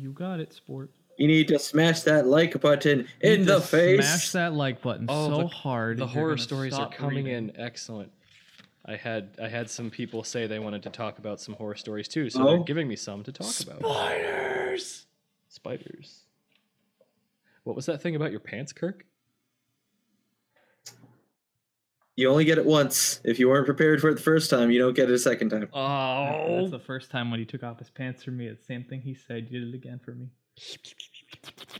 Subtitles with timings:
[0.00, 0.90] You got it, sport.
[1.18, 4.00] You need to smash that like button You in the face.
[4.00, 5.98] Smash that like button Oh, so the- hard.
[5.98, 7.50] The horror stories are coming breathing.
[7.50, 8.10] in excellent.
[8.86, 12.08] I had I had some people say they wanted to talk about some horror stories
[12.08, 12.50] too, so Oh.
[12.56, 13.80] they're giving me some to talk about.
[13.80, 15.06] Spiders.
[15.48, 16.22] Spiders.
[17.64, 19.04] What was that thing about your pants, Kirk?
[22.20, 23.18] You only get it once.
[23.24, 25.48] If you weren't prepared for it the first time, you don't get it a second
[25.48, 25.70] time.
[25.72, 28.46] Oh, that's the first time when he took off his pants for me.
[28.46, 29.48] It's the same thing he said.
[29.50, 30.28] You did it again for me.
[30.54, 30.74] Give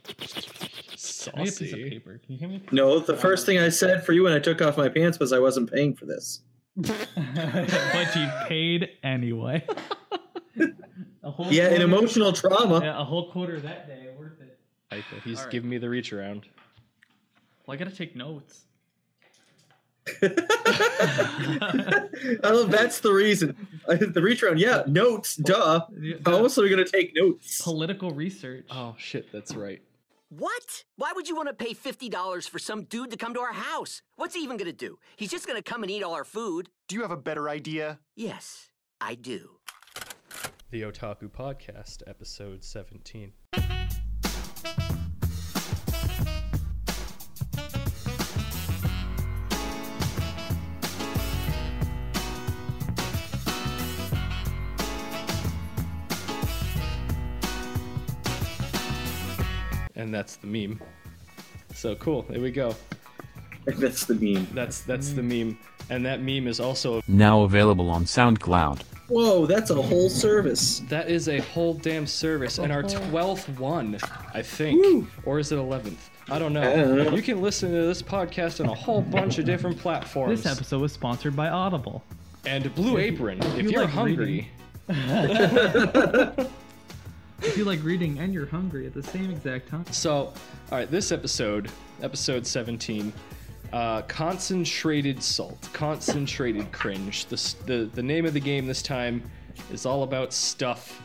[0.06, 0.46] me piece
[0.94, 1.90] of saucy.
[1.90, 2.18] paper.
[2.24, 3.20] Can you hand me No, the paper?
[3.20, 5.70] first thing I said for you when I took off my pants was I wasn't
[5.70, 6.40] paying for this.
[6.76, 9.62] but you paid anyway.
[11.22, 12.80] a whole Yeah, an emotional trauma.
[12.82, 14.58] Yeah, a whole quarter that day, worth it.
[14.90, 15.52] I, he's All right.
[15.52, 16.46] giving me the reach around.
[17.66, 18.64] Well, I gotta take notes.
[22.42, 23.56] oh, that's the reason.
[23.86, 25.86] the reach around, yeah, notes, duh.
[26.24, 27.60] How else are we gonna take notes?
[27.62, 28.66] Political research.
[28.70, 29.82] Oh shit, that's right.
[30.28, 30.84] What?
[30.96, 34.02] Why would you want to pay $50 for some dude to come to our house?
[34.16, 34.98] What's he even gonna do?
[35.16, 36.70] He's just gonna come and eat all our food.
[36.88, 37.98] Do you have a better idea?
[38.14, 39.56] Yes, I do.
[40.70, 43.32] The Otaku Podcast, episode 17.
[60.10, 60.80] And that's the meme.
[61.72, 62.74] So cool, there we go.
[63.64, 64.48] That's the meme.
[64.54, 65.56] That's that's the meme.
[65.88, 68.82] And that meme is also Now available on SoundCloud.
[69.06, 70.80] Whoa, that's a whole service.
[70.88, 73.98] That is a whole damn service, and our twelfth one,
[74.34, 76.10] I think, or is it eleventh?
[76.28, 76.62] I don't know.
[76.62, 77.14] I.
[77.14, 80.42] You can listen to this podcast on a whole bunch of different platforms.
[80.42, 82.02] This episode was sponsored by Audible.
[82.46, 83.40] and Blue Apron.
[83.40, 84.50] If, you you're like hungry,
[87.42, 89.86] If you like reading and you're hungry at the same exact time.
[89.90, 90.34] so all
[90.70, 91.70] right, this episode,
[92.02, 93.12] episode seventeen,
[93.72, 97.26] uh, concentrated salt, concentrated cringe.
[97.26, 99.22] The, the the name of the game this time
[99.72, 101.02] is all about stuff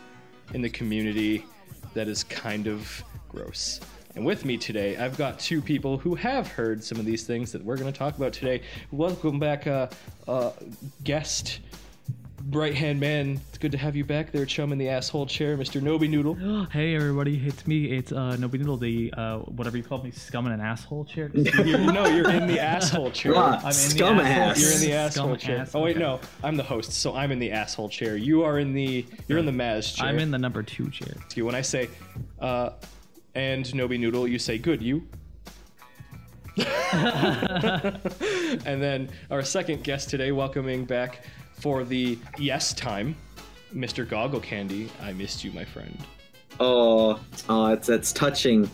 [0.54, 1.46] in the community
[1.94, 3.80] that is kind of gross.
[4.16, 7.52] And with me today, I've got two people who have heard some of these things
[7.54, 8.62] that we're going to talk about today.
[8.92, 9.88] Welcome back, uh,
[10.28, 10.52] uh,
[11.04, 11.60] guest,
[12.50, 13.40] right hand man.
[13.50, 15.82] It's good to have you back there, chum in the asshole chair, Mr.
[15.82, 16.36] Nobi Noodle.
[16.72, 17.86] Hey everybody, it's me.
[17.98, 21.32] It's uh Nobody Noodle, the uh whatever you call me, scum in an asshole chair.
[21.34, 23.34] You, no, you're in the asshole chair.
[23.36, 24.62] Ah, I'm in the scum asshole- ass.
[24.62, 25.58] You're in the Scum asshole chair.
[25.60, 26.00] ass, Oh wait, okay.
[26.06, 28.16] no, I'm the host, so I'm in the asshole chair.
[28.18, 30.08] You are in the you're in the Maz chair.
[30.08, 31.14] I'm in the number two chair.
[31.32, 31.90] Okay, when I say
[32.40, 32.72] uh
[33.34, 35.08] and Nobi Noodle, you say good you.
[36.56, 38.00] and
[38.82, 41.26] then our second guest today, welcoming back
[41.60, 43.16] for the yes time,
[43.74, 44.08] Mr.
[44.08, 44.90] Goggle Candy.
[45.02, 45.98] I missed you, my friend.
[46.60, 48.70] Oh, oh, it's that's touching.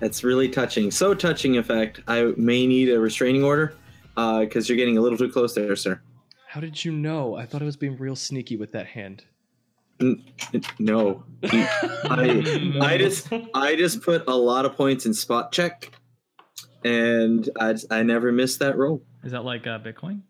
[0.00, 0.90] That's really touching.
[0.90, 3.74] So touching, in fact, I may need a restraining order
[4.14, 6.00] because you're getting a little too close there, sir.
[6.48, 7.34] How did you know?
[7.36, 9.24] I thought I was being real sneaky with that hand.
[10.00, 15.50] N- n- No, I, I just, I just put a lot of points in spot
[15.52, 15.90] check,
[16.84, 19.02] and I, I never missed that roll.
[19.24, 20.22] Is that like uh, Bitcoin?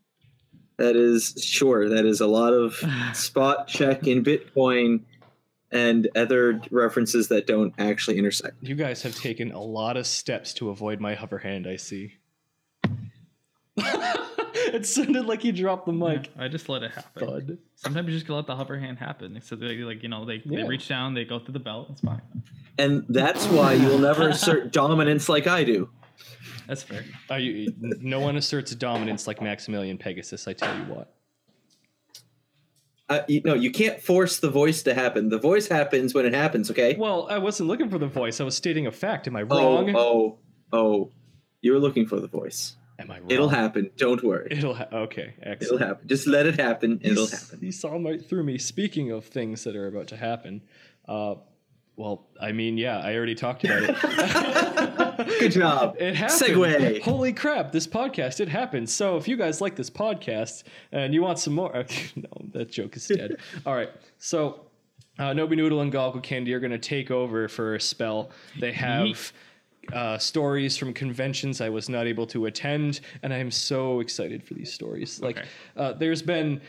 [0.76, 1.88] That is sure.
[1.88, 2.82] That is a lot of
[3.14, 5.02] spot check in Bitcoin
[5.70, 8.56] and other references that don't actually intersect.
[8.62, 12.14] You guys have taken a lot of steps to avoid my hover hand, I see.
[13.76, 16.30] it sounded like he dropped the mic.
[16.38, 17.26] I just let it happen.
[17.26, 17.58] Thud.
[17.74, 19.40] Sometimes you just gotta let the hover hand happen.
[19.42, 21.88] So they like you know they, they reach down, they go through the belt.
[21.90, 22.22] It's fine.
[22.78, 25.88] And that's why you will never assert dominance like I do.
[26.66, 27.04] That's fair.
[27.38, 31.14] You, no one asserts dominance like Maximilian Pegasus, I tell you what.
[33.08, 35.28] Uh, you, no, you can't force the voice to happen.
[35.28, 36.70] The voice happens when it happens.
[36.70, 36.96] Okay.
[36.98, 38.40] Well, I wasn't looking for the voice.
[38.40, 39.26] I was stating a fact.
[39.26, 39.44] Am I Oh,
[39.84, 39.94] wrong?
[39.94, 40.38] oh,
[40.72, 41.10] oh!
[41.60, 42.76] You were looking for the voice.
[42.98, 43.30] Am I wrong?
[43.30, 43.90] It'll happen.
[43.98, 44.48] Don't worry.
[44.50, 45.34] It'll ha- okay.
[45.60, 46.08] It'll happen.
[46.08, 47.00] Just let it happen.
[47.02, 47.60] It'll He's- happen.
[47.60, 48.56] He saw right through me.
[48.56, 50.62] Speaking of things that are about to happen,
[51.06, 51.34] uh,
[51.96, 55.38] well, I mean, yeah, I already talked about it.
[55.40, 55.96] Good job.
[56.00, 56.40] It happened.
[56.40, 57.02] Segue.
[57.02, 57.70] Holy crap!
[57.72, 58.88] This podcast it happened.
[58.90, 61.72] So if you guys like this podcast and you want some more,
[62.16, 63.36] no, that joke is dead.
[63.64, 63.90] All right.
[64.18, 64.62] So
[65.18, 68.30] uh, Nobi Noodle and Goggle Candy are going to take over for a spell.
[68.58, 69.32] They have
[69.92, 74.42] uh, stories from conventions I was not able to attend, and I am so excited
[74.42, 75.20] for these stories.
[75.20, 75.48] Like, Okay.
[75.76, 76.60] uh, there's been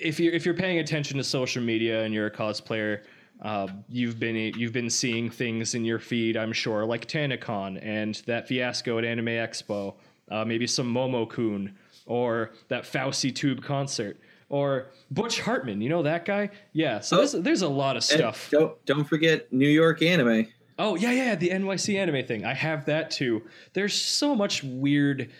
[0.00, 3.02] if you're if you're paying attention to social media and you're a cosplayer,
[3.42, 8.14] uh, you've been you've been seeing things in your feed, I'm sure, like TanaCon and
[8.26, 9.94] that fiasco at Anime Expo,
[10.30, 11.74] uh, maybe some Momo Kun
[12.06, 14.16] or that Fauci Tube concert,
[14.48, 16.50] Or Butch Hartman, you know that guy?
[16.72, 17.00] Yeah.
[17.00, 17.18] So Oh.
[17.20, 18.48] there's, there's a lot of stuff.
[18.50, 20.46] don't don't forget New York anime.
[20.78, 22.44] Oh yeah, yeah, the NYC anime thing.
[22.44, 23.42] I have that too.
[23.72, 25.30] There's so much weird,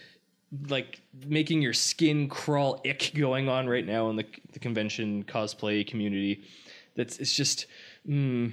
[0.69, 5.87] like making your skin crawl ick going on right now in the the convention cosplay
[5.87, 6.43] community.
[6.97, 7.67] That's it's just.
[8.09, 8.53] Mm,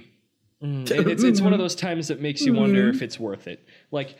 [0.62, 3.46] mm, it- it's it's one of those times that makes you wonder if it's worth
[3.46, 3.66] it.
[3.90, 4.16] Like.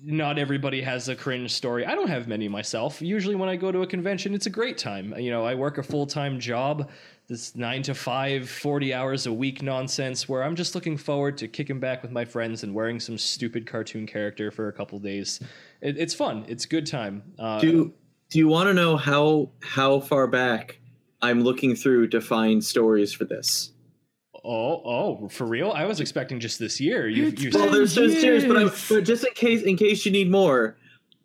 [0.00, 1.84] Not everybody has a cringe story.
[1.84, 3.02] I don't have many myself.
[3.02, 5.12] Usually, when I go to a convention, it's a great time.
[5.18, 6.88] You know, I work a full time job
[7.26, 11.48] this nine to five, 40 hours a week nonsense where I'm just looking forward to
[11.48, 15.40] kicking back with my friends and wearing some stupid cartoon character for a couple days.
[15.80, 16.44] It, it's fun.
[16.46, 17.24] It's good time.
[17.36, 17.92] Uh, Do
[18.30, 20.78] do you want to know how how far back
[21.20, 23.72] I'm looking through to find stories for this?
[24.48, 25.72] Oh, oh, for real?
[25.72, 27.08] I was expecting just this year.
[27.08, 30.12] You, you Well, there's there's serious, but, I'm, but just in case in case you
[30.12, 30.76] need more,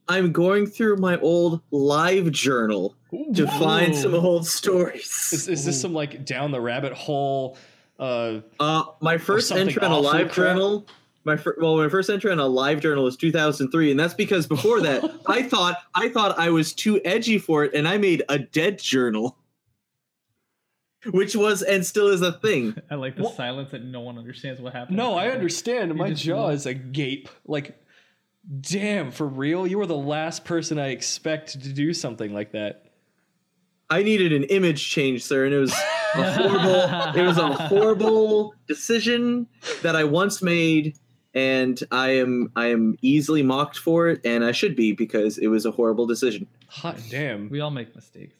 [0.07, 2.95] I'm going through my old live journal
[3.35, 5.29] to find some old stories.
[5.31, 7.57] is, is this some like down the rabbit hole?
[7.99, 10.35] Uh, Uh, my first entry on a live crap?
[10.55, 10.85] journal.
[11.25, 14.45] My fir- well, my first entry on a live journal was 2003, and that's because
[14.45, 18.23] before that, I thought I thought I was too edgy for it, and I made
[18.27, 19.37] a dead journal,
[21.11, 22.75] which was and still is a thing.
[22.91, 24.97] I like the Well- silence that no one understands what happened.
[24.97, 25.89] no, I understand.
[25.91, 27.29] You My jaw look- is agape.
[27.45, 27.77] Like,
[28.61, 29.65] damn, for real?
[29.67, 32.85] You were the last person I expect to do something like that.
[33.89, 35.75] I needed an image change, sir, and it was a
[36.33, 37.19] horrible.
[37.21, 39.47] it was a horrible decision
[39.83, 40.97] that I once made,
[41.35, 45.47] and I am I am easily mocked for it, and I should be because it
[45.47, 46.47] was a horrible decision.
[46.69, 47.49] Hot damn.
[47.49, 48.33] We all make mistakes.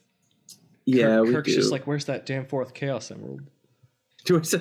[0.86, 1.54] Yeah, Kirk, we Kirk's do.
[1.56, 3.42] just like, where's that damn fourth Chaos Emerald?
[4.26, 4.58] Do I say-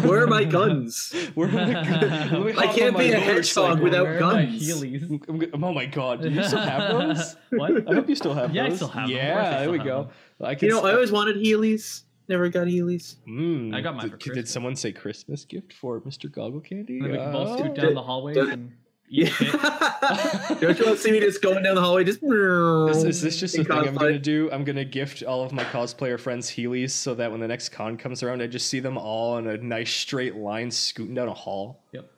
[0.00, 1.14] Where are my guns?
[1.34, 3.82] Where am I, let me I can't be a hedgehog motorcycle.
[3.84, 4.68] without Where my guns.
[4.68, 5.50] Heelys?
[5.54, 7.36] Oh my god, do you still have those?
[7.50, 7.88] what?
[7.90, 9.16] I hope you still have Yeah, I still have them.
[9.16, 10.10] Yeah, there we go.
[10.42, 12.02] I can You know, I always wanted Heelys.
[12.28, 13.16] Never got Heelys.
[13.26, 13.74] Mm.
[13.74, 16.30] I got mine Did, for did someone say Christmas gift for Mr.
[16.30, 16.98] Goggle Candy?
[16.98, 17.58] And then we can both Oh.
[17.58, 18.72] scoot down the hallways Don't- and
[19.12, 19.28] Yeah.
[20.60, 22.04] Don't you want to see me just going down the hallway?
[22.04, 24.48] Just Is, is this just in a thing I'm gonna do?
[24.52, 27.96] I'm gonna gift all of my cosplayer friends Heelys so that when the next con
[27.96, 31.34] comes around, I just see them all in a nice straight line scooting down a
[31.34, 31.82] hall.
[31.92, 32.08] Yep.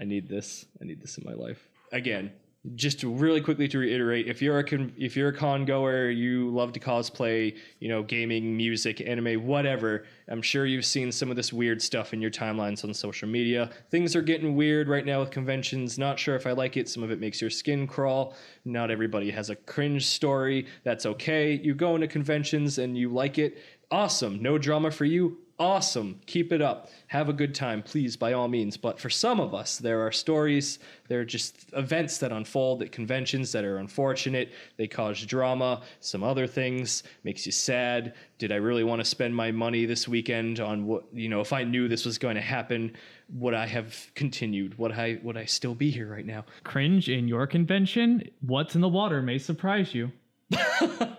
[0.00, 0.66] I need this.
[0.80, 1.68] I need this in my life.
[1.90, 2.30] Again,
[2.76, 6.10] just to really quickly to reiterate, if you're a con- if you're a con goer,
[6.10, 10.04] you love to cosplay, you know, gaming, music, anime, whatever.
[10.28, 13.70] I'm sure you've seen some of this weird stuff in your timelines on social media.
[13.90, 15.98] Things are getting weird right now with conventions.
[15.98, 16.88] Not sure if I like it.
[16.88, 18.36] Some of it makes your skin crawl.
[18.64, 20.66] Not everybody has a cringe story.
[20.84, 21.54] That's okay.
[21.54, 23.58] You go into conventions and you like it.
[23.90, 24.40] Awesome.
[24.40, 26.20] No drama for you awesome.
[26.26, 26.90] Keep it up.
[27.06, 28.76] Have a good time, please, by all means.
[28.76, 32.90] But for some of us, there are stories, there are just events that unfold at
[32.90, 34.52] conventions that are unfortunate.
[34.76, 38.14] They cause drama, some other things, makes you sad.
[38.38, 41.52] Did I really want to spend my money this weekend on what, you know, if
[41.52, 42.96] I knew this was going to happen,
[43.32, 44.76] would I have continued?
[44.78, 46.44] Would I would I still be here right now?
[46.64, 48.28] Cringe in your convention?
[48.40, 50.10] What's in the water may surprise you.
[50.52, 51.16] I,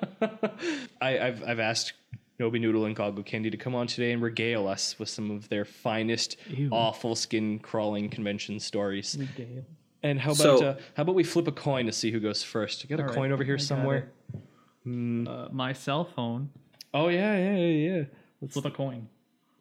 [1.01, 1.93] I've I've asked
[2.39, 5.47] Nobi Noodle and Goggle Candy to come on today and regale us with some of
[5.49, 6.69] their finest Ew.
[6.71, 9.15] awful skin crawling convention stories.
[9.19, 9.63] Regale.
[10.01, 12.43] And how about So- uh, how about we flip a coin to see who goes
[12.43, 12.83] first?
[12.83, 14.11] You got a All right, coin over here I somewhere?
[14.33, 15.27] it.
[15.27, 16.49] Uh, my cell phone.
[16.93, 18.03] Oh yeah, yeah, yeah, yeah.
[18.41, 19.07] Let's flip a coin.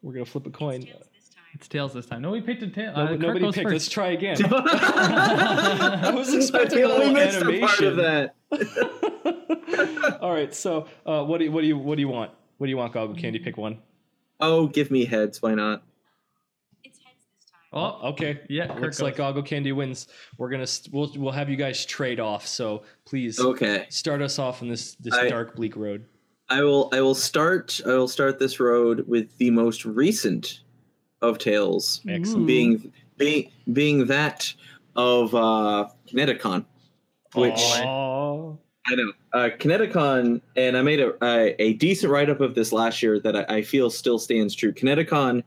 [0.01, 0.85] We're gonna flip a coin.
[1.53, 2.23] It's tails this time.
[2.23, 2.91] No, we picked a tail.
[2.93, 3.69] No- Uh, nobody goes picked.
[3.69, 4.37] Let's try again.
[4.51, 7.87] I was expecting I a little only missed a part animation.
[7.87, 8.35] of that.
[10.21, 12.31] All right, so uh, what do you, what do you what do you want?
[12.63, 13.39] What do you want, Goggle Candy?
[13.39, 13.79] Pick one.
[14.39, 15.41] Oh, give me heads.
[15.41, 15.83] Why not?
[16.85, 17.59] It's heads this time.
[17.73, 18.39] Oh, Okay.
[18.47, 19.17] Yeah, Kirk Looks like.
[19.17, 20.07] Goggle Candy wins.
[20.37, 22.47] We're gonna st- we'll we'll have you guys trade off.
[22.47, 23.85] So please Okay.
[23.89, 26.05] start us off on this this I- dark bleak road.
[26.47, 30.61] I will I will start I will start this road with the most recent
[31.21, 32.47] of tales Excellent.
[32.47, 34.53] being being being that
[34.95, 36.63] of uh ConnectiCon.
[37.35, 38.55] Which Aw.
[38.87, 39.11] I know.
[39.33, 43.19] Uh ConnectiCon and I made a a, a decent write up of this last year
[43.19, 44.71] that I, I feel still stands true.
[44.71, 45.43] ConnectiCon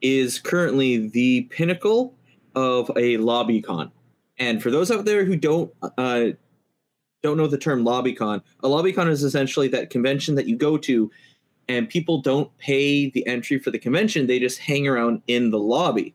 [0.00, 2.14] is currently the pinnacle
[2.54, 3.90] of a lobby con.
[4.38, 6.26] And for those out there who don't uh,
[7.22, 11.10] don't know the term lobbycon, a lobbycon is essentially that convention that you go to
[11.68, 14.26] and people don't pay the entry for the convention.
[14.26, 16.14] They just hang around in the lobby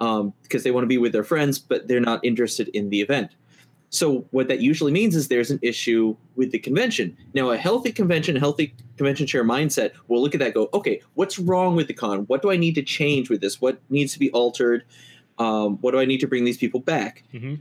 [0.00, 3.00] um, because they want to be with their friends, but they're not interested in the
[3.00, 3.34] event.
[3.92, 7.14] So what that usually means is there's an issue with the convention.
[7.34, 11.02] Now, a healthy convention, healthy convention chair mindset will look at that, and go, okay,
[11.12, 12.20] what's wrong with the con?
[12.20, 13.60] What do I need to change with this?
[13.60, 14.84] What needs to be altered?
[15.38, 17.22] Um, what do I need to bring these people back?
[17.34, 17.60] Mhm.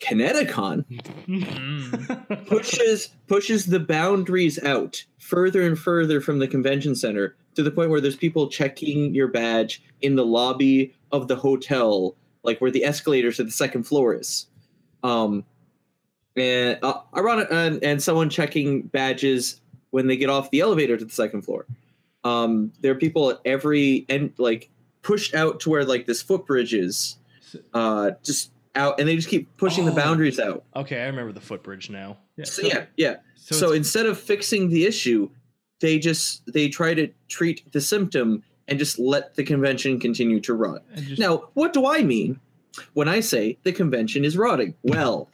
[0.00, 0.84] ConnectiCon
[1.28, 2.46] Mm.
[2.46, 7.90] pushes pushes the boundaries out further and further from the convention center to the point
[7.90, 12.84] where there's people checking your badge in the lobby of the hotel, like where the
[12.84, 14.46] escalators to the second floor is.
[15.04, 15.44] Um,
[16.36, 21.04] and uh, ironic, and, and someone checking badges when they get off the elevator to
[21.04, 21.66] the second floor.
[22.24, 24.70] Um, there are people at every end, like
[25.02, 27.18] pushed out to where like this footbridge is,
[27.74, 29.96] uh, just out, and they just keep pushing the Oh.
[29.96, 30.64] boundaries out.
[30.74, 32.16] Okay, I remember the footbridge now.
[32.36, 33.16] yeah, So yeah, yeah.
[33.36, 35.28] So, So, instead of fixing the issue,
[35.80, 40.54] they just they try to treat the symptom and just let the convention continue to
[40.54, 40.82] rot.
[40.94, 42.40] and just- Now, what do I mean
[42.94, 44.74] when I say the convention is rotting?
[44.82, 45.30] Well,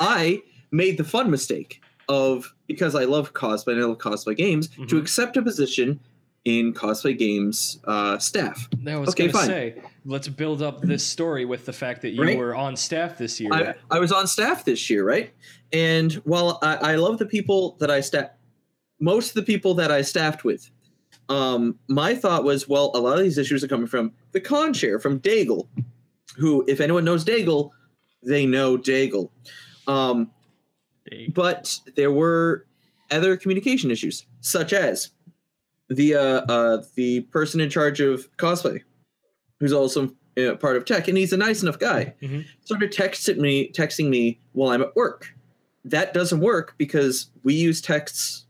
[0.00, 4.68] I made the fun mistake of because I love cosplay and I love cosplay games
[4.68, 5.00] to Mhm.
[5.00, 6.00] accept a position
[6.44, 8.68] in cosplay games uh, staff.
[8.86, 9.46] I was Okay, fine.
[9.46, 12.36] say, let's build up this story with the fact that you Right.
[12.36, 13.52] were on staff this year.
[13.90, 15.32] I, I was on staff this year, right?
[15.72, 18.28] And while I, I love the people that I staff,
[19.00, 20.70] most of the people that I staffed with,
[21.30, 24.74] um, my thought was, well, a lot of these issues are coming from the con
[24.74, 25.68] chair, from Daigle,
[26.36, 27.70] who, if anyone knows Daigle,
[28.22, 29.30] they know Daigle.
[29.86, 30.30] Um,
[31.34, 32.66] but there were
[33.10, 35.10] other communication issues, such as
[35.88, 38.80] the uh, uh, the person in charge of cosplay,
[39.60, 42.14] who's also uh, part of tech, and he's a nice enough guy.
[42.22, 42.44] Mhm.
[42.64, 45.32] Started texting me, texting me while I'm at work.
[45.84, 48.46] That doesn't work because we use texts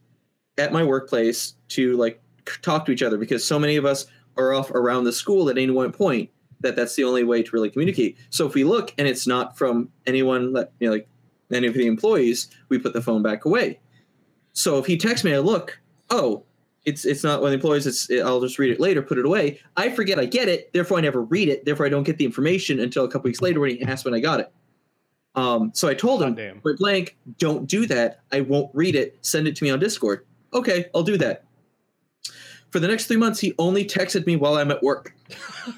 [0.57, 2.23] at my workplace to like
[2.63, 5.59] talk to each other because so many of us are off around the school at
[5.59, 6.31] any one point
[6.65, 8.19] that that's the only way to really communicate.
[8.31, 11.09] So if we look and it's not from anyone you know like
[11.53, 13.79] any of the employees, we put the phone back away.
[14.53, 15.79] So if he texts me, I look,
[16.11, 16.45] oh,
[16.85, 17.87] it's it's not one of the employees.
[17.87, 19.61] It's I'll just read it later, put it away.
[19.77, 21.65] I forget I get it, therefore I never read it.
[21.65, 24.15] Therefore I don't get the information until a couple weeks later when he asks when
[24.15, 24.53] I got it.
[25.37, 28.21] Um, so I told him, blank, don't do that.
[28.33, 29.19] I won't read it.
[29.23, 30.25] Send it to me on Discord.
[30.53, 31.45] Okay, I'll do that.
[32.75, 35.15] For the next three months, he only texted me while I'm at work.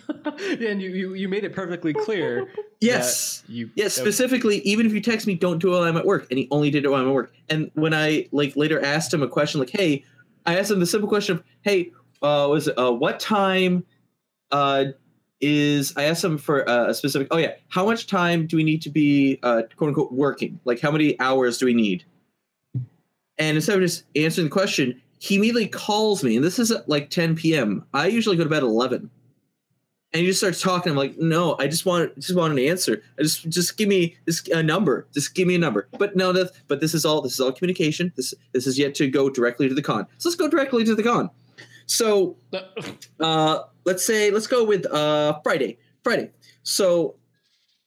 [0.41, 2.49] and you, you you made it perfectly clear.
[2.81, 3.43] Yes.
[3.49, 6.27] you Yes, specifically, even if you text me, don't do it while I'm at work.
[6.31, 7.35] And he only did it while I'm at work.
[7.51, 10.05] And when I like later asked him a question, like, "Hey,"
[10.47, 13.85] I asked him the simple question of, "Hey, uh, was it, uh, what time
[14.53, 14.87] uh,
[15.43, 17.29] is?" I asked him for uh, a specific.
[17.31, 20.61] Oh yeah, how much time do we need to be uh, quote unquote working?
[20.65, 22.05] Like, how many hours do we need?
[23.39, 26.89] And instead of just answering the question, he immediately calls me, and this is at
[26.89, 27.85] like 10 p.m.
[27.95, 29.11] I usually go to bed at 11
[30.17, 30.93] and he just starts talking.
[30.93, 33.03] I'm like, no, I just want just want an answer.
[33.19, 35.07] I just just give me just a number.
[35.13, 35.89] Just give me a number.
[35.99, 38.13] But no, that but this is all this is all communication.
[38.17, 40.07] This this is yet to go directly to the con.
[40.17, 41.29] So let's go directly to the con.
[41.85, 42.37] So
[43.21, 45.79] uh, let's say let's go with uh, Friday.
[46.03, 46.31] Friday.
[46.63, 47.17] So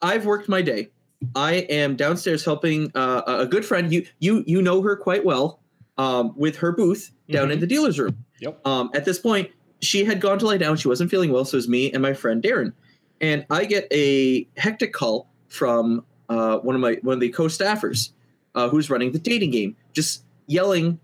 [0.00, 0.90] I've worked my day.
[1.34, 3.92] I am downstairs helping uh, a a good friend.
[3.92, 5.58] You you you know her quite well.
[5.98, 8.24] Um, with her booth down in the dealer's room.
[8.40, 8.66] Yep.
[8.66, 10.76] Um, at this point, she had gone to lie down.
[10.76, 12.72] She wasn't feeling well, so it was me and my friend Darren.
[13.20, 18.10] And I get a hectic call from uh, one of my one of the co-staffers
[18.54, 20.98] uh, who's running the dating game, just yelling,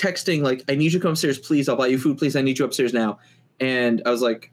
[0.00, 1.68] texting like, "I need you to come upstairs, please.
[1.68, 2.36] I'll buy you food, please.
[2.36, 3.18] I need you upstairs now."
[3.60, 4.50] And I was like,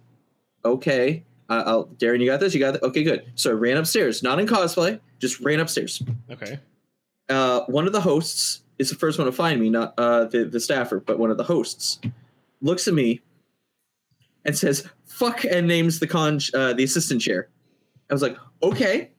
[0.65, 2.53] "Okay, uh, I'll, Darren, you got this.
[2.53, 2.83] You got it.
[2.83, 6.59] Okay, good." So I ran upstairs, not in cosplay, just ran upstairs Okay.
[7.29, 10.45] uh, one of the hosts is the first one to find me, not uh, the
[10.45, 11.99] the staffer, but one of the hosts
[12.61, 13.21] looks at me
[14.45, 17.49] and says "fuck" and names the con uh, the assistant chair.
[18.09, 19.11] I was like, okay,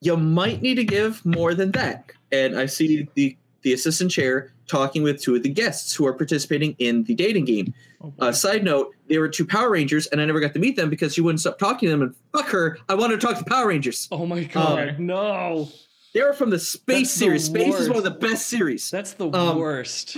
[0.00, 2.10] you might need to give more than that.
[2.32, 6.12] And I see the the assistant chair talking with two of the guests who are
[6.12, 7.72] participating in the dating game.
[8.02, 10.76] oh, Uh, side note: they were two Power Rangers, and I never got to meet
[10.76, 12.02] them because she wouldn't stop talking to them.
[12.02, 14.08] And fuck her, I wanted to talk to the Power Rangers.
[14.12, 15.68] Oh my god, Um, no!
[16.18, 17.44] They were from the Space That's the series.
[17.44, 18.90] Space is one of the best series.
[18.90, 20.16] That's the um, worst.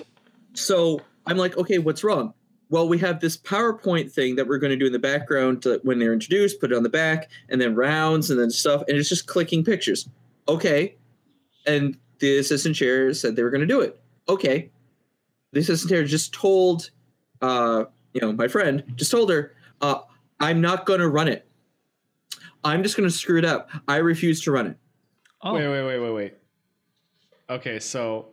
[0.55, 2.33] So I'm like, okay, what's wrong?
[2.71, 5.79] Well, we have this PowerPoint thing that we're going to do in the background to,
[5.83, 8.97] when they're introduced, put it on the back, and then rounds and then stuff, and
[8.97, 10.09] it's just clicking pictures.
[10.49, 10.97] Okay.
[11.67, 14.01] And the assistant chair said they were going to do it.
[14.27, 14.71] Okay.
[15.53, 16.89] The assistant chair just told,
[17.43, 19.99] uh, you know, my friend just told her, uh,
[20.41, 21.47] I'm not going to run it.
[22.65, 23.69] I'm just going to screw it up.
[23.87, 24.79] I refuse to run it.
[25.43, 26.35] Oh, Wait, wait, wait, wait, wait.
[27.49, 28.29] Okay, so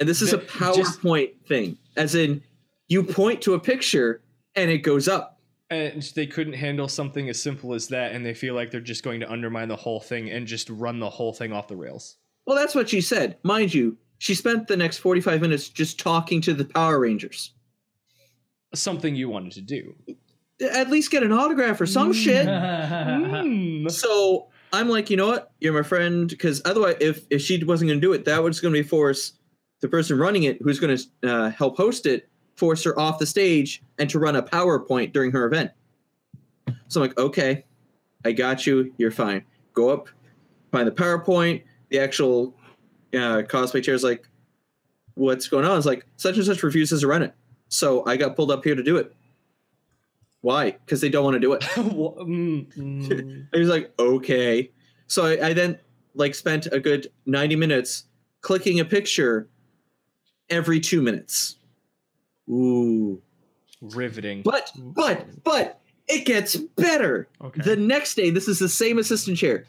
[0.00, 0.44] And this is a The-
[0.76, 2.42] just- PowerPoint thing, as in
[2.88, 4.22] you point to a picture
[4.56, 5.34] and it goes up.
[5.70, 9.02] and they couldn't handle something as simple as that, and they feel like they're just
[9.02, 12.16] going to undermine the whole thing and just run the whole thing off the rails.
[12.46, 13.36] Well, that's what she said.
[13.42, 17.52] Mind you, she spent the next 45 minutes just talking to the Power Rangers.
[18.74, 19.94] Something you wanted to do.
[20.72, 22.46] At least get an autograph or some shit.
[22.48, 23.88] Hmm.
[23.88, 25.52] So I'm like, you know what?
[25.60, 26.28] You're my friend.
[26.28, 28.86] Because otherwise, if if she wasn't going to do it, that was going to be
[28.86, 29.32] force
[29.80, 33.26] the person running it, who's going to uh, help host it, force her off the
[33.26, 35.70] stage and to run a PowerPoint during her event.
[36.88, 37.64] So I'm like, okay,
[38.24, 38.92] I got you.
[38.98, 39.44] You're fine.
[39.74, 40.08] Go up,
[40.72, 41.62] find the PowerPoint.
[41.90, 42.54] The actual
[43.14, 44.28] uh, cosplay chair is like,
[45.14, 45.76] what's going on?
[45.76, 47.34] It's like such and such refuses to run it.
[47.68, 49.14] So I got pulled up here to do it.
[50.40, 50.72] Why?
[50.72, 51.64] Because they don't want to do it.
[51.76, 53.46] Wha- mm, mm.
[53.54, 54.70] I was like, okay.
[55.06, 55.78] So I, I then
[56.14, 58.04] like spent a good 90 minutes
[58.40, 59.48] clicking a picture
[60.50, 61.56] every two minutes.
[62.48, 63.20] Ooh.
[63.80, 64.42] Riveting.
[64.42, 67.28] But, but, but it gets better.
[67.42, 67.62] Okay.
[67.62, 69.64] The next day, this is the same assistant chair.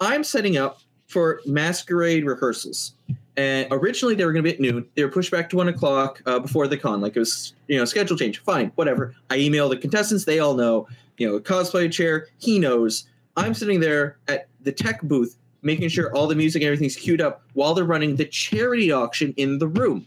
[0.00, 2.94] I'm setting up for masquerade rehearsals.
[3.36, 4.86] And originally they were going to be at noon.
[4.94, 7.00] They were pushed back to one o'clock uh, before the con.
[7.00, 8.38] Like it was, you know, schedule change.
[8.38, 9.14] Fine, whatever.
[9.30, 10.24] I email the contestants.
[10.24, 10.86] They all know.
[11.18, 12.28] You know, cosplay chair.
[12.38, 13.08] He knows.
[13.36, 17.20] I'm sitting there at the tech booth, making sure all the music and everything's queued
[17.20, 20.06] up while they're running the charity auction in the room.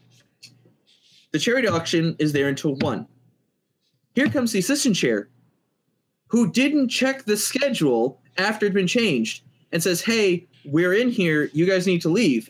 [1.31, 3.07] The charity auction is there until one.
[4.15, 5.29] Here comes the assistant chair,
[6.27, 11.09] who didn't check the schedule after it had been changed, and says, "Hey, we're in
[11.09, 11.49] here.
[11.53, 12.49] You guys need to leave."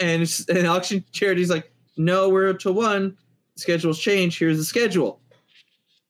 [0.00, 3.16] And, an auction charity's like, "No, we're up to one.
[3.56, 4.38] Schedule's change.
[4.38, 5.20] Here's the schedule."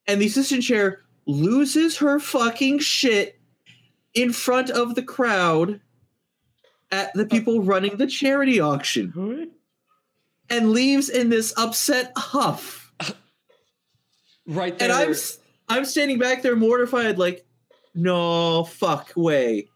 [0.07, 3.39] And the assistant chair loses her fucking shit
[4.15, 5.81] in front of the crowd
[6.91, 9.51] at the people running the charity auction
[10.51, 12.93] and leaves in this upset huff.
[14.47, 14.91] right there.
[14.91, 15.15] And I'm
[15.69, 17.47] I'm standing back there mortified, like,
[17.95, 19.69] no fuck way.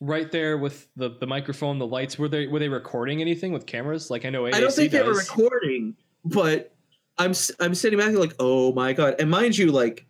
[0.00, 2.18] Right there with the, the microphone, the lights.
[2.18, 4.10] Were they were they recording anything with cameras?
[4.10, 5.00] Like I know AAC I don't think does.
[5.00, 6.74] they were recording, but
[7.18, 9.16] I'm I'm sitting back like, oh my god.
[9.18, 10.06] And mind you, like,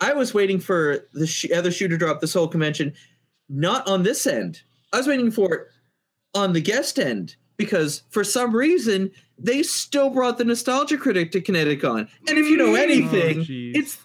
[0.00, 2.92] I was waiting for the sh- other shoe to drop this whole convention,
[3.48, 4.62] not on this end.
[4.92, 5.68] I was waiting for it
[6.34, 11.40] on the guest end because for some reason they still brought the nostalgia critic to
[11.40, 12.08] ConnectiCon.
[12.28, 12.78] And if you know mm.
[12.78, 13.98] anything, Oh, it's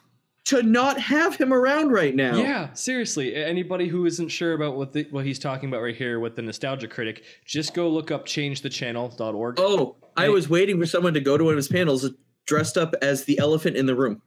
[0.46, 2.36] to not have him around right now.
[2.36, 3.36] Yeah, seriously.
[3.36, 6.42] Anybody who isn't sure about what the, what he's talking about right here with the
[6.42, 9.60] nostalgia critic, just go look up changethechannel.org.
[9.60, 12.10] Oh, I was waiting for someone to go to one of his panels
[12.46, 14.22] dressed up as the elephant in the room.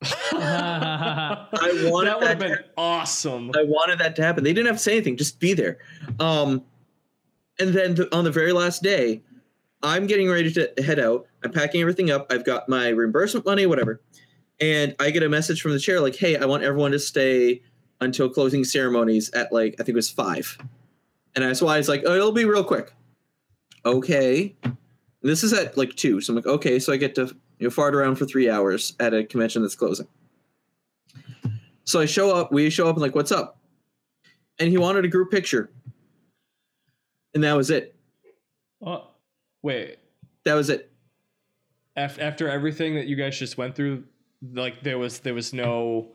[0.32, 1.48] I
[1.90, 3.50] wanted that would have been awesome.
[3.54, 4.44] I wanted that to happen.
[4.44, 5.78] They didn't have to say anything, just be there.
[6.18, 6.64] Um,
[7.58, 9.22] and then th- on the very last day,
[9.82, 11.26] I'm getting ready to head out.
[11.44, 12.32] I'm packing everything up.
[12.32, 14.00] I've got my reimbursement money, whatever.
[14.60, 17.62] And I get a message from the chair like, hey, I want everyone to stay
[18.00, 20.58] until closing ceremonies at like, I think it was five.
[21.34, 22.92] And that's why it's like, oh, it'll be real quick.
[23.84, 24.56] Okay.
[25.22, 26.20] This is at like two.
[26.20, 27.26] So I'm like, okay, so I get to
[27.58, 30.06] you know, fart around for three hours at a convention that's closing.
[31.84, 33.58] So I show up, we show up and like, what's up?
[34.58, 35.70] And he wanted a group picture.
[37.34, 37.94] And that was it.
[38.84, 39.08] Oh,
[39.62, 39.98] Wait,
[40.44, 40.90] That was it.
[41.96, 44.04] after everything that you guys just went through,
[44.52, 46.08] like there was there was no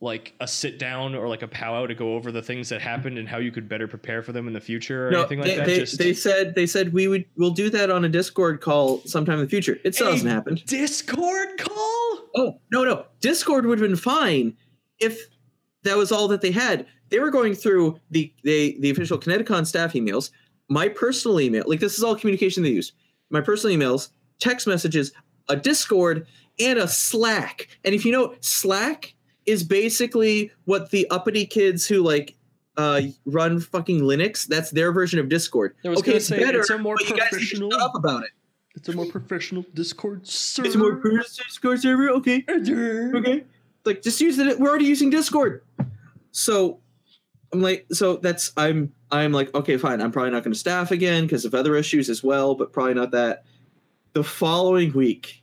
[0.00, 3.16] like a sit down or like a powwow to go over the things that happened
[3.16, 5.48] and how you could better prepare for them in the future or No, anything like
[5.48, 5.66] they, that.
[5.66, 9.00] they, just they said they said we would we'll do that on a Discord call
[9.06, 9.78] sometime in the future.
[9.84, 10.64] It still A hasn't happened.
[10.66, 11.74] Discord call.
[12.36, 14.54] Oh no no, Discord would have been fine
[14.98, 15.18] if
[15.84, 16.86] that was all that they had.
[17.08, 20.30] They were going through the the the official ConnectiCon staff emails,
[20.68, 21.64] my personal email.
[21.66, 22.92] Like this is all communication they used.
[23.30, 25.12] My personal emails, text messages,
[25.48, 26.26] a Discord,
[26.58, 27.68] and a Slack.
[27.84, 29.14] And if you know, Slack
[29.46, 32.36] is basically what the uppity kids who like
[32.76, 34.46] uh, run fucking Linux.
[34.46, 35.74] That's their version of Discord.
[35.84, 38.24] Was okay, it's say, better, it's a more but you guys professional- shut up about
[38.24, 38.30] it.
[38.74, 40.66] It's a more professional Discord server.
[40.66, 42.10] It's a more personal Discord server.
[42.10, 42.44] Okay.
[42.48, 43.44] okay
[43.86, 45.62] like just use it we're already using discord
[46.32, 46.80] so
[47.52, 50.90] i'm like so that's i'm i'm like okay fine i'm probably not going to staff
[50.90, 53.44] again because of other issues as well but probably not that
[54.12, 55.42] the following week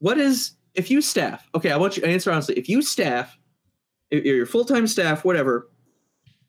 [0.00, 3.38] what is if you staff okay i want you to answer honestly if you staff
[4.10, 5.70] if you're your full-time staff whatever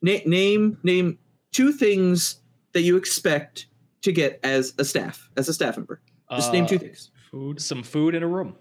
[0.01, 1.17] na- name name
[1.51, 2.41] two things
[2.73, 3.67] that you expect
[4.01, 7.61] to get as a staff as a staff member just name Uh, two things food.
[7.61, 8.55] some food in a room.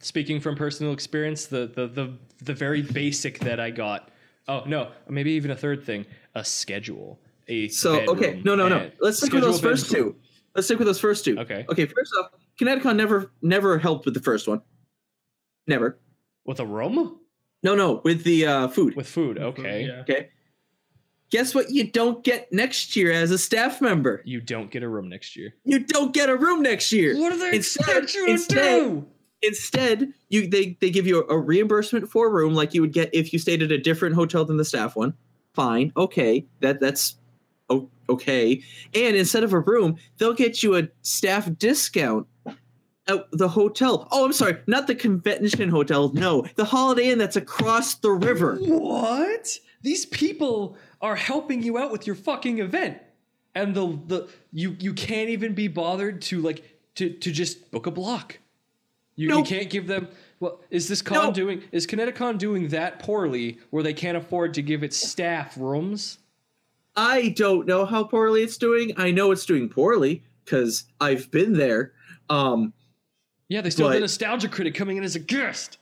[0.00, 2.12] Speaking from personal experience, the the the
[2.44, 4.10] the very basic that I got.
[4.46, 7.20] Oh no, maybe even a third thing: a schedule.
[7.48, 8.90] A So okay, no, no, no.
[9.00, 10.14] Let's stick with those first two.
[10.54, 11.36] Let's stick with those first two.
[11.38, 14.60] Okay, Okay, first off, ConnectiCon never never helped with the first one.
[15.66, 15.98] Never.
[16.44, 17.18] with a room
[17.62, 18.94] No, no, with the uh, food.
[18.96, 19.38] with food.
[19.38, 20.00] Okay, Yeah.
[20.00, 20.28] Okay.
[21.30, 21.70] Guess what?
[21.70, 24.22] You don't get next year as a staff member.
[24.24, 25.54] you don't get a room next year.
[25.64, 27.18] You don't get a room next year.
[27.18, 29.06] What are they Instead- expect you to instead- do?
[29.42, 33.08] Instead, you they they give you a reimbursement for a room like you would get
[33.14, 35.14] if you stayed at a different hotel than the staff one.
[35.54, 37.16] Fine, okay, that that's
[37.70, 38.62] o- okay.
[38.94, 42.26] And instead of a room, they'll get you a staff discount
[43.06, 44.06] at the hotel.
[44.10, 46.10] Oh, I'm sorry, not the convention hotel.
[46.12, 48.56] No, the Holiday Inn that's across the river.
[48.60, 49.58] What?
[49.82, 52.98] These people are helping you out with your fucking event.
[53.54, 56.62] And the the you you can't even be bothered to like
[56.96, 58.38] to to just book a block.
[59.16, 60.06] You, you can't give them
[60.38, 61.32] well, is this con No.
[61.32, 66.18] doing is ConnectiCon doing that poorly where they can't afford to give its staff rooms?
[66.98, 68.92] I don't know how poorly it's doing.
[68.96, 71.92] I know it's doing poorly because I've been there.
[72.28, 72.72] Um,
[73.48, 75.78] Yeah, they still have the nostalgia critic coming in as a guest.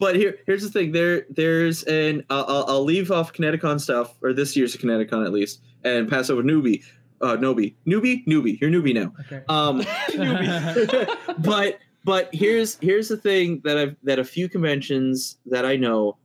[0.00, 0.90] but here, here's the thing.
[0.92, 2.24] There, there's an.
[2.30, 6.30] I'll, I'll, I'll leave off ConnectiCon stuff, or this year's ConnectiCon at least, and pass
[6.30, 6.82] over newbie.
[7.20, 8.58] Uh, Nobi, newbie, newbie.
[8.58, 9.12] You're newbie now.
[9.20, 9.42] Okay.
[9.48, 9.84] Um,
[11.40, 16.16] but but here's here's the thing that I've that a few conventions that I know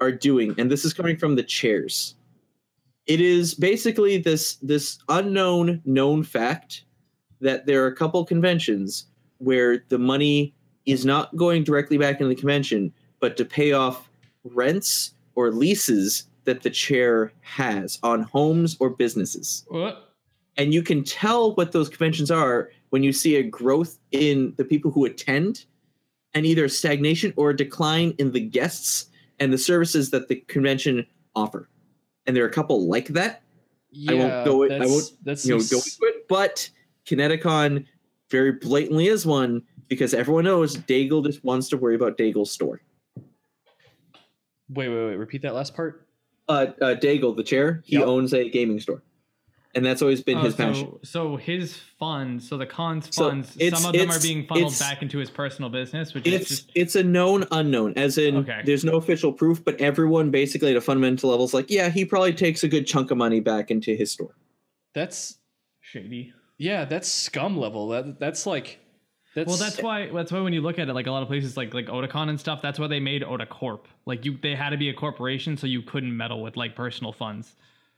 [0.00, 2.15] are doing, and this is coming from the chairs.
[3.06, 6.84] It is basically this this unknown known fact
[7.40, 9.06] that there are a couple conventions
[9.38, 10.54] where the money
[10.86, 14.08] is not going directly back into the convention, but to pay off
[14.44, 20.12] rents or leases that the chair has on homes or businesses What?
[20.56, 24.64] and you can tell what those conventions are when you see a growth in the
[24.64, 25.64] people who attend
[26.34, 29.06] and either stagnation or decline in the guests
[29.40, 31.68] and the services that the convention offer
[32.26, 33.42] and there are a couple like that
[33.90, 36.68] Yeah, I won't go it- I won't, That's you know go into it but
[37.06, 37.86] ConnectiCon
[38.30, 42.80] very blatantly is one because everyone knows daigle just wants to worry about daigle's store
[44.68, 45.14] Wait, wait, wait.
[45.16, 46.06] Repeat that last part.
[46.48, 48.06] uh, uh daigle the chair he Yep.
[48.06, 49.02] owns a gaming store
[49.76, 53.28] and that's always been Oh, his so, passion So his funds, so the cons So
[53.28, 56.34] funds, it's- some of them are being funneled back into his personal business, which is
[56.40, 58.62] it's just it's a known unknown as in Okay.
[58.64, 62.04] there's no official proof but everyone basically at a fundamental level is like yeah he
[62.04, 64.34] probably takes a good chunk of money back into his store
[64.94, 65.38] That's
[65.80, 66.32] shady.
[66.58, 67.88] yeah, that's scum level.
[67.88, 68.78] That that's like
[69.34, 70.08] that's Well, that's why.
[70.10, 72.30] That's why when you look at it, like a lot of places, like like Otakon
[72.30, 73.80] and stuff, that's why they made Otakorp.
[74.06, 77.12] Like you, they had to be a corporation, so you couldn't meddle with like personal
[77.12, 77.54] funds.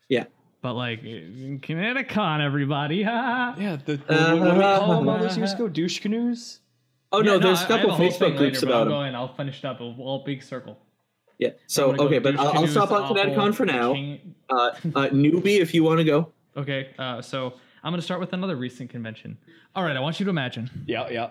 [0.09, 0.25] yeah
[0.61, 3.55] But like in Kineticon, everybody, ha.
[3.59, 3.77] yeah.
[3.77, 5.69] The what, what do we call them all those years ago?
[5.69, 6.61] Douche canoes.
[7.13, 9.15] oh Yeah, no there's a couple facebook groups later, but about I'll him go in,
[9.15, 9.77] I'll finish it up.
[9.77, 10.79] It'll all big circle.
[11.39, 13.93] yeah so I'm gonna go okay but I'll, I'll stop on awful, ConnectiCon for now
[14.51, 18.33] uh, uh newbie if you want to go Okay, uh, so I'm gonna start with
[18.33, 19.39] another recent convention.
[19.77, 20.69] All right, I want you to imagine.
[20.87, 21.31] Yeah, yeah.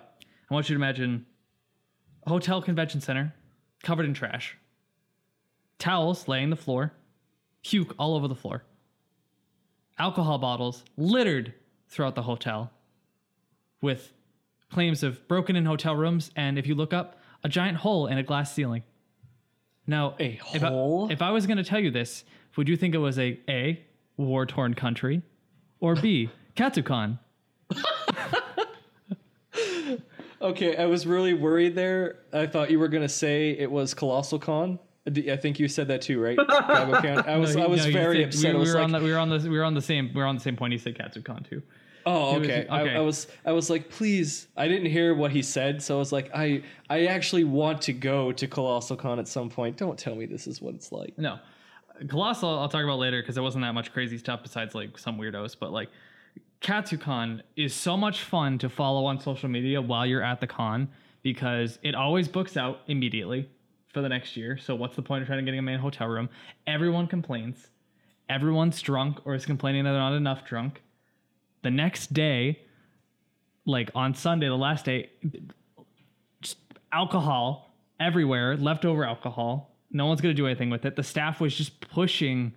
[0.49, 1.25] I want you to imagine
[2.25, 3.33] a hotel convention center
[3.83, 4.57] covered in trash,
[5.79, 6.93] towels laying the floor,
[7.61, 8.63] puke all over the floor,
[9.99, 11.53] alcohol bottles littered
[11.87, 12.71] throughout the hotel,
[13.81, 14.13] with
[14.71, 18.17] claims of broken in hotel rooms, and if you look up, a giant hole in
[18.17, 18.83] a glass ceiling.
[19.85, 21.09] Now, A if I- hole?
[21.11, 22.23] if I was going to tell you this,
[22.57, 23.81] would you think it was a A,
[24.17, 25.21] war torn country,
[25.79, 27.19] or B, Katsucon?
[30.39, 32.19] Okay, I was really worried there.
[32.31, 34.77] I thought you were gonna say it was Colossal Con.
[35.07, 36.37] I think you said that too, right?
[36.49, 36.83] I
[37.37, 38.53] was No, I was no, very said- upset.
[38.53, 39.81] We, was we were like, on the we were on the we were on the
[39.81, 40.73] same we were on the same point.
[40.73, 41.61] He said Katsucon too.
[42.05, 42.67] oh, he was- okay.
[42.69, 42.95] I.
[42.95, 44.47] I was I was like, please.
[44.57, 47.93] I didn't hear what he said, so I was like, I I actually want to
[47.93, 49.77] go to Colossal Con at some point.
[49.77, 51.17] Don't tell me this is what it's like.
[51.17, 51.39] No,
[52.09, 55.17] Colossal I'll talk about later because there wasn't that much crazy stuff besides like some
[55.17, 55.55] weirdos.
[55.59, 55.89] But like
[56.61, 60.89] Katsucon is so much fun to follow on social media while you're at the con
[61.23, 63.49] because it always books out immediately
[63.93, 64.57] for the next year.
[64.57, 66.29] So what's the point of trying to get a main hotel room?
[66.65, 67.67] Everyone complains.
[68.29, 70.81] Everyone's drunk or is complaining that they're not enough drunk.
[71.63, 72.59] The next day,
[73.65, 75.09] like on Sunday, the last day,
[76.41, 76.57] just
[76.91, 79.75] alcohol everywhere, leftover alcohol.
[79.91, 80.95] No one's gonna do anything with it.
[80.95, 82.53] The staff was just pushing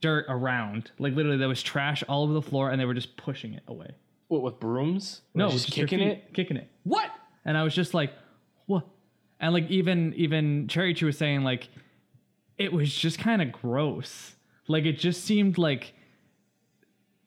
[0.00, 0.90] dirt around.
[0.98, 3.62] Like literally, there was trash all over the floor, and they were just pushing it
[3.68, 3.90] away.
[4.28, 5.22] What with brooms?
[5.34, 6.34] No, just just kicking feet, it.
[6.34, 6.70] kicking it.
[6.84, 7.10] What?
[7.44, 8.12] And I was just like,
[8.66, 8.86] what?
[9.42, 11.68] And like even even Cherry Chew was saying like,
[12.56, 14.36] it was just kind of gross.
[14.68, 15.92] Like it just seemed like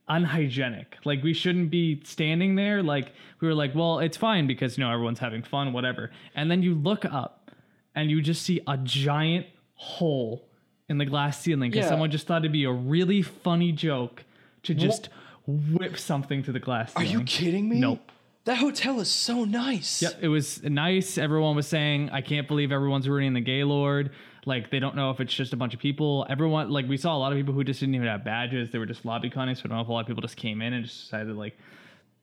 [0.07, 0.97] unhygienic.
[1.03, 2.81] Like we shouldn't be standing there.
[2.83, 6.11] Like we were like, well, it's fine because you know everyone's having fun, whatever.
[6.35, 7.51] And then you look up
[7.95, 10.47] and you just see a giant hole
[10.87, 11.89] in the glass ceiling because Yeah.
[11.89, 14.23] someone just thought it'd be a really funny joke
[14.63, 15.09] to just
[15.47, 17.79] whip something to the glass Are you kidding me?
[17.79, 18.11] Nope.
[18.45, 20.01] That hotel is so nice.
[20.03, 21.17] Yep, it was nice.
[21.17, 24.11] Everyone was saying, "I can't believe everyone's ruining the Gaylord."
[24.45, 26.27] Like they don't know if it's just a bunch of people.
[26.29, 28.69] Everyone, like we saw a lot of people who just didn't even have badges.
[28.69, 29.55] They were just lobby conning.
[29.55, 31.35] So I don't know if a lot of people just came in and just decided
[31.35, 31.57] like,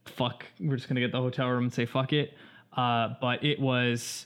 [0.06, 2.34] "Fuck, we're just gonna get the hotel room and say fuck it."
[2.74, 4.24] uh, but it was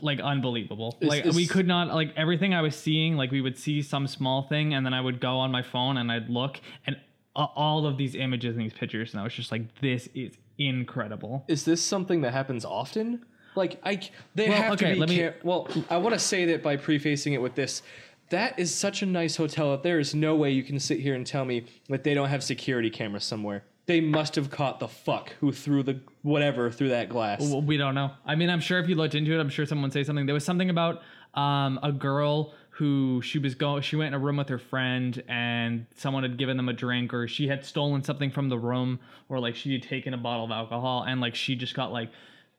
[0.00, 0.96] like unbelievable.
[1.00, 3.16] Is- like is- we could not like everything I was seeing.
[3.16, 5.96] Like we would see some small thing, and then I would go on my phone
[5.98, 6.96] and I'd look, and
[7.34, 11.44] all of these images and these pictures, and I was just like, this is incredible.
[11.48, 13.24] Is this something that happens often?
[13.54, 14.00] Like I,
[14.34, 15.00] they Well, have okay, to be.
[15.00, 17.82] let me- care- well, I want to say that by prefacing it with this.
[18.30, 21.14] That is such a nice hotel that there is no way you can sit here
[21.14, 23.64] and tell me that they don't have security cameras somewhere.
[23.84, 27.40] They must have caught the fuck who threw the whatever through that glass.
[27.42, 28.12] Well, we don't know.
[28.24, 30.24] I mean, I'm sure if you looked into it, I'm sure someone would say something.
[30.24, 31.02] There was something about
[31.34, 33.80] um, a girl who she was going.
[33.80, 37.14] She went in a room with her friend, and someone had given them a drink,
[37.14, 40.44] or she had stolen something from the room, or like she had taken a bottle
[40.44, 42.10] of alcohol, and like she just got like,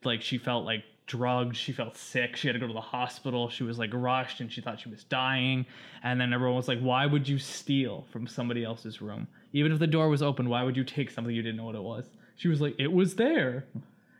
[0.02, 1.56] like she felt like drugged.
[1.56, 2.36] She felt sick.
[2.36, 3.50] She had to go to the hospital.
[3.50, 5.66] She was like rushed, and she thought she was dying.
[6.02, 9.28] And then everyone was like, "Why would you steal from somebody else's room?
[9.52, 11.74] Even if the door was open, why would you take something you didn't know what
[11.74, 13.66] it was?" She was like, "It was there."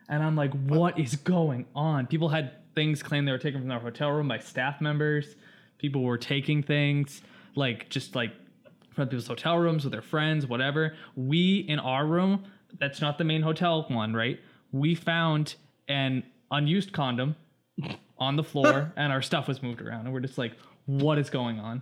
[0.07, 2.05] And I'm like, what is going on?
[2.05, 5.35] People had things claimed they were taken from their hotel room by staff members.
[5.77, 7.21] People were taking things
[7.55, 8.31] like just like
[8.93, 10.95] from people's hotel rooms with their friends, whatever.
[11.15, 12.45] We in our room,
[12.79, 14.39] that's not the main hotel one, right?
[14.71, 15.55] We found
[15.87, 17.35] an unused condom
[18.17, 20.05] on the floor and our stuff was moved around.
[20.05, 20.53] And we're just like,
[20.85, 21.81] what is going on?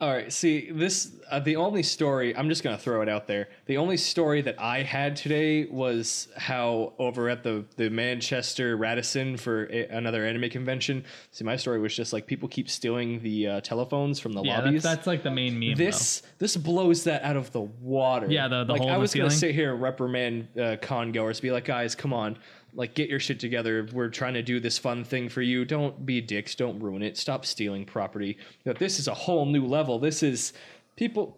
[0.00, 1.10] All right, see this.
[1.28, 3.48] Uh, the only story I'm just gonna throw it out there.
[3.66, 9.36] The only story that I had today was how over at the the Manchester Radisson
[9.36, 11.04] for a, another anime convention.
[11.32, 14.60] See, my story was just like people keep stealing the uh, telephones from the Yeah,
[14.60, 14.84] lobbies.
[14.84, 15.74] that's, that's like the main meme.
[15.74, 18.28] this this blows that out of the water.
[18.30, 21.50] Yeah, the- the like I was gonna sit here and reprimand uh, con goers, be
[21.50, 22.38] like, guys, come on,
[22.74, 23.86] like get your shit together.
[23.92, 25.64] We're trying to do this fun thing for you.
[25.64, 26.54] Don't be dicks.
[26.54, 27.16] Don't ruin it.
[27.16, 28.38] Stop stealing property.
[28.64, 29.98] That this is a whole new level.
[29.98, 30.52] This is
[30.96, 31.36] people.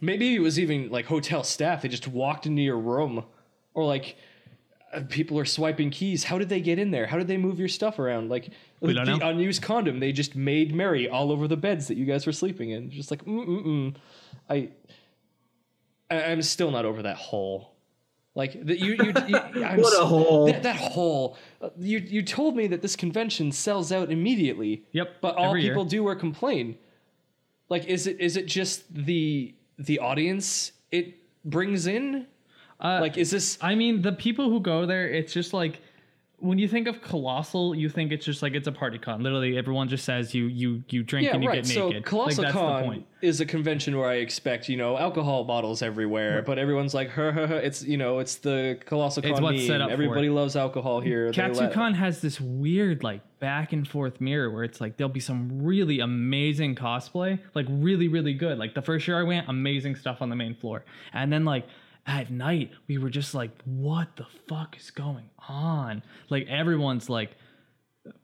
[0.00, 1.82] Maybe it was even like hotel staff.
[1.82, 3.24] They just walked into your room,
[3.74, 4.16] or like
[4.92, 6.24] uh, people are swiping keys.
[6.24, 7.06] How did they get in there?
[7.06, 8.30] How did they move your stuff around?
[8.30, 9.18] Like the know.
[9.22, 12.70] unused condom, they just made merry all over the beds that you guys were sleeping
[12.70, 12.90] in.
[12.90, 13.94] Just like mm mm mm.
[14.48, 14.70] I,
[16.10, 17.69] I I'm still not over that hole.
[18.42, 20.46] Like that you you, you I'm What a s- hole.
[20.46, 21.36] That, that hole.
[21.60, 24.72] Uh, You you told me that this convention sells out immediately.
[24.98, 25.72] Yep, But all every year.
[25.72, 26.66] people do are complain.
[27.68, 28.76] Like is it is it just
[29.10, 29.54] the
[29.88, 31.06] the audience it
[31.44, 32.26] brings in?
[32.86, 35.74] Uh, Like is this I mean, the people who go there, it's just like
[36.40, 39.22] when you think of colossal, you think it's just like it's a party con.
[39.22, 41.56] Literally, everyone just says you you you drink yeah, and you right.
[41.62, 42.04] get So naked.
[42.06, 43.06] Colossal like, that's Con the point.
[43.20, 47.30] is a convention where I expect you know alcohol bottles everywhere, but everyone's like, her,
[47.32, 47.58] her, her.
[47.58, 49.32] It's you know, it's the Colossal Con.
[49.32, 49.66] It's what's meme.
[49.66, 51.30] set up for Everybody loves alcohol here.
[51.30, 55.62] KatsuCon has this weird like back and forth mirror where it's like there'll be some
[55.62, 58.58] really amazing cosplay, like really really good.
[58.58, 61.66] Like the first year I went, amazing stuff on the main floor, and then like
[62.06, 66.02] at night we were just like, what the fuck is going on?
[66.28, 67.36] Like everyone's like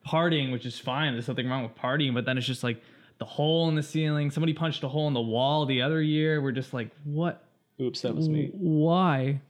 [0.05, 1.13] partying, which is fine.
[1.13, 2.81] There's nothing wrong with partying, but then it's just like
[3.19, 4.31] the hole in the ceiling.
[4.31, 6.41] Somebody punched a hole in the wall the other year.
[6.41, 7.43] We're just like, what?
[7.79, 8.49] Oops, that was me.
[8.53, 9.41] Why?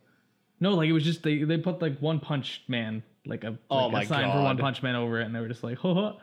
[0.59, 3.75] No, like it was just they they put like one punch man, like a, oh
[3.75, 5.63] like Oh a my sign for one punch man over it, and they were just
[5.63, 6.13] like, Haha,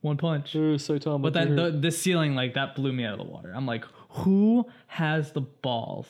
[0.00, 0.54] one punch.
[0.54, 1.20] Oh, Saitama.
[1.20, 3.52] But then the the ceiling like that blew me out of the water.
[3.54, 6.06] I'm like, who has the balls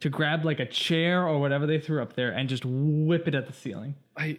[0.00, 3.34] to grab like a chair or whatever they threw up there and just whip it
[3.34, 3.94] at the ceiling?
[4.16, 4.38] I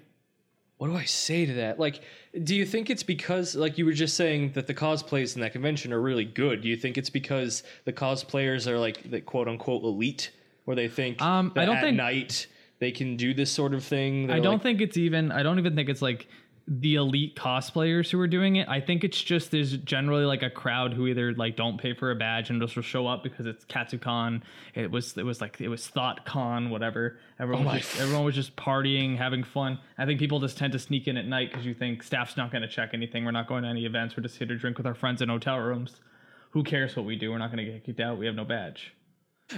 [0.78, 1.80] what do I say to that?
[1.80, 2.02] Like,
[2.43, 5.52] do you think it's because, like you were just saying, that the cosplays in that
[5.54, 6.62] convention are really good?
[6.62, 10.30] Do you think it's because the cosplayers are like the quote unquote elite,
[10.65, 12.46] where they think Um, I don't at think- night
[12.80, 14.30] they can do this sort of thing?
[14.30, 15.32] I don't like- think it's even.
[15.32, 16.28] I don't even think it's like
[16.68, 18.68] the elite cosplayers who are doing it.
[18.68, 22.12] I think it's just there's generally like a crowd who either like don't pay for
[22.12, 24.42] a badge and just will show up because it's KatsuCon.
[24.76, 27.20] It was it was like it was Thought Con, whatever.
[27.40, 29.80] Everyone Oh was just, everyone was just partying, having fun.
[29.98, 32.52] I think people just tend to sneak in at night because you think staff's not
[32.52, 33.24] going to check anything.
[33.24, 34.18] We're not going to any events.
[34.18, 36.02] We're just here to drink with our friends in hotel rooms.
[36.52, 37.32] Who cares what we do?
[37.32, 38.18] We're not going to get kicked out.
[38.18, 38.94] We have no badge.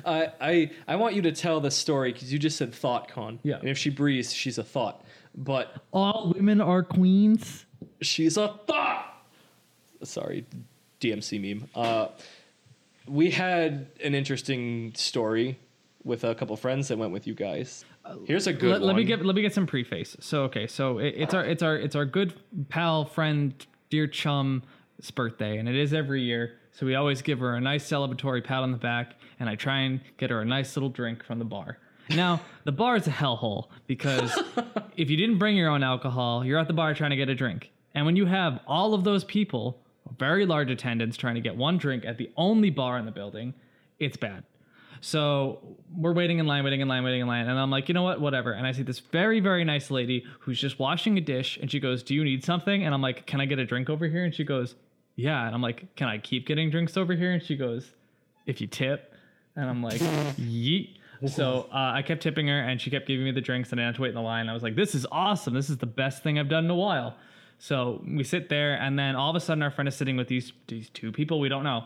[0.06, 3.39] I I I want you to tell the story because you just said Thought Con.
[3.41, 3.58] Yeah.
[3.58, 5.04] And if she breathes, she's a thought.
[5.39, 7.65] But All women are queens.
[8.02, 9.23] she's a thought.
[10.04, 10.45] Sorry,
[10.99, 11.69] DMC meme.
[11.73, 12.10] Uh,
[13.08, 15.58] we had an interesting story
[16.04, 17.86] with a couple friends that went with you guys.
[18.25, 18.88] Here's a good let, one.
[18.88, 20.17] let me get let me get some preface.
[20.19, 22.34] So okay, so it, it's our it's our it's our good
[22.69, 23.54] pal friend
[23.89, 24.62] dear chum's
[25.15, 26.58] birthday, and it is every year.
[26.71, 29.80] So we always give her a nice celebratory pat on the back, and I try
[29.80, 31.78] and get her a nice little drink from the bar.
[32.10, 34.38] Now the bar is a hellhole because
[34.98, 37.36] if you didn't bring your own alcohol, you're at the bar trying to get a
[37.36, 39.82] drink, and when you have all of those people,
[40.17, 43.54] very large attendance, trying to get one drink at the only bar in the building,
[44.00, 44.43] it's bad.
[45.02, 45.60] So
[45.95, 47.48] we're waiting in line, waiting in line, waiting in line.
[47.48, 48.19] And I'm like, you know what?
[48.19, 48.52] Whatever.
[48.52, 51.80] And I see this very, very nice lady who's just washing a dish and she
[51.80, 52.84] goes, Do you need something?
[52.84, 54.26] And I'm like, Can I get a drink over here?
[54.26, 54.76] And she goes,
[55.15, 55.45] Yeah.
[55.45, 57.32] And I'm like, Can I keep getting drinks over here?
[57.32, 57.91] And she goes,
[58.45, 59.13] If you tip.
[59.56, 60.98] And I'm like, Yeet.
[61.27, 63.86] So uh, I kept tipping her and she kept giving me the drinks and I
[63.86, 64.47] had to wait in the line.
[64.47, 65.53] I was like, This is awesome.
[65.53, 67.17] This is the best thing I've done in a while.
[67.60, 70.29] So we sit there, and then all of a sudden, our friend is sitting with
[70.29, 71.84] these these two people we don't know,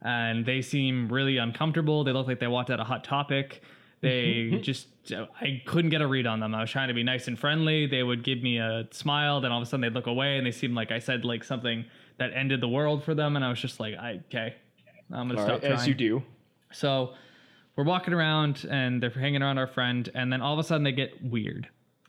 [0.00, 2.04] and they seem really uncomfortable.
[2.04, 3.60] They look like they walked out a hot topic.
[4.00, 6.54] They just I couldn't get a read on them.
[6.54, 7.86] I was trying to be nice and friendly.
[7.86, 10.46] They would give me a smile, then all of a sudden they'd look away, and
[10.46, 11.84] they seemed like I said like something
[12.18, 14.54] that ended the world for them, and I was just like, I okay,
[15.12, 16.22] I'm gonna All stop right, as you do.
[16.72, 17.14] So
[17.76, 20.82] we're walking around and they're hanging around our friend, and then all of a sudden
[20.82, 21.68] they get weird,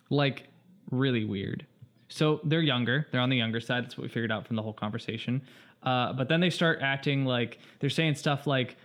[0.10, 0.48] like
[0.92, 1.66] really weird.
[2.10, 3.06] So they're younger.
[3.12, 3.84] They're on the younger side.
[3.84, 5.42] That's what we figured out from the whole conversation.
[5.84, 8.78] Uh, but then they start acting like they're saying stuff like,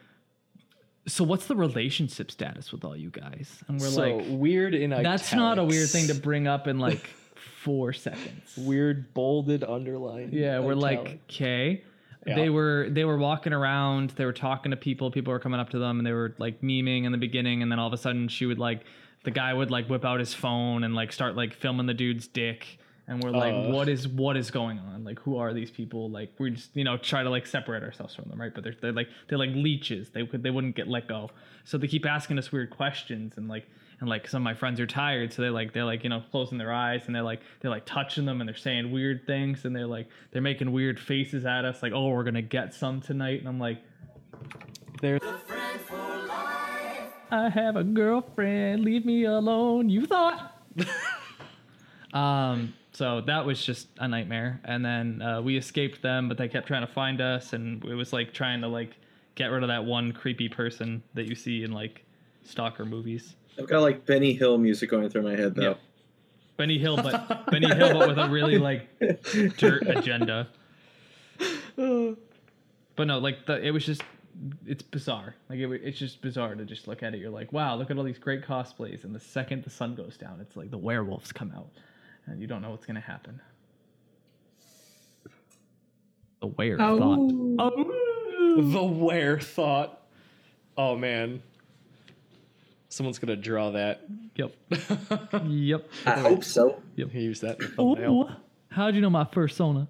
[1.06, 4.92] "So what's the relationship status with all you guys?" And we're so like, weird in
[4.92, 6.98] a "That's not a weird thing to bring up in like
[7.62, 10.30] four seconds." weird bolded underline.
[10.32, 11.84] Yeah, we're like, okay.
[12.26, 12.36] Yeah.
[12.36, 15.70] They were they were walking around, they were talking to people, people were coming up
[15.70, 17.96] to them and they were like memeing in the beginning and then all of a
[17.98, 18.84] sudden she would like
[19.24, 22.26] the guy would like whip out his phone and like start like filming the dude's
[22.28, 23.72] dick and we're like Uh.
[23.72, 25.02] what is what is going on?
[25.02, 26.08] Like who are these people?
[26.10, 28.54] Like we're just you know try to like separate ourselves from them, right?
[28.54, 30.10] But they're they're like they're like leeches.
[30.10, 31.30] They could they wouldn't get let go.
[31.64, 33.66] So they keep asking us weird questions and like
[34.02, 36.20] and like some of my friends are tired so they're like they're like you know
[36.32, 39.64] closing their eyes and they're like they're like touching them and they're saying weird things
[39.64, 43.00] and they're like they're making weird faces at us like oh we're gonna get some
[43.00, 43.78] tonight and i'm like
[45.00, 45.20] There-
[47.30, 50.58] i have a girlfriend leave me alone you thought?
[52.12, 56.46] Um so that was just a nightmare and then uh, we escaped them but they
[56.46, 58.90] kept trying to find us and it was like trying to like
[59.34, 62.04] get rid of that one creepy person that you see in like
[62.42, 65.62] stalker movies I've got like Benny Hill music going through my head though.
[65.62, 65.80] Yep.
[66.56, 68.88] Benny Hill, but Benny Hill, but with a really like
[69.56, 70.48] dirt agenda.
[71.76, 74.02] But no, like the it was just
[74.66, 75.34] it's bizarre.
[75.48, 77.20] Like it, wa- it's just bizarre to just look at it.
[77.20, 80.16] You're like, wow, look at all these great cosplays, and the second the sun goes
[80.16, 81.70] down, it's like the werewolves come out,
[82.26, 83.40] and you don't know what's gonna happen.
[86.40, 87.32] The were thought.
[87.58, 88.62] Oh.
[88.62, 90.02] the where thought.
[90.76, 91.42] Oh man.
[92.92, 94.02] Someone's gonna draw that.
[94.36, 94.54] Yep.
[95.46, 95.88] yep.
[96.04, 96.82] I hope so.
[96.94, 98.12] Use that in the thumbnail.
[98.12, 98.28] Ooh,
[98.68, 99.88] how'd you know my persona?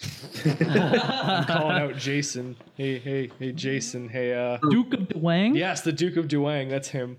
[0.44, 2.56] I'm calling out Jason.
[2.76, 4.08] Hey, hey, hey, Jason.
[4.08, 4.58] Hey, uh.
[4.70, 5.56] Duke of Dwang?
[5.56, 6.70] Yes, the Duke of Duang.
[6.70, 7.18] That's him.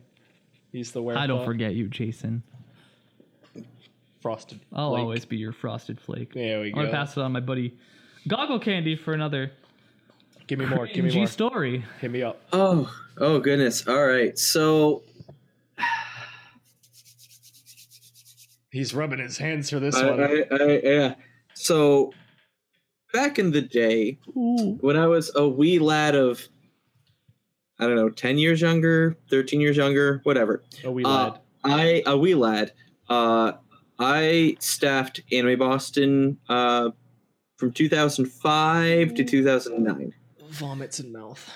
[0.72, 1.18] He's the where.
[1.18, 2.42] I don't forget you, Jason.
[4.22, 4.62] Frosted.
[4.72, 5.02] I'll Flake.
[5.02, 6.34] always be your frosted flake.
[6.34, 6.80] There we go.
[6.80, 7.78] I'm gonna pass it on my buddy
[8.30, 9.52] Goggle Candy for another
[10.52, 10.86] Give me more.
[10.86, 11.28] Give me G more.
[11.28, 11.86] story.
[12.02, 12.42] Hit me up.
[12.52, 13.88] Oh, oh goodness.
[13.88, 14.38] All right.
[14.38, 15.02] So
[18.70, 20.20] He's rubbing his hands for this I, one.
[20.22, 21.16] I, I, yeah.
[21.54, 22.12] So
[23.14, 24.78] back in the day, Ooh.
[24.82, 26.46] when I was a wee lad of,
[27.80, 30.64] I don't know, ten years younger, thirteen years younger, whatever.
[30.84, 31.40] oh, we Uh, lied.
[31.64, 32.74] I a wee lad.
[33.08, 33.54] Uh,
[33.98, 36.90] I staffed Anime Boston uh,
[37.56, 40.14] from 2005 to 2009.
[40.52, 41.50] Vomits in mouth.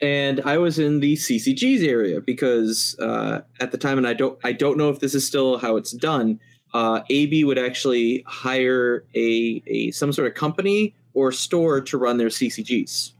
[0.00, 4.38] and I was in the CCG's area because uh, at the time, and I don't,
[4.44, 6.40] I don't know if this is still how it's done.
[6.74, 12.18] Uh, AB would actually hire a, a some sort of company or store to run
[12.18, 13.12] their CCGs,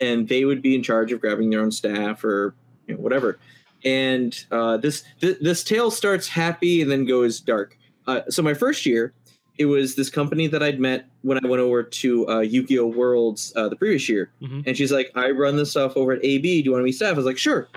[0.00, 2.54] and they would be in charge of grabbing their own staff or
[2.86, 3.38] you know, whatever.
[3.84, 7.78] And uh, this th- this tale starts happy and then goes dark.
[8.06, 9.14] Uh, so my first year,
[9.58, 12.86] it was this company that I'd met when I went over to uh, Yu-Gi-Oh!
[12.86, 14.64] Worlds uh, the previous year, Mhm.
[14.66, 16.62] and she's like, "I run this stuff over at AB.
[16.62, 17.68] Do you want to be staff?" I was like, "Sure."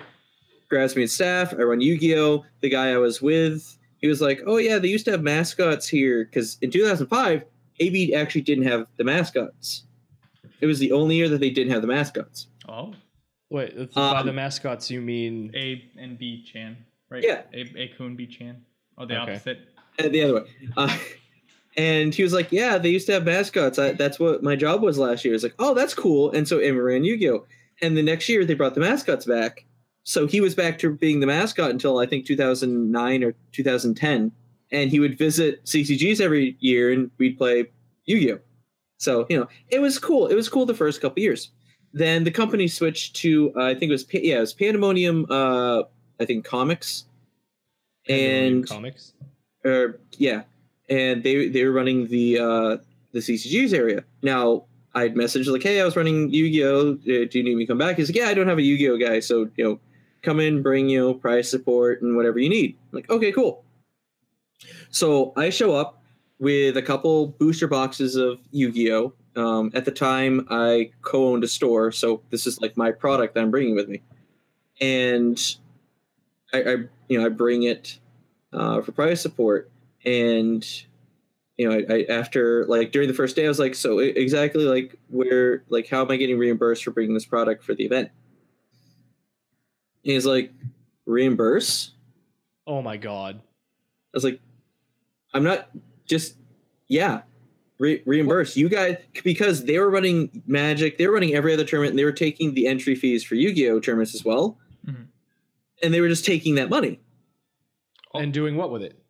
[0.70, 1.54] Grabs me as staff.
[1.54, 2.44] I run Yu-Gi-Oh!
[2.62, 5.88] The guy I was with, he was like, "Oh yeah, they used to have mascots
[5.88, 7.44] here because in 2005,
[7.82, 9.84] AB actually didn't have the mascots.
[10.62, 12.94] It was the only year that they didn't have the mascots." Oh.
[13.52, 15.52] Wait, th- by Um, the mascots you mean?
[15.56, 16.78] A and B Chan,
[17.10, 17.24] right?
[17.24, 17.44] Yeah.
[17.54, 18.56] A, A Kun B Chan.
[18.98, 19.34] Oh, the Okay.
[19.34, 19.60] opposite.
[20.00, 20.42] Uh, the other way.
[20.76, 20.98] Uh,
[21.78, 23.78] and he was like, "Yeah, they used to have mascots.
[23.80, 26.58] I, that's what my job was last year." It's like, "Oh, that's cool." And so
[26.58, 27.46] we ran Yu-Gi-Oh.
[27.82, 29.66] And the next year they brought the mascots back.
[30.04, 34.32] So he was back to being the mascot until I think 2009 or 2010.
[34.72, 37.66] And he would visit CCGs every year, and we'd play
[38.06, 38.40] Yu-Gi-Oh.
[38.98, 40.28] So you know, it was cool.
[40.28, 41.52] It was cool the first couple years.
[41.94, 45.84] Then the company switched to uh, I think it was yeah it was Pandemonium uh,
[46.20, 47.06] I think Comics,
[48.08, 49.14] and comics.
[49.64, 50.44] or yeah,
[50.90, 52.78] and they they were running the uh,
[53.12, 54.04] the CCGs area.
[54.22, 56.94] Now I'd message like, "Hey, I was running Yu-Gi-Oh.
[56.94, 58.64] Uh, do you need me to come back?" He's like, "Yeah, I don't have a
[58.64, 59.80] Yu-Gi-Oh guy, so you know,
[60.22, 63.64] come in, bring you know prize support and whatever you need." I'm like, okay, cool.
[64.90, 66.02] So I show up
[66.40, 69.14] with a couple booster boxes of Yu-Gi-Oh.
[69.36, 73.42] Um, at the time, I co-owned a store, so this is like my product that
[73.42, 74.02] I'm bringing with me,
[74.80, 75.38] and
[76.54, 76.72] I, I
[77.10, 78.00] you know I bring it
[78.54, 79.70] uh, for prize support,
[80.06, 80.66] and
[81.58, 84.66] you know I, I after like during the first day I was like, so exactly
[84.66, 88.10] like where like how am I getting reimbursed for bringing this product for the event?
[90.04, 90.52] And he's like,
[91.06, 91.92] reimburse.
[92.68, 93.38] Oh my god.
[93.38, 93.42] I
[94.14, 94.40] was like,
[95.34, 95.70] I'm not
[96.06, 96.36] just
[96.88, 97.22] yeah,
[97.80, 101.92] re- reimburse you guys because they were running Magic, they were running every other tournament,
[101.92, 105.08] and they were taking the entry fees for Yu-Gi-Oh tournaments as well, Mhm.
[105.82, 107.00] and they were just taking that money,
[108.14, 109.04] And doing what with it?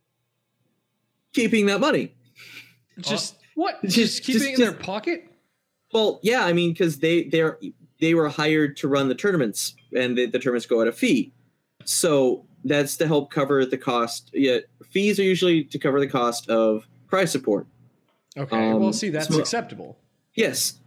[1.36, 2.16] Keeping that money.
[3.00, 3.80] Just what?
[3.84, 5.26] Just, just- keeping just- it in their pocket?
[5.94, 7.60] Well, yeah, I mean because they they're
[8.02, 11.32] they were hired to run the tournaments, and the, the tournaments go at a fee,
[11.86, 14.30] so that's to help cover the cost.
[14.34, 14.60] Yeah,
[14.90, 17.68] fees are usually to cover the cost of prize support.
[18.36, 18.72] Okay.
[18.72, 19.98] Um, well, see, that's so- acceptable.
[20.34, 20.80] Yes,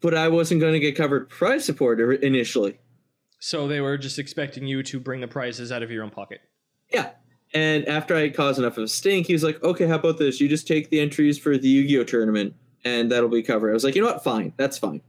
[0.00, 2.78] but I wasn't going to get covered prize support initially.
[3.38, 6.40] So they were just expecting you to bring the prizes out of your own pocket.
[6.92, 7.10] Yeah.
[7.54, 10.40] And after I caused enough of a stink, he was like, okay, how about this?
[10.40, 13.70] You just take the entries for the Yu Gi Oh tournament and that'll be covered.
[13.70, 14.24] I was like, you know what?
[14.24, 14.52] Fine.
[14.56, 15.00] That's fine.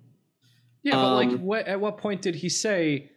[0.83, 1.67] Yeah, but like, Um, what?
[1.67, 3.09] At what point did he say,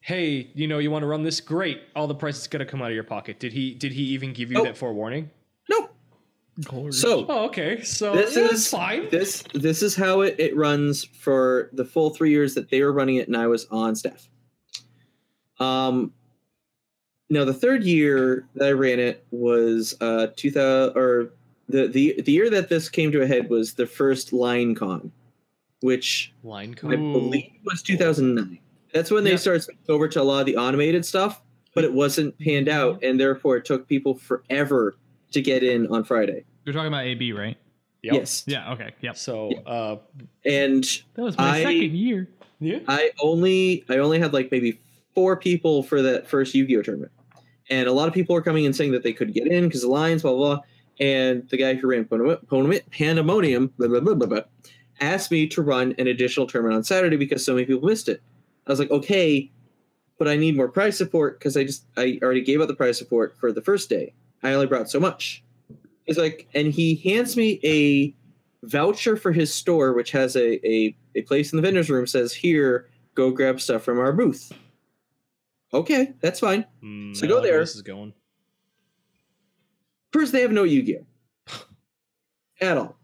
[0.00, 1.40] "Hey, you know, you want to run this?
[1.40, 1.80] Great.
[1.96, 3.72] All the prices going to come out of your pocket." Did he?
[3.72, 4.64] Did he even give you Oh.
[4.64, 5.30] that forewarning?
[5.70, 5.90] Nope.
[6.92, 7.82] So Oh, okay.
[7.82, 9.08] So this yeah, is that's fine.
[9.10, 12.92] This this is how it, it runs for the full three years that they were
[12.92, 14.28] running it and I was on staff.
[15.58, 16.12] Um
[17.30, 21.30] now the third year that I ran it was uh 2000 or
[21.68, 25.10] the, the the year that this came to a head was the first line con
[25.80, 28.58] which Line con I believe was 2009.
[28.94, 29.36] That's when they Yeah.
[29.36, 31.42] started over to a lot of the automated stuff,
[31.74, 34.96] but it wasn't panned out, and therefore it took people forever
[35.32, 36.44] to get in on Friday.
[36.64, 37.56] You're talking about AB, right?
[38.02, 38.14] Yep.
[38.14, 38.72] Yes, Yeah.
[38.72, 38.92] Okay.
[39.02, 39.16] Yep.
[39.18, 39.98] So, uh,
[40.46, 40.82] and
[41.14, 42.28] That was my I- second year.
[42.58, 42.78] yeah.
[42.88, 44.78] I only I only had like maybe
[45.14, 47.12] four people for that first Yu-Gi-Oh tournament,
[47.70, 49.82] and a lot of people were coming and saying that they could get in because
[49.82, 50.56] the lines, blah blah.
[50.56, 50.64] blah.
[50.98, 52.06] And the guy who ran
[52.90, 54.40] Pandemonium blah, blah, blah, blah, blah,
[55.00, 58.22] asked me to run an additional tournament on Saturday because so many people missed it.
[58.66, 59.50] I was like, okay,
[60.18, 62.96] but I need more prize support because I just I already gave out the prize
[62.96, 64.14] support for the first day.
[64.42, 65.44] I only brought so much.
[66.06, 68.14] He's like, and he hands me a
[68.62, 72.32] voucher for his store, which has a, a, a place in the vendor's room, says,
[72.32, 74.52] Here, go grab stuff from our booth.
[75.74, 76.64] Okay, that's fine.
[76.82, 77.60] Mm, So I go like where there.
[77.60, 78.12] This is going.
[80.12, 80.98] First, they have no Yu Gi
[81.50, 81.66] Oh!
[82.60, 82.96] At all.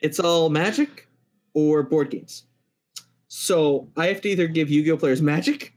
[0.00, 1.08] It's all magic
[1.54, 2.44] or board games.
[3.28, 5.74] So I have to either give Yu Gi Oh players magic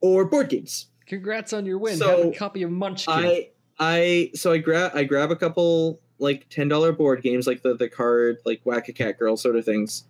[0.00, 0.86] or board games.
[1.06, 1.96] Congrats on your win.
[1.96, 3.12] So, Have a copy of Munchkin.
[3.14, 7.62] I I so I grab I grab a couple like ten dollar board games like
[7.62, 10.04] the the card like Whack a Cat Girl sort of things.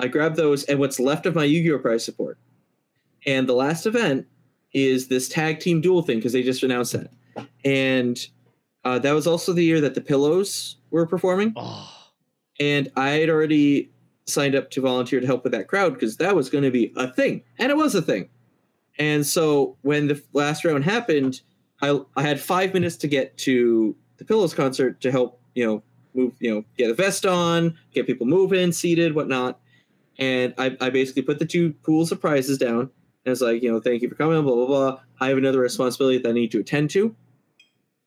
[0.00, 2.38] I grab those and what's left of my Yu-Gi-Oh prize support.
[3.26, 4.26] And the last event
[4.72, 7.10] is this tag team duel thing because they just announced that.
[7.64, 8.18] And
[8.84, 11.52] uh, that was also the year that the Pillows were performing.
[11.56, 11.90] oh,
[12.58, 13.90] And I had already
[14.26, 16.92] signed up to volunteer to help with that crowd because that was going to be
[16.96, 17.42] a thing.
[17.58, 18.28] And it was a thing.
[18.98, 21.40] And so when the last round happened,
[21.80, 25.82] I, I had five minutes to get to the Pillows concert to help, you know,
[26.14, 29.58] move, you know, get a vest on, get people moving, seated, whatnot.
[30.18, 32.90] And I, I basically put the two pools of prizes down.
[33.24, 35.00] And it's like, you know, thank you for coming, blah, blah, blah.
[35.20, 37.14] I have another responsibility that I need to attend to.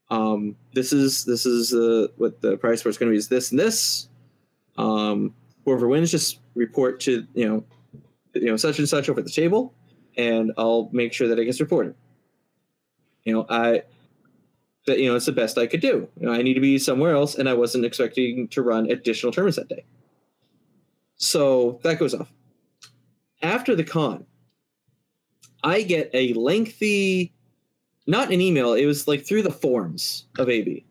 [0.09, 3.27] Um, this is this is uh, what the prize for is going to be is
[3.27, 4.09] this and this.
[4.77, 7.63] Um, whoever wins, just report to you know,
[8.33, 9.73] you know such and such over the table,
[10.17, 11.95] and I'll make sure that it gets reported.
[13.23, 13.83] You know, I
[14.85, 16.07] that you know it's the best I could do.
[16.19, 19.31] You know, I need to be somewhere else, and I wasn't expecting to run additional
[19.31, 19.85] tournaments that day.
[21.17, 22.31] So that goes off.
[23.41, 24.25] After the con,
[25.65, 27.33] I get a lengthy,
[28.05, 28.73] not an email.
[28.73, 30.85] It was like through the forums of AB,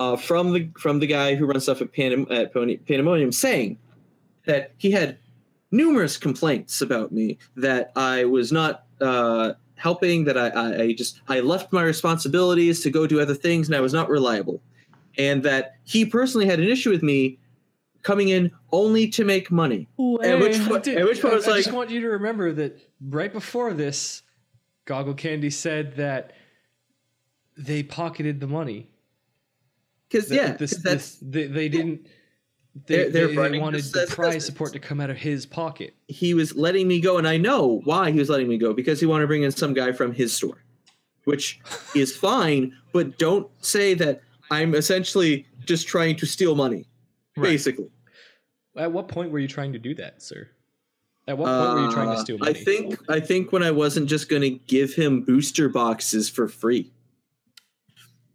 [0.00, 3.78] uh, from the from the guy who runs stuff at, Pandem- at Pandemonium, saying
[4.44, 5.18] that he had
[5.70, 11.20] numerous complaints about me that I was not uh, helping, that I, I, I just
[11.28, 14.60] I left my responsibilities to go do other things, and I was not reliable,
[15.16, 17.38] and that he personally had an issue with me
[18.06, 19.88] coming in only to make money.
[20.22, 22.08] At which point, Dude, at which point I was I like, just want you to
[22.10, 24.22] remember that right before this,
[24.84, 26.32] Goggle Candy said that
[27.58, 28.88] they pocketed the money.
[30.08, 32.06] because yeah, this, this, they, they didn't.
[32.86, 35.94] They, They're- they're they- they wanted the prize support to come out of his pocket.
[36.08, 39.00] he was letting me go, and I know why he was letting me go because
[39.00, 40.62] he wanted to bring in some guy from his store,
[41.24, 41.58] which
[41.96, 42.72] is fine.
[42.92, 46.86] But don't say that I'm essentially just trying to steal money,
[47.36, 47.48] Right.
[47.50, 47.90] basically.
[48.76, 50.48] At what point were you trying to do that, sir?
[51.28, 52.64] At what point were you trying to Uh, steal I money?
[52.64, 56.92] think I think when I wasn't just going to give him booster boxes for free.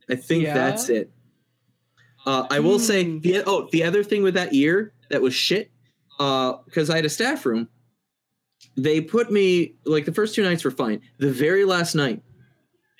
[0.09, 0.53] I think Yeah?
[0.53, 1.11] that's it.
[2.25, 3.19] Uh, I will say Hmm.
[3.19, 5.71] the oh the other thing with that year that was shit
[6.17, 7.67] because I had a staff room.
[8.77, 11.01] They put me like the first two nights were fine.
[11.17, 12.21] The very last night,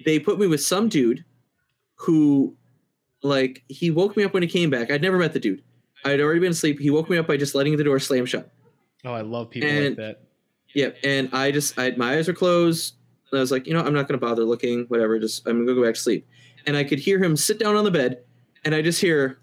[0.06, 1.24] they put me with some dude
[1.96, 2.56] who,
[3.22, 4.90] like, he woke me up when he came back.
[4.90, 5.62] I'd never met the dude.
[6.06, 6.80] I'd already been asleep.
[6.80, 8.52] He woke me up by just letting the door slam shut.
[9.06, 10.22] oh, I love people like that.
[10.74, 10.98] Yep.
[11.04, 12.96] And I just, I, my eyes were closed.
[13.32, 15.20] And I was like, you know, I'm not going to bother looking, whatever.
[15.20, 16.28] Just, I'm going to go back to sleep.
[16.66, 18.24] And I could hear him sit down on the bed.
[18.64, 19.40] And I just hear,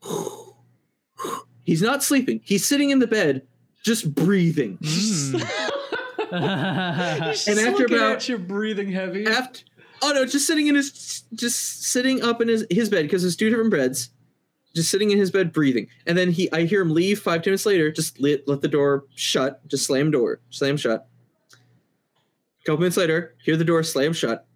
[1.64, 2.40] he's not sleeping.
[2.44, 3.42] He's sitting in the bed,
[3.84, 4.78] just breathing.
[4.78, 5.66] Mm.
[6.30, 9.26] Just And after about- at you breathing heavy.
[9.26, 9.62] After,
[10.00, 13.34] oh no, just sitting in his, just sitting up in his, his bed because there's
[13.34, 14.10] two different beds.
[14.74, 15.88] Just sitting in his bed, breathing.
[16.06, 17.90] And then he, I hear him leave five ten minutes later.
[17.90, 19.66] Just let, let the door shut.
[19.66, 21.08] Just slam door, slam shut.
[22.60, 24.46] A couple minutes later, hear the door slam shut.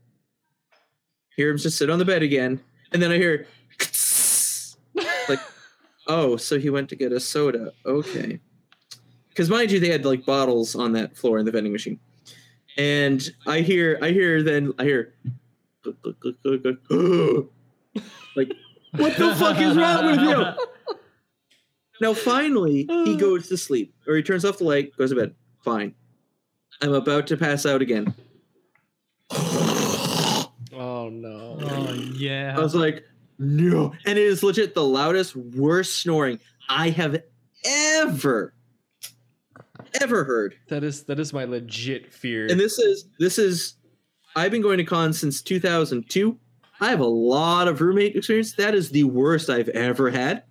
[1.36, 2.60] Hear him just sit on the bed again,
[2.92, 3.46] and then I hear,
[5.28, 5.40] like,
[6.06, 7.72] oh, so he went to get a soda.
[7.84, 8.38] Okay.
[9.30, 11.98] Because mind you, they had like bottles on that floor in the vending machine,
[12.76, 15.14] and I hear, I hear, then I hear,
[18.36, 18.52] like,
[18.96, 20.96] what the fuck is wrong with you?
[22.00, 25.34] Now, finally, he goes to sleep, or he turns off the light, goes to bed.
[25.62, 25.94] Fine.
[26.82, 28.12] I'm about to pass out again.
[29.30, 31.58] oh no.
[31.60, 32.54] oh yeah.
[32.56, 33.04] I was like,
[33.38, 33.94] no.
[34.04, 37.22] And it is legit the loudest, worst snoring I have
[37.64, 38.54] ever,
[40.00, 40.56] ever heard.
[40.68, 42.46] That is that is my legit fear.
[42.50, 43.74] And this is, this is,
[44.36, 46.38] I've been going to cons since 2002.
[46.80, 48.54] I have a lot of roommate experience.
[48.54, 50.42] That is the worst I've ever had.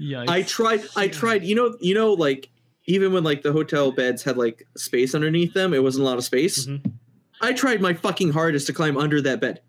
[0.00, 0.28] Yikes.
[0.28, 0.80] I tried.
[0.96, 1.44] I tried.
[1.44, 1.76] You know.
[1.80, 2.12] You know.
[2.12, 2.50] Like
[2.86, 6.18] even when like the hotel beds had like space underneath them, it wasn't a lot
[6.18, 6.66] of space.
[6.66, 6.92] Mhm.
[7.40, 9.60] I tried my fucking hardest to climb under that bed.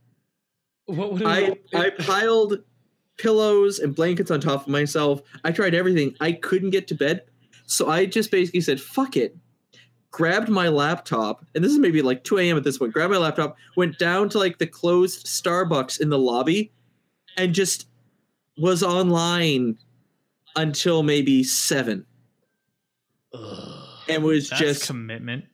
[0.86, 2.60] what would I it, I piled
[3.18, 5.22] pillows and blankets on top of myself.
[5.43, 6.16] I tried everything.
[6.22, 7.24] I couldn't get to bed,
[7.66, 9.36] so I just basically said, "Fuck it."
[10.12, 12.58] Grabbed my laptop, and this is maybe like 2 a.m.
[12.58, 12.93] at this point.
[12.93, 16.72] Grabbed my laptop, went down to like the closed Starbucks in the lobby,
[17.36, 17.88] and just
[18.58, 19.78] was online
[20.55, 22.05] until maybe seven,
[23.34, 23.84] Ugh.
[24.10, 25.45] and was That's just commitment.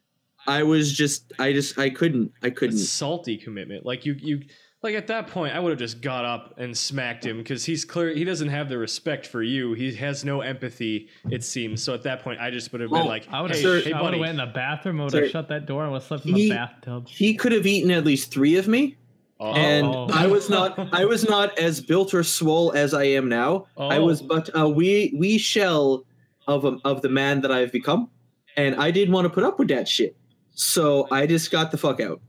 [0.45, 2.77] I was just I just I couldn't I couldn't.
[2.77, 3.85] That's salty commitment.
[3.85, 4.41] Like you you
[4.83, 7.85] like at that point I would have just got up and smacked him because he's
[7.85, 9.73] clear he doesn't have the respect for you.
[9.73, 11.81] He has no empathy, it seems.
[11.81, 13.57] So at that point I just would have been Oh, like, I would have.
[13.57, 14.99] hey, Sir- hey I would have went in the bathroom.
[15.01, 17.07] I would have shut that door and was slept in he- the bathtub.
[17.07, 18.97] He could have eaten at least three of me.
[19.39, 19.53] Oh.
[19.53, 20.07] and Oh.
[20.11, 23.65] I was not I was not as built or swole as I am now.
[23.77, 24.27] I was Oh.
[24.27, 26.05] but uh, a wee wee shell
[26.47, 28.09] of a, of the man that I've become,
[28.57, 30.15] and I didn't want to put up with that shit.
[30.55, 32.21] So I just got the fuck out.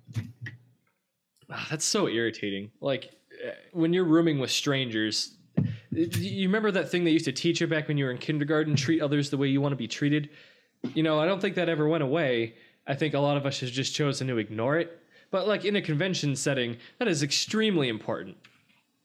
[1.55, 2.71] Ah, that's so irritating.
[2.81, 3.13] Like
[3.47, 5.37] uh, when you're rooming with strangers,
[5.93, 8.75] you remember that thing they used to teach you back when you were in kindergarten?
[8.75, 10.31] Treat others the way you want to be treated.
[10.95, 12.55] You know, I don't think that ever went away.
[12.87, 15.01] I think a lot of us have just chosen to ignore it.
[15.31, 18.37] But like in a convention setting, that is extremely important.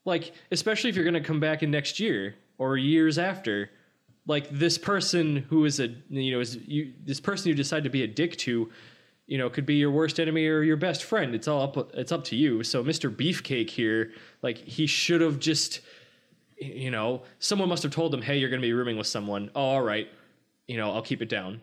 [0.05, 3.69] Like especially if you're going to come back in next year or years after.
[4.27, 7.89] Like this person who is a you know is you this person you decide to
[7.89, 8.69] be a dick to
[9.29, 11.35] you know, could be your worst enemy or your best friend.
[11.35, 11.91] It's all up.
[11.93, 12.63] It's up to you.
[12.63, 13.15] So Mr.
[13.15, 14.11] Beefcake here,
[14.41, 15.81] like he should have just,
[16.57, 19.51] you know, someone must have told him, "Hey, you're going to be rooming with someone."
[19.53, 20.07] Oh, all right,
[20.67, 21.61] you know, I'll keep it down.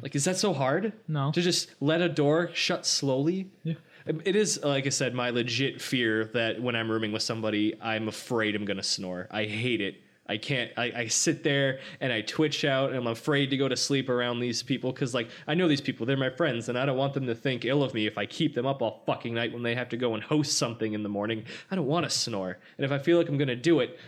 [0.00, 0.92] Like, is that so hard?
[1.08, 1.32] No.
[1.32, 3.50] To just let a door shut slowly.
[3.64, 3.74] Yeah.
[4.06, 8.06] It is, like I said, my legit fear that when I'm rooming with somebody, I'm
[8.06, 9.26] afraid I'm gonna snore.
[9.30, 10.01] I hate it.
[10.26, 10.70] I can't.
[10.76, 14.08] I, I sit there and I twitch out, and I'm afraid to go to sleep
[14.08, 16.06] around these people because, like, I know these people.
[16.06, 18.26] They're my friends, and I don't want them to think ill of me if I
[18.26, 21.02] keep them up all fucking night when they have to go and host something in
[21.02, 21.44] the morning.
[21.70, 23.98] I don't want to snore, and if I feel like I'm gonna do it,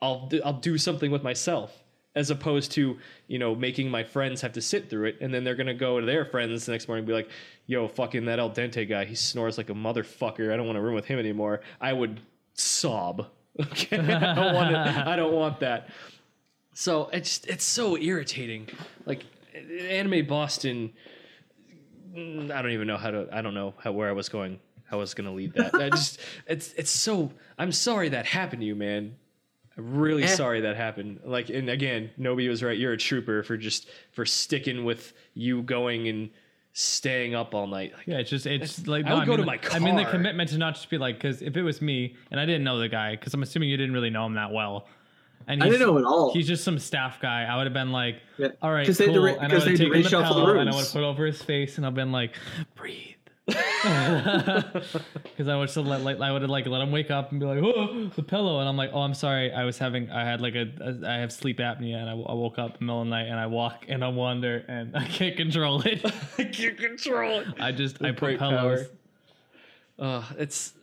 [0.00, 2.98] I'll do, I'll do something with myself as opposed to
[3.28, 6.00] you know making my friends have to sit through it and then they're gonna go
[6.00, 7.28] to their friends the next morning and be like
[7.66, 10.80] yo fucking that Al Dente guy he snores like a motherfucker i don't want to
[10.80, 12.20] room with him anymore i would
[12.54, 13.26] sob
[13.62, 15.88] okay i don't want it i don't want that
[16.74, 18.68] so it's it's so irritating
[19.06, 19.24] like
[19.88, 20.92] anime boston
[22.14, 24.58] mm, i don't even know how to i don't know how where i was going
[24.84, 28.60] how i was gonna lead that i just it's it's so i'm sorry that happened
[28.60, 29.14] to you man
[29.76, 30.26] I'm really Eh.
[30.26, 31.20] sorry that happened.
[31.24, 32.76] Like, and again, Nobi was right.
[32.76, 36.30] You're a trooper for just for sticking with you going and
[36.72, 37.92] staying up all night.
[37.96, 39.76] Like, Yeah, it's just it's like I would no, go mean, to my car.
[39.76, 42.38] I mean the commitment to not just be like because if it was me and
[42.40, 44.86] I didn't know the guy because I'm assuming you didn't really know him that well,
[45.46, 46.32] and I he's, didn't know at all.
[46.32, 47.44] he's just some staff guy.
[47.44, 48.48] I would have been like, Yeah.
[48.62, 49.84] all right, 'Cause they had to cool, re- and I would have they had to
[49.84, 51.86] taken the reshuffle the pillow and I would have put it over his face and
[51.86, 52.34] I've been like,
[52.74, 53.14] breathe.
[53.48, 57.40] Because I would still let like I would have like let him wake up and
[57.40, 60.24] be like, oh, the pillow, and I'm like, oh, I'm sorry, I was having I
[60.24, 62.84] had like a, a I have sleep apnea and I, I woke up in the
[62.84, 66.04] middle of the night and I walk and I wander and I can't control it.
[66.38, 67.48] I can't control it.
[67.58, 68.88] I just I put great pillows.
[69.98, 70.74] Uh, it's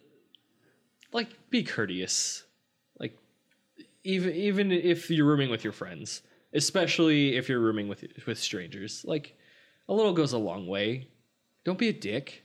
[1.12, 2.44] like be courteous.
[3.00, 3.18] Like
[4.04, 9.04] even even if you're rooming with your friends, especially if you're rooming with with strangers,
[9.06, 9.38] like
[9.88, 11.08] a little goes a long way.
[11.64, 12.45] Don't be a dick.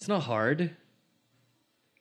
[0.00, 0.74] It's not hard.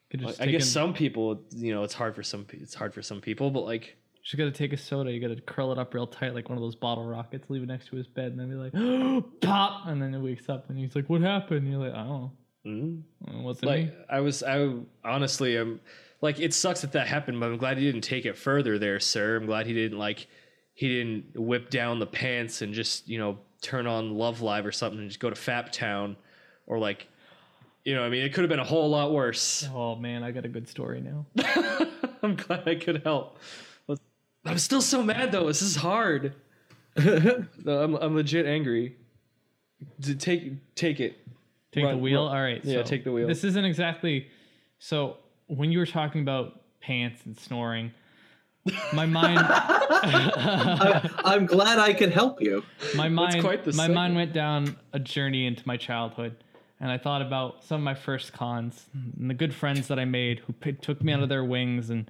[0.10, 2.46] Could just I guess an- some people, you know, it's hard for some.
[2.54, 5.12] It's hard for some people, but like, You Just gotta take a soda.
[5.12, 7.50] You gotta curl it up real tight, like one of those bottle rockets.
[7.50, 10.50] Leave it next to his bed, and then be like, "Pop!" And then he wakes
[10.50, 12.32] up, and he's like, "What happened?" And you're like, "I don't know.
[12.66, 14.74] mm, It wasn't like me." I was, I
[15.04, 15.80] honestly, I'm
[16.22, 19.00] like, it sucks that that happened, but I'm glad he didn't take it further, there,
[19.00, 19.36] sir.
[19.36, 20.28] I'm glad he didn't like,
[20.74, 24.72] he didn't whip down the pants and just, you know, turn on Love Live or
[24.72, 26.16] something and just go to Fap Town,
[26.66, 27.08] or like,
[27.90, 29.68] you know, I mean, it could have been a whole lot worse.
[29.74, 31.26] Oh man, I got a good story now.
[32.22, 33.40] I'm glad I could help.
[34.46, 35.48] I'm still so mad though.
[35.48, 36.34] This is hard.
[37.66, 38.96] No, I'm, I'm legit angry.
[40.02, 41.18] D- take take it.
[41.72, 42.26] Take the wheel.
[42.26, 42.64] run- All right.
[42.64, 43.28] Yeah, so take the wheel.
[43.28, 44.28] This isn't exactly.
[44.80, 45.18] So
[45.48, 47.92] when you were talking about pants and snoring,
[48.94, 52.64] my mind, I, I'm glad I could help you.
[52.96, 53.96] my mind, quite the my segment.
[53.96, 56.36] mind went down a journey into my childhood,
[56.80, 60.06] and I thought about some of my first cons and the good friends that I
[60.06, 62.10] made who p- took me under their wings and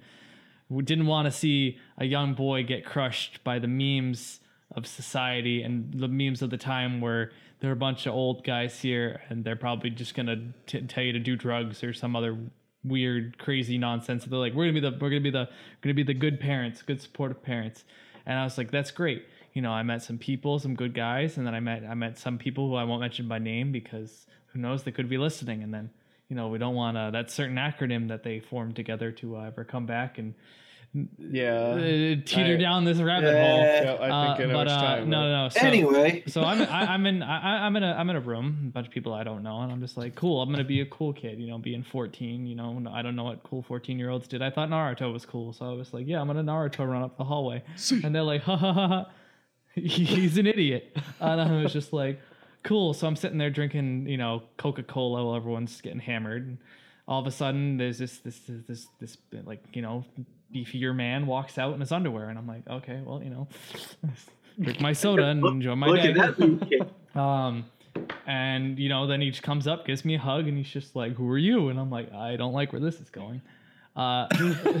[0.68, 4.40] who didn't want to see a young boy get crushed by the memes
[4.76, 8.44] of society and the memes of the time where there are a bunch of old
[8.44, 12.14] guys here and they're probably just gonna t- tell you to do drugs or some
[12.14, 12.38] other
[12.84, 14.24] weird crazy nonsense.
[14.24, 15.48] They're like we're gonna be the we're gonna be the
[15.82, 17.84] gonna be the good parents good supportive parents.
[18.24, 19.26] And i was like that's great.
[19.52, 22.16] You know i met some people some good guys and then i met i met
[22.16, 25.62] some people who i won't mention by name because who knows they could be listening
[25.62, 25.90] and then
[26.28, 29.44] you know we don't want uh, that certain acronym that they formed together to uh,
[29.44, 30.34] ever come back and
[31.18, 31.52] Yeah.
[31.52, 31.76] uh,
[32.26, 33.46] teeter I- down this rabbit Yeah.
[33.46, 35.48] hole Yeah, I uh, think I know but uh, talking no, no, no.
[35.50, 38.66] So, anyway, so I'm I, I'm in I, I'm in a I'm in a room,
[38.68, 40.42] a bunch of people I don't know, and I'm just like, cool.
[40.42, 42.44] I'm gonna be a cool kid, you know, being 14.
[42.46, 44.42] You know, I don't know what cool 14 year olds did.
[44.42, 47.16] I thought Naruto was cool, so I was like, yeah, I'm gonna Naruto run up
[47.16, 47.62] the hallway,
[48.02, 49.06] and they're like, ha ha ha ha,
[49.74, 52.20] he's an idiot, and I was just like,
[52.62, 52.94] cool.
[52.94, 56.46] So I'm sitting there drinking, you know, Coca Cola while everyone's getting hammered.
[56.46, 56.58] And
[57.08, 60.04] all of a sudden, there's this this this this, this like you know
[60.54, 63.48] beefier man walks out in his underwear, and I'm like, okay, well, you know,
[64.60, 66.10] drink my soda and enjoy my look day.
[66.10, 66.82] at that boob kick.
[67.12, 67.64] Um,
[68.24, 70.94] and you know, then he just comes up, gives me a hug, and he's just
[70.94, 73.42] like, "Who are you?" And I'm like, "I don't like where this is going."
[74.00, 74.26] Uh,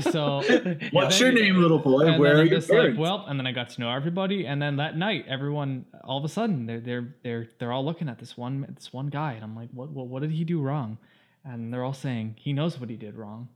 [0.00, 0.42] so
[0.92, 2.06] What's then- your name, little boy?
[2.06, 4.76] and Where are I'm like, well, and then I got to know everybody, and then
[4.76, 8.38] that night, everyone, all of a sudden, they're they're they're they're all looking at this
[8.38, 10.96] one this one guy, and I'm like, what what what did he do wrong?
[11.44, 13.48] And they're all saying he knows what he did wrong,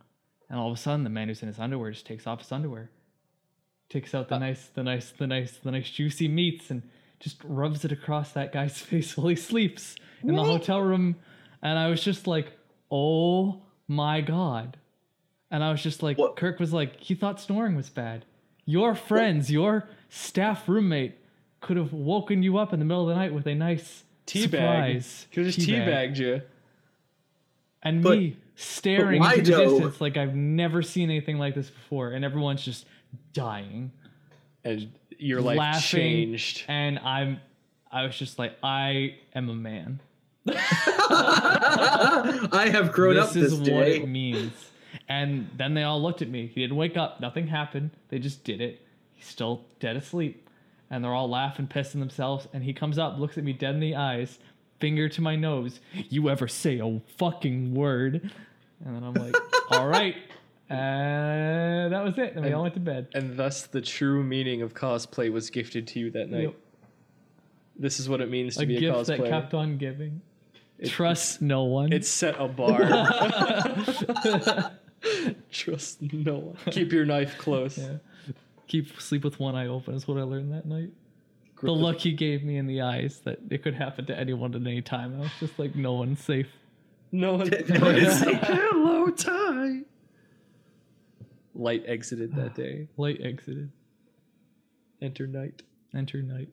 [0.50, 2.52] and all of a sudden, the man who's in his underwear just takes off his
[2.52, 2.90] underwear,
[3.88, 6.82] takes out the nice the nice the nice the nice juicy meats, and
[7.20, 11.16] just rubs it across that guy's face while he sleeps in the hotel room,
[11.62, 12.52] and I was just like,
[12.90, 14.76] oh my god.
[15.50, 16.36] And I was just like, What?
[16.36, 18.24] Kirk was like, he thought snoring was bad.
[18.66, 21.16] Your friends, your staff roommate
[21.60, 24.42] could have woken you up in the middle of the night with a nice Teabag.
[24.50, 25.26] surprise.
[25.32, 25.86] Could have just teabag.
[26.12, 26.42] teabagged you.
[27.82, 29.70] And But- me staring why, into the Joe?
[29.70, 32.12] distance like I've never seen anything like this before.
[32.12, 32.86] And everyone's just
[33.32, 33.92] dying,
[34.64, 36.00] And your life laughing.
[36.00, 36.64] changed.
[36.68, 37.40] And I'm,
[37.92, 40.00] I was just like, I am a man.
[40.48, 40.54] I
[42.72, 44.52] have grown this up this is this what it means.
[45.08, 46.50] And then they all looked at me.
[46.52, 47.20] He didn't wake up.
[47.20, 47.90] Nothing happened.
[48.08, 48.80] They just did it.
[49.12, 50.48] He's still dead asleep.
[50.90, 52.48] And they're all laughing, pissing themselves.
[52.52, 54.38] And he comes up, looks at me dead in the eyes,
[54.80, 55.80] finger to my nose.
[55.92, 58.30] You ever say a fucking word?
[58.84, 59.36] And then I'm like,
[59.70, 60.16] all right.
[60.70, 62.34] And that was it.
[62.34, 63.08] And we all went to bed.
[63.14, 66.42] And thus the true meaning of cosplay was gifted to you that night.
[66.44, 66.54] Yep.
[67.76, 70.22] This is what it means to A be a gift that kept on giving.
[70.84, 71.92] Trust no one.
[71.92, 72.80] It set a bar.
[75.50, 76.56] Trust no one.
[76.70, 77.76] Keep your knife close.
[77.78, 77.96] Yeah.
[78.66, 80.90] Keep sleep with one eye open is what I learned that night.
[81.56, 84.18] Grip the with- look he gave me in the eyes that it could happen to
[84.18, 85.14] anyone at any time.
[85.16, 86.48] I was just like, no one's safe.
[87.12, 87.50] No one.
[87.68, 88.38] No one is safe.
[88.42, 89.80] Hello, Ty.
[91.54, 92.88] Light exited that day.
[92.96, 93.70] Light exited.
[95.02, 95.62] Enter night.
[95.94, 96.48] Enter night.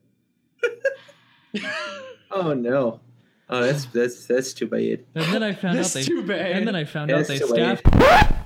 [2.29, 2.99] Oh no.
[3.49, 5.03] Oh, that's that's that's too bad.
[5.15, 6.03] And then I found out That's they.
[6.03, 6.51] too bad.
[6.51, 7.79] And then I found That's out they too bad.
[7.79, 8.40] staffed.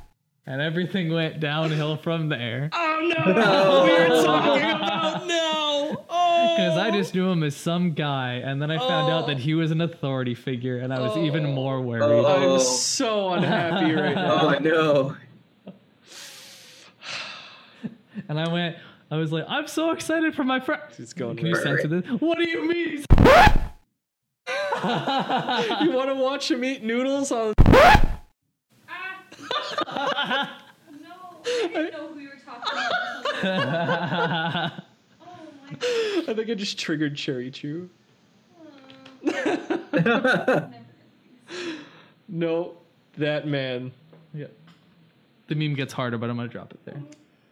[0.47, 2.69] And everything went downhill from there.
[2.97, 3.33] Oh no!
[3.33, 3.83] No.
[3.83, 6.05] we were talking about no.
[6.09, 6.91] Oh, Because I oh.
[6.91, 9.27] just knew him as some guy, and then I found out Oh.
[9.27, 11.51] that he was an authority figure, and I was even oh.
[11.51, 12.03] more worried.
[12.03, 12.53] Oh.
[12.55, 14.55] I'm so unhappy right now.
[14.55, 15.17] Oh no.
[18.29, 18.77] And I went,
[19.11, 20.81] I was like, I'm so excited for my friend.
[20.97, 21.63] It's going Can you right.
[21.63, 22.05] censor this?
[22.21, 23.03] What do you mean?
[25.81, 27.53] You want to watch him eat noodles on?
[29.87, 29.91] No,
[31.45, 32.79] I didn't know who you were talking
[33.41, 34.71] about.
[35.21, 35.25] Oh
[35.69, 36.29] my god.
[36.29, 37.89] I think I just triggered Cherry Chew.
[42.27, 42.73] No,
[43.17, 43.91] that man.
[44.33, 44.47] Yeah.
[45.47, 47.01] The meme gets harder, but I'm gonna drop it there.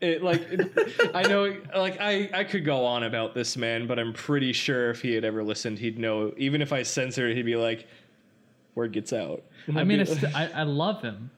[0.01, 3.99] It like it- I know like I I could go on about this man, but
[3.99, 6.33] I'm pretty sure if he had ever listened, he'd know.
[6.37, 7.87] Even if I censored it, he'd be like,
[8.73, 9.43] "Word gets out."
[9.75, 11.29] I mean, it's, I, I love him,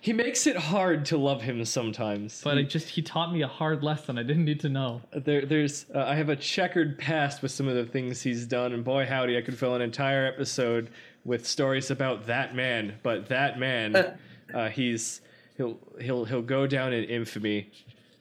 [0.00, 2.40] he makes it hard to love him sometimes.
[2.42, 5.02] but I just he taught me a hard lesson I didn't need to know.
[5.12, 8.72] there, there's uh, I have a checkered past with some of the things he's done,
[8.72, 10.90] and boy howdy, I could fill an entire episode
[11.24, 12.94] with stories about that man.
[13.02, 14.16] But that man,
[14.54, 15.20] uh, he's
[15.56, 17.70] he'll he'll he'll go down in infamy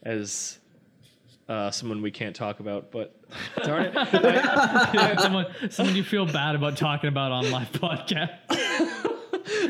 [0.03, 0.59] as
[1.47, 2.91] uh, someone we can't talk about.
[2.91, 3.15] But
[3.63, 8.32] darn it, I- someone, someone you feel bad about talking about on live podcast,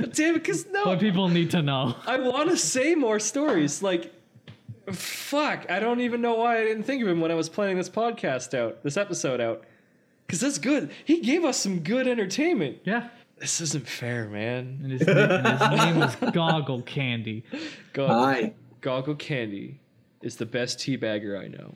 [0.14, 1.96] damn it, because no, but people need to know.
[2.06, 3.82] I want to say more stories.
[3.84, 4.14] Like,
[4.92, 7.78] fuck, I don't even know why I didn't think of him when I was planning
[7.78, 9.64] this podcast out, this episode out.
[10.26, 10.92] Because that's good.
[11.06, 12.78] He gave us some good entertainment.
[12.84, 14.80] Yeah, This isn't fair, man.
[14.84, 17.44] and his, and his name was Goggle Candy.
[17.94, 18.54] Gog- Hi.
[18.82, 19.80] Goggle Candy
[20.22, 21.74] is the best teabagger I know.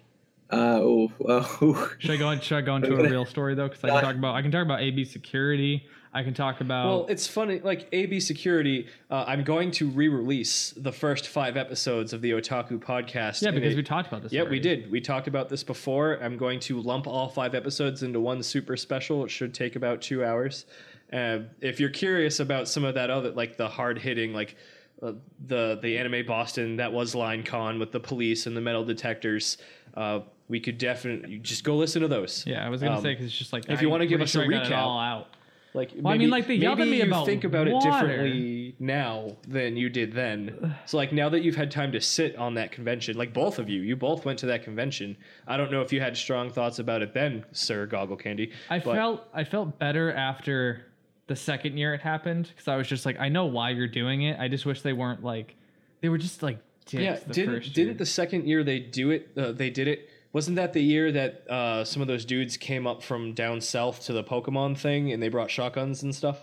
[0.51, 2.29] Uh, oh, oh, Should I go?
[2.29, 3.67] in- Should I go into a real story though?
[3.69, 5.87] Because I can talk about I can talk about AB security.
[6.15, 7.59] I can talk about Well, it's funny.
[7.59, 12.79] Like AB Security, uh, I'm going to re-release the first five episodes of the Otakorp
[12.83, 13.41] podcast.
[13.41, 14.31] yeah, because it- we talked about this.
[14.31, 14.91] Yeah, we did.
[14.91, 16.19] We talked about this before.
[16.21, 19.25] I'm going to lump all five episodes into one super special.
[19.25, 20.65] It should take about two hours.
[21.11, 24.55] Uh, if you're curious about some of that other, like the hard hitting, like
[25.01, 25.13] uh,
[25.47, 29.57] the the anime Boston that was Line Con with the police and the metal detectors,
[29.95, 32.43] uh, we could definitely just go listen to those.
[32.47, 34.21] Yeah, I was gonna Um, say because it's just like if you I'm wanna give
[34.21, 34.77] us sure a I recap.
[34.77, 35.27] all out.
[35.73, 37.87] Like, Well, I mean, like, they yelled at me you about think about water.
[37.87, 40.75] it differently now than you did then.
[40.85, 43.69] So, like, now that you've had time to sit on that convention, like both of
[43.69, 45.15] you, you both went to that convention.
[45.47, 48.51] I don't know if you had strong thoughts about it then, Sir Goggle Candy.
[48.69, 50.85] I felt I felt better after
[51.27, 54.23] the second year it happened because I was just like, I know why you're doing
[54.23, 54.39] it.
[54.39, 55.55] I just wish they weren't like,
[56.01, 57.19] they were just like dicks yeah.
[57.25, 59.29] the Didn't first didn't the second year they do it?
[59.37, 60.09] Uh, they did it.
[60.33, 64.03] Wasn't that the year that uh, some of those dudes came up from down south
[64.05, 66.39] to the Pokemon thing and they brought shotguns and stuff?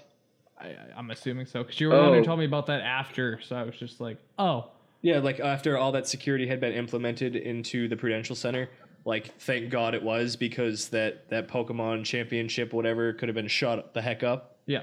[0.59, 2.25] I, I- I'm assuming so because you were the one who Oh.
[2.25, 4.71] told me about that after, so I was just like, oh,
[5.03, 8.69] Yeah, like after all that security had been implemented into the Prudential Center,
[9.05, 13.93] like thank God it was because that that Pokemon Championship whatever could have been shot
[13.95, 14.57] the heck up.
[14.67, 14.83] yeah.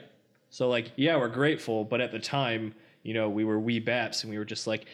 [0.49, 4.23] So like yeah, we're grateful, but at the time, you know, we were wee baps
[4.23, 4.85] and we were just like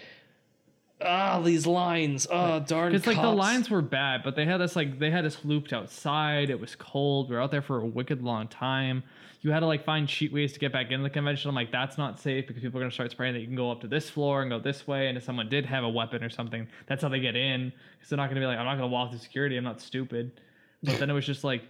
[1.01, 4.61] ah these lines, oh darn It's like the cops." lines were bad, but they had
[4.61, 6.49] us like they had us looped outside.
[6.49, 7.29] It was cold.
[7.29, 9.03] We were out there for a wicked long time.
[9.41, 11.49] You had to like find cheat ways to get back into the convention.
[11.49, 13.69] I'm like, that's not safe because people are gonna start spraying that you can go
[13.71, 15.07] up to this floor and go this way.
[15.07, 17.73] And if someone did have a weapon or something, that's how they get in.
[17.93, 19.57] Because they're not gonna be like, I'm not gonna walk through security.
[19.57, 20.39] I'm not stupid.
[20.81, 21.63] But then it was just like,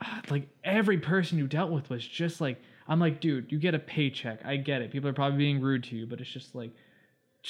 [0.30, 3.78] like every person you dealt with was just like, I'm like, dude, you get a
[3.78, 4.44] paycheck.
[4.44, 4.90] I get it.
[4.90, 6.70] People are probably being rude to you, but it's just like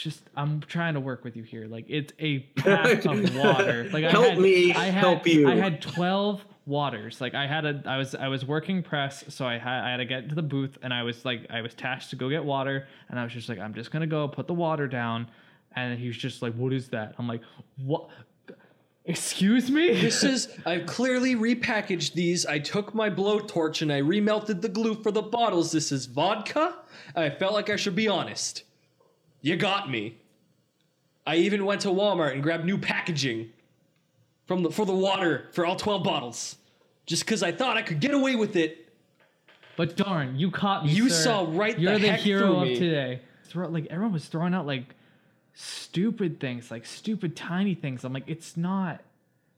[0.02, 1.66] just I'm trying to work with you here.
[1.66, 3.88] Like it's a pack of water.
[3.92, 5.48] Like I Help had, me I had, help you.
[5.48, 7.20] I had twelve waters.
[7.20, 9.96] Like I had a I was I was working press, so I had I had
[9.98, 12.44] to get to the booth and I was like I was tasked to go get
[12.44, 15.28] water and I was just like, I'm just gonna go put the water down
[15.74, 17.14] and he was just like, What is that?
[17.18, 17.42] I'm like,
[17.78, 18.08] What
[19.04, 19.94] excuse me?
[20.00, 22.46] This is I've clearly repackaged these.
[22.46, 25.72] I took my blowtorch and I remelted the glue for the bottles.
[25.72, 26.76] This is vodka.
[27.16, 28.64] I felt like I should be honest.
[29.40, 30.16] You got me.
[31.26, 33.50] I even went to Walmart and grabbed new packaging
[34.46, 36.56] from the for the water for all 12 bottles.
[37.06, 38.92] Just cuz I thought I could get away with it.
[39.76, 40.92] But darn, you caught me.
[40.92, 41.22] You sir.
[41.22, 43.20] saw right the You're the, heck hero of today.
[43.44, 44.94] Throw, like everyone was throwing out like
[45.54, 48.04] stupid things, like stupid tiny things.
[48.04, 49.02] I'm like, it's not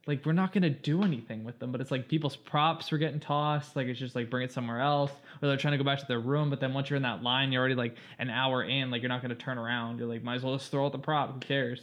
[0.06, 1.72] like we're not gonna do anything with them.
[1.72, 3.76] But it's like people's props were getting tossed.
[3.76, 6.06] Like it's just like bring it somewhere else, or they're trying to go back to
[6.06, 6.50] their room.
[6.50, 8.90] But then once you're in that line, you're already like an hour in.
[8.90, 9.98] Like you're not gonna turn around.
[9.98, 11.32] You're like, might as well just throw out the prop.
[11.34, 11.80] Who cares?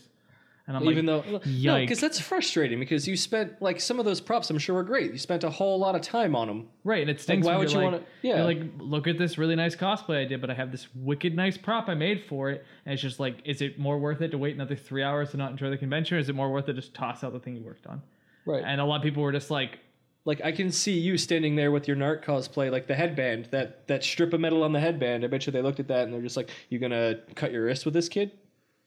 [0.67, 2.77] And I'm Even like, though, no, because that's frustrating.
[2.77, 5.13] Because you spent like some of those props, I'm sure were great.
[5.13, 6.67] You spent a whole lot of time on them.
[6.83, 7.47] Right, and it stinks.
[7.47, 8.43] why would you're like, wanna- yeah.
[8.43, 11.55] like look at this really nice cosplay I did, but I have this wicked nice
[11.57, 14.37] prop I made for it, and it's just like, is it more worth it to
[14.37, 16.73] wait another three hours to not enjoy the convention, or is it more worth it
[16.73, 18.01] to just toss out the thing you worked on?
[18.45, 18.63] Right.
[18.65, 19.79] And a lot of people were just like,
[20.25, 23.87] Like I can see you standing there with your Nart cosplay, like the headband, that
[23.87, 25.23] that strip of metal on the headband.
[25.23, 27.63] I bet you they looked at that and they're just like, "You gonna cut your
[27.63, 28.31] wrist with this kid?"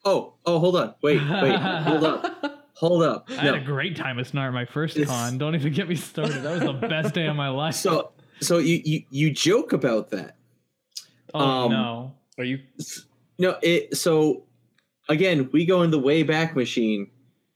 [0.04, 0.94] Oh, oh, hold on.
[1.02, 2.56] Wait, wait, hold up.
[2.74, 3.26] Hold up.
[3.28, 5.36] I had a great time at Snart my first This- con.
[5.36, 6.42] Don't even get me started.
[6.42, 7.74] That was the best day of my life.
[7.74, 10.36] So so you, you you joke about that.
[11.34, 12.14] oh um, no.
[12.38, 12.60] Are you?
[13.38, 14.44] No, it so
[15.10, 17.10] again, we go in the way back machine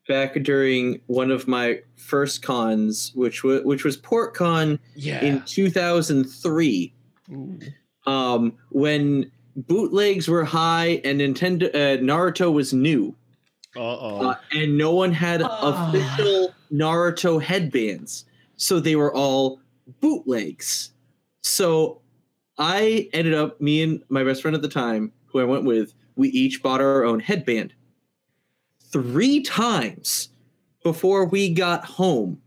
[0.06, 5.24] back during one of my first cons, which was which was PortCon Yeah.
[5.24, 6.92] in 2003.
[8.06, 13.14] Um, when bootlegs were high and Nintendo uh, Naruto was new,
[13.76, 14.30] uh oh.
[14.30, 15.90] uh, and no one had Ah.
[15.90, 18.24] official Naruto headbands,
[18.56, 19.60] so they were all
[20.00, 20.90] bootlegs.
[21.42, 22.00] So
[22.58, 25.92] I ended up, me and my best friend at the time, who I went with,
[26.16, 27.74] we each bought our own headband.
[28.90, 30.28] Three times
[30.82, 32.40] before we got home,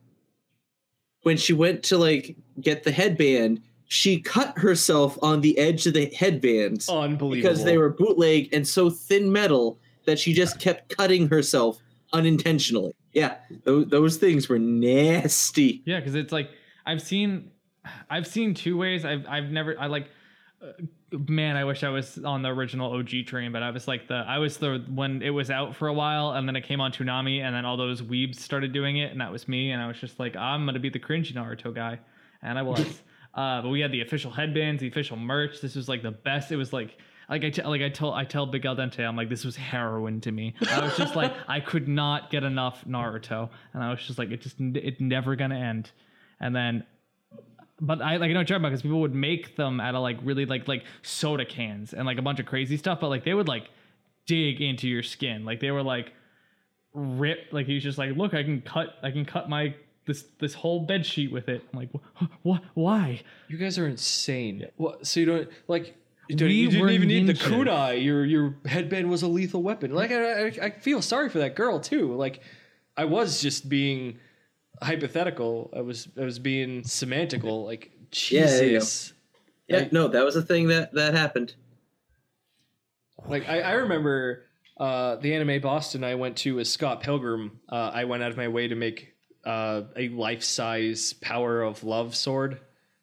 [1.23, 5.93] when she went to like get the headband, she cut herself on the edge of
[5.93, 7.29] the headband Unbelievable.
[7.31, 11.79] because they were bootleg and so thin metal that she just kept cutting herself
[12.13, 12.93] unintentionally.
[13.13, 15.81] Yeah, those, those things were nasty.
[15.85, 16.49] Yeah, because it's like
[16.85, 17.51] I've seen,
[18.09, 19.05] I've seen two ways.
[19.05, 20.09] I've I've never I like,
[20.61, 20.71] uh,
[21.11, 24.15] man, I wish I was on the original OG train, but I was like the
[24.15, 26.91] I was the when it was out for a while, and then it came on
[26.91, 29.87] Toonami, and then all those weebs started doing it, and that was me, and I
[29.87, 31.99] was just like I'm gonna be the cringy Naruto guy,
[32.41, 33.01] and I was.
[33.33, 35.61] Uh, but we had the official headbands, the official merch.
[35.61, 36.51] This was like the best.
[36.51, 36.97] It was like.
[37.29, 39.57] Like I, t- like I tell I tell Big Al Dente, I'm like this was
[39.57, 40.53] heroin to me.
[40.71, 44.31] I was just like I could not get enough Naruto, and I was just like
[44.31, 45.91] it just it never gonna end.
[46.39, 46.85] And then
[47.79, 50.17] but I like I you're talking about because people would make them out of like
[50.23, 53.33] really like like soda cans and like a bunch of crazy stuff, but like they
[53.33, 53.69] would like
[54.25, 55.45] dig into your skin.
[55.45, 56.13] Like they were like
[56.93, 57.47] rip.
[57.51, 59.75] Like he was just like, look, I can cut I can cut my
[60.07, 61.61] this this whole bed sheet with it.
[61.71, 61.89] I'm like,
[62.41, 62.63] what?
[62.73, 63.21] Why?
[63.49, 64.67] You guys are insane.
[64.77, 65.05] What?
[65.05, 65.95] So you don't like?
[66.29, 67.47] You, don't, We you didn't were even need the ninjas.
[67.65, 68.03] kunai.
[68.03, 69.91] Your your headband was a lethal weapon.
[69.93, 72.15] Like I, I, I feel sorry for that girl too.
[72.15, 72.41] Like
[72.97, 74.17] I was just being
[74.81, 75.71] hypothetical.
[75.75, 77.63] I was I was being semantical.
[77.65, 77.91] Like
[78.29, 78.69] Yeah, there.
[78.69, 79.13] Jesus.
[79.67, 81.55] Yeah, Like- no, that was a thing that that happened.
[83.27, 84.43] Like I, I remember
[84.77, 87.59] uh, the anime Boston I went to as Scott Pilgrim.
[87.69, 89.13] Uh, I went out of my way to make
[89.47, 92.59] uh, a life size Power of Love sword.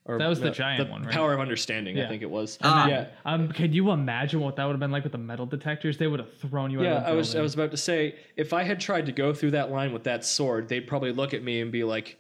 [0.07, 1.15] Or That was the no, giant one, right?
[1.15, 2.09] Power of Understanding, I Yeah.
[2.11, 2.59] think it was.
[2.63, 2.87] Ah.
[2.89, 5.97] yeah, Um, could you imagine what that would have been like with the metal detectors?
[5.97, 6.83] They would have thrown you.
[6.83, 6.91] yeah.
[6.91, 9.13] out of the I was I was about to say if I had tried to
[9.13, 12.19] go through that line with that sword, they'd probably look at me and be like,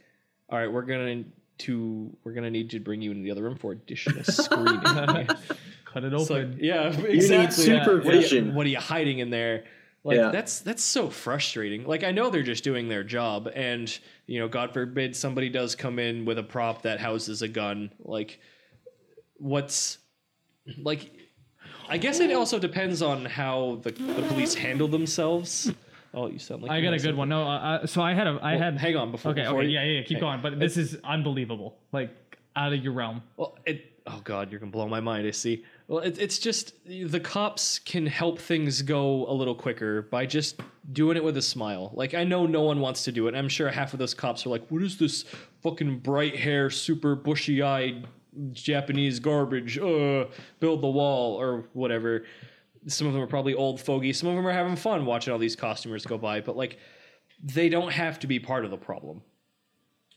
[0.48, 1.24] "All right, we're gonna
[1.58, 6.04] to we're gonna need to bring you into the other room for additional screening." Cut
[6.04, 6.58] it It's like, open.
[6.62, 7.66] yeah, need exactly.
[7.66, 7.86] yeah.
[7.86, 9.64] What are you- What are you hiding in there?
[10.04, 10.30] Like Yeah.
[10.30, 11.84] that's that's so frustrating.
[11.86, 13.96] Like I know they're just doing their job, and
[14.26, 17.90] you know, God forbid somebody does come in with a prop that houses a gun.
[18.00, 18.38] Like,
[19.38, 19.98] what's
[20.82, 21.10] like?
[21.88, 25.70] I guess it also depends on how the, the police handle themselves.
[26.14, 27.16] Oh, you sound like I you got a good something.
[27.18, 27.28] one.
[27.28, 29.32] No, uh, uh, so I had a I Well, had hang on before.
[29.32, 30.40] Okay, before okay, you- yeah, yeah, yeah, keep Hey, going.
[30.42, 31.76] But this is unbelievable.
[31.92, 32.10] Like
[32.56, 33.22] out of your realm.
[33.36, 33.84] Well, it.
[34.06, 35.26] Oh God, you're gonna blow my mind.
[35.26, 35.64] I see.
[35.86, 40.60] Well, it, it's just the cops can help things go a little quicker by just
[40.92, 41.90] doing it with a smile.
[41.94, 43.34] Like I know no one wants to do it.
[43.34, 45.24] I'm sure half of those cops are like, "What is this
[45.62, 48.06] fucking bright hair, super bushy eyed
[48.52, 49.78] Japanese garbage?
[49.78, 50.26] Uh,
[50.58, 52.24] build the wall or whatever."
[52.86, 54.12] Some of them are probably old fogey.
[54.12, 56.40] Some of them are having fun watching all these costumers go by.
[56.40, 56.78] But like,
[57.42, 59.22] they don't have to be part of the problem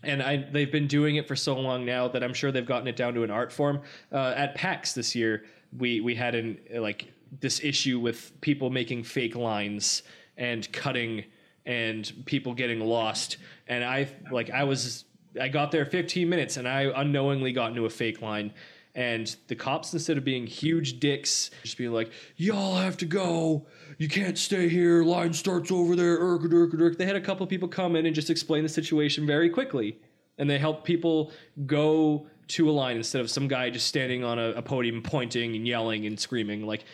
[0.03, 2.88] and I they've been doing it for so long now that I'm sure they've gotten
[2.88, 3.82] it down to an art form.
[4.11, 5.45] Uh, at PAX this year,
[5.76, 10.03] we we had an like this issue with people making fake lines
[10.38, 11.24] and cutting
[11.65, 13.38] and people getting lost.
[13.68, 15.05] And I like I was
[15.39, 18.53] I got there 15 minutes and I unknowingly got into a fake line.
[18.95, 23.68] And the cops, instead of being huge dicks, just being like, "Y'all have to go.
[23.99, 25.03] You can't stay here.
[25.03, 26.97] Line starts over there." Urk, urk, urk.
[26.97, 29.99] They had a couple people come in and just explain the situation very quickly,
[30.39, 31.32] and they helped people
[31.68, 35.56] go to a line instead of some guy just standing on a, a podium pointing
[35.56, 36.66] and yelling and screaming.
[36.66, 36.86] Like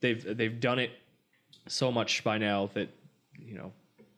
[0.00, 0.90] they've they've done it
[1.68, 2.88] so much by now that
[3.38, 3.72] you know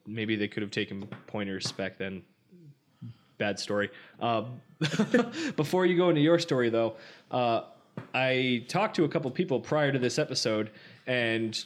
[0.07, 2.23] maybe they could have taken pointers back then.
[3.39, 3.91] Bad story.
[4.21, 4.61] Um,
[5.57, 6.95] before you go into your story, though,
[7.33, 7.63] uh,
[8.13, 10.71] I talked to a couple people prior to this episode
[11.09, 11.65] and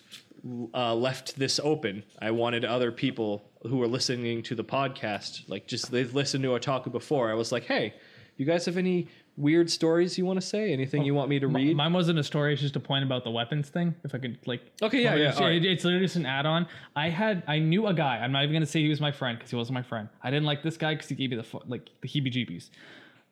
[0.73, 2.05] uh, left this open.
[2.21, 6.51] I wanted other people who were listening to the podcast, like just they've listened to
[6.51, 7.31] Otakorp before.
[7.31, 7.95] I was like, hey,
[8.39, 10.73] you guys have any weird stories you want to say?
[10.73, 11.77] Anything you oh, want me to read?
[11.77, 13.95] Mine wasn't a story; it's just a point about the weapons thing.
[14.05, 15.63] If I could, like, Okay, yeah, yeah, It's, all right.
[15.63, 16.67] it's literally just an add-on.
[16.97, 18.19] I had, I knew a guy.
[18.19, 20.09] I'm not even gonna say he was my friend because he wasn't my friend.
[20.23, 22.71] I didn't like this guy because he gave me the like the heebie-jeebies.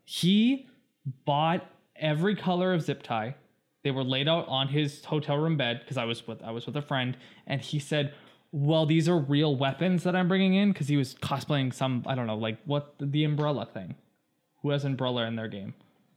[0.04, 0.66] He
[1.24, 3.36] bought every color of zip tie.
[3.84, 6.66] They were laid out on his hotel room bed because I was with I was
[6.66, 8.12] with a friend, and he said,
[8.50, 12.16] "Well, these are real weapons that I'm bringing in," because he was cosplaying some I
[12.16, 13.94] don't know, like what the umbrella thing.
[14.66, 15.74] Who has umbrella in their game?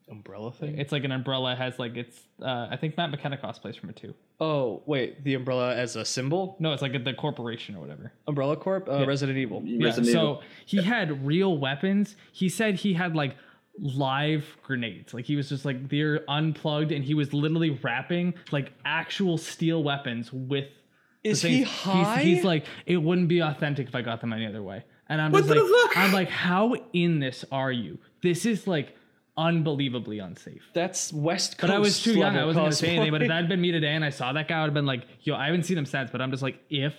[0.09, 0.79] Umbrella thing?
[0.79, 2.19] It's like an umbrella has like it's.
[2.41, 4.15] Uh, I think Matt McKenna cosplays from it too.
[4.41, 6.55] oh, wait, the umbrella as a symbol?
[6.59, 8.11] No, it's like the corporation or whatever.
[8.27, 8.89] Umbrella Corp?
[8.89, 9.61] Uh, Resident Evil.
[9.63, 9.85] Yeah.
[9.85, 10.43] Resident so Evil.
[10.65, 12.15] he had real weapons.
[12.31, 13.35] He said he had like
[13.77, 15.13] live grenades.
[15.13, 19.83] Like he was just like they're unplugged, and he was literally wrapping like actual steel
[19.83, 20.65] weapons with.
[21.23, 21.53] Is things.
[21.53, 22.21] he He's- high?
[22.23, 24.85] He's, like it wouldn't be authentic if I got them any other way.
[25.07, 25.97] And I'm What just the like, fuck?
[25.97, 27.97] I'm like, how in this are you?
[28.21, 28.95] This is like
[29.37, 30.63] unbelievably unsafe.
[30.73, 31.69] That's West Coast.
[31.69, 32.35] But I was too young.
[32.35, 33.11] I wasn't gonna say anything.
[33.11, 34.73] But if that had been me today and I saw that guy, I would have
[34.73, 36.93] been like, "Yo, I haven't seen him since." But I'm just like, if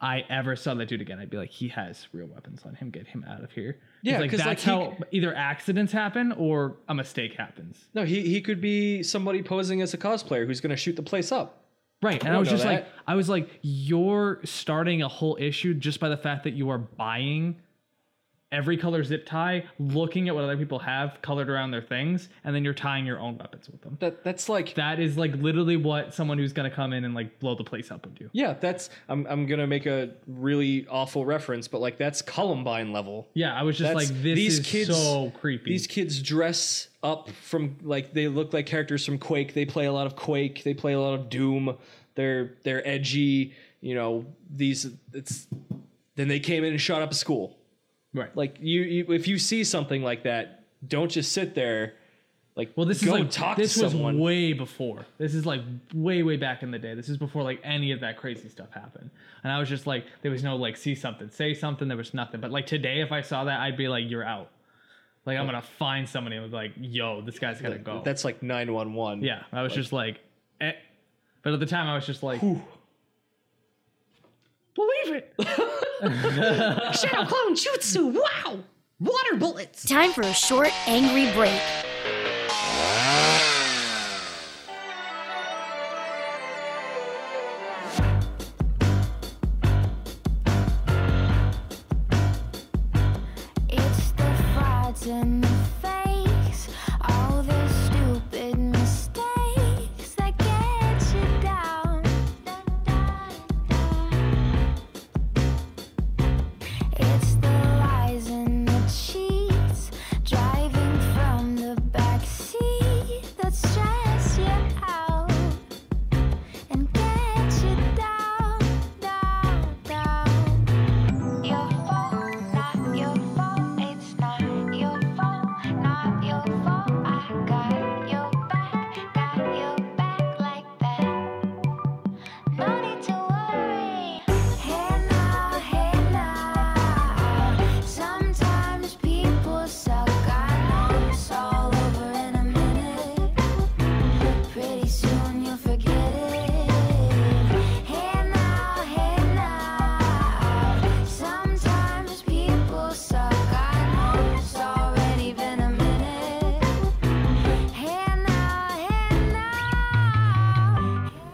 [0.00, 2.90] I ever saw that dude again, I'd be like, "He has real weapons on him.
[2.90, 6.32] Get him out of here." Yeah, like 'cause, like, that's he- how either accidents happen
[6.32, 7.88] or a mistake happens.
[7.94, 11.02] No, he, he could be somebody posing as a cosplayer who's going to shoot the
[11.02, 11.58] place up.
[12.02, 12.14] Right.
[12.14, 12.84] And don't I was just like.
[13.06, 16.78] I was like, you're starting a whole issue just by the fact that you are
[16.78, 17.56] buying
[18.52, 22.54] every color zip tie, looking at what other people have colored around their things, and
[22.54, 23.96] then you're tying your own weapons with them.
[24.00, 27.38] That That's like, That is like literally what someone who's gonna come in and like
[27.40, 28.28] blow the place up would do.
[28.32, 33.28] yeah, that's, I'm, I'm to make a really awful reference, but like that's Columbine level.
[33.34, 35.70] Yeah, I was just That's- like, this these is kids- so creepy.
[35.70, 39.54] These kids dress up from like they look like characters from Quake.
[39.54, 40.62] They play a lot of Quake.
[40.62, 41.76] They play a lot of Doom.
[42.14, 43.54] They're they're edgy.
[43.80, 44.86] You know these.
[45.12, 45.46] It's
[46.14, 47.56] then they came in and shot up a school.
[48.14, 48.34] Right.
[48.36, 51.94] Like you, you if you see something like that, don't just sit there.
[52.54, 54.18] Like well, this go is like talk this was someone.
[54.18, 55.06] way before.
[55.16, 55.62] This is like
[55.94, 56.94] way way back in the day.
[56.94, 59.10] This is before like any of that crazy stuff happened.
[59.42, 61.88] And I was just like, there was no like see something, say something.
[61.88, 62.40] There was nothing.
[62.40, 64.50] But like today, if I saw that, I'd be like, you're out.
[65.24, 68.02] Like I'm gonna find somebody and be like, yo, this guy's gotta go.
[68.04, 69.22] That's like nine one one.
[69.22, 69.44] yeah.
[69.52, 70.20] I was just like,
[70.60, 70.72] eh.
[71.42, 72.60] but at the time I was just like, Whew.
[74.74, 75.34] Believe it.
[76.96, 78.58] Shadow Clone Jutsu, wow!
[79.00, 79.84] Water bullets!
[79.84, 81.60] Time for a short, angry break.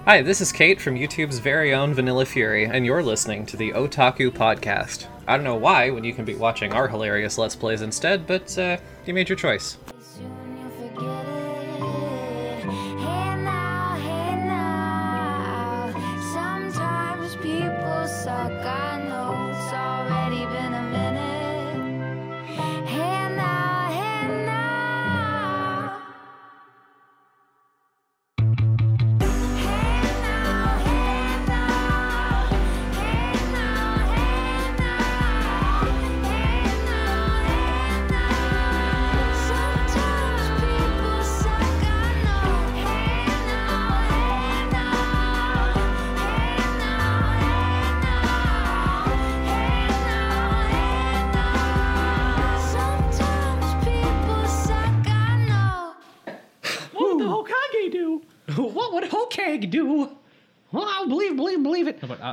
[0.08, 3.72] Hi, this is Kate from YouTube's very own Vanilla Fury, and you're listening to the
[3.72, 5.06] Otaku Podcast.
[5.26, 8.56] I don't know why, when you can be watching our hilarious Let's Plays instead, but
[8.56, 9.76] uh, you made your choice.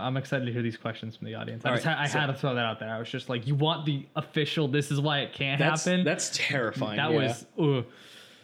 [0.05, 1.65] I'm excited to hear these questions from the audience.
[1.65, 2.93] I, just right, I so- had to throw that out there.
[2.93, 4.67] I was just like, you want the official?
[4.67, 6.03] This is why it can't That's, happen.
[6.03, 6.97] that's terrifying.
[6.97, 7.17] that yeah.
[7.17, 7.45] was.
[7.59, 7.85] Ugh.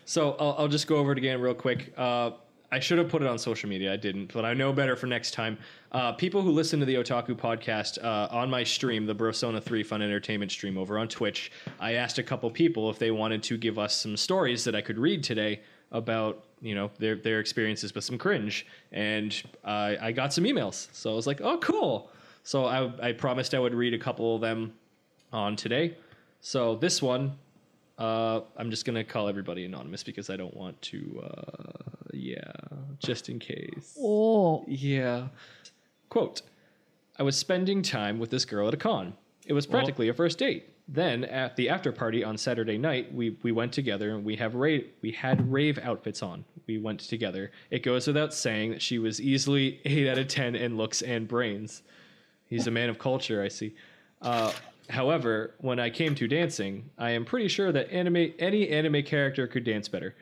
[0.06, 1.94] So I'll, I'll just go over it again real quick.
[1.96, 2.32] Uh,
[2.74, 3.92] I should have put it on social media.
[3.92, 5.58] I didn't, but I know better for next time.
[5.92, 9.84] Uh, people who listen to the Otaku podcast uh, on my stream, the Brosona 3
[9.84, 11.52] Fun Entertainment stream over on Twitch,
[11.82, 14.82] I asked a couple people if they wanted to give us some stories that I
[14.82, 15.60] could read today
[15.92, 20.88] about you know their their experiences with some cringe, and I I got some emails.
[20.94, 22.10] So I was like, oh cool.
[22.44, 24.74] So I I promised I would read a couple of them
[25.32, 25.98] on today.
[26.42, 27.38] So this one
[28.02, 31.24] uh, I'm just gonna call everybody anonymous because I don't want to.
[31.24, 32.52] Uh, yeah,
[32.98, 33.96] just in case.
[34.02, 34.66] Oh.
[34.68, 35.28] Yeah.
[36.10, 36.42] Quote:
[37.20, 39.14] I was spending time with this girl at a con.
[39.46, 40.68] It was practically a first date.
[40.94, 44.56] Then at the after party on Saturday night, we we went together and we have
[44.56, 46.44] rave we had rave outfits on.
[46.68, 47.52] We went together.
[47.70, 51.30] It goes without saying that she was easily eight out of ten in looks and
[51.30, 51.82] brains.
[52.46, 53.74] He's a man of culture, I see.
[54.22, 54.52] Uh,
[54.90, 59.48] however, when I came to dancing, I am pretty sure that anime any anime character
[59.48, 60.14] could dance better.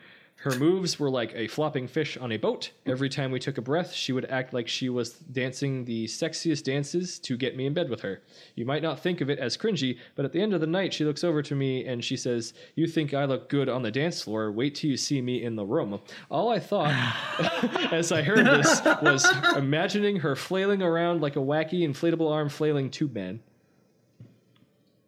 [0.41, 2.71] Her moves were like a flopping fish on a boat.
[2.85, 6.63] Every time we took a breath, she would act like she was dancing the sexiest
[6.63, 8.21] dances to get me in bed with her.
[8.55, 10.93] You might not think of it as cringy, but at the end of the night,
[10.93, 13.91] she looks over to me and she says, You think I look good on the
[13.91, 14.49] dance floor?
[14.49, 15.99] Wait till you see me in the room.
[16.31, 16.93] All I thought
[17.91, 22.89] as I heard this was imagining her flailing around like a wacky inflatable arm flailing
[22.89, 23.41] tube man.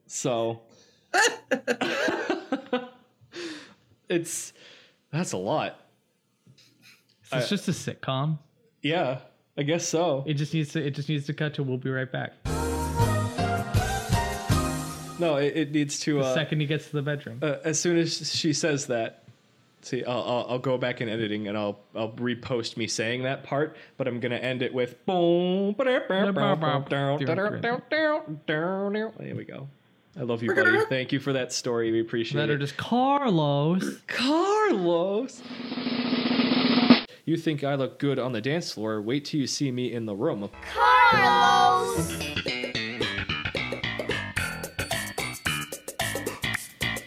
[0.07, 0.59] So
[4.09, 4.51] it's
[5.11, 5.77] that's a lot.
[7.33, 8.39] It's just a sitcom.
[8.81, 9.19] Yeah,
[9.57, 10.23] I guess so.
[10.27, 10.85] It just needs to.
[10.85, 11.63] It just needs to cut to.
[11.63, 12.33] We'll be right back.
[15.19, 16.15] No, it, it needs to.
[16.15, 17.39] The Uh, second he gets to the bedroom.
[17.43, 19.23] uh, as soon as she says that,
[19.81, 23.43] see, I'll, I'll, I'll go back in editing and I'll I'll repost me saying that
[23.43, 25.75] part, but I'm gonna end it with boom.
[29.19, 29.69] There we go.
[30.19, 30.85] I love you, buddy.
[30.89, 31.91] Thank you for that story.
[31.91, 32.59] We appreciate Better it.
[32.59, 33.97] just Carlos.
[34.07, 35.41] Carlos.
[37.25, 39.01] You think I look good on the dance floor?
[39.01, 40.49] Wait till you see me in the room.
[40.73, 42.17] Carlos!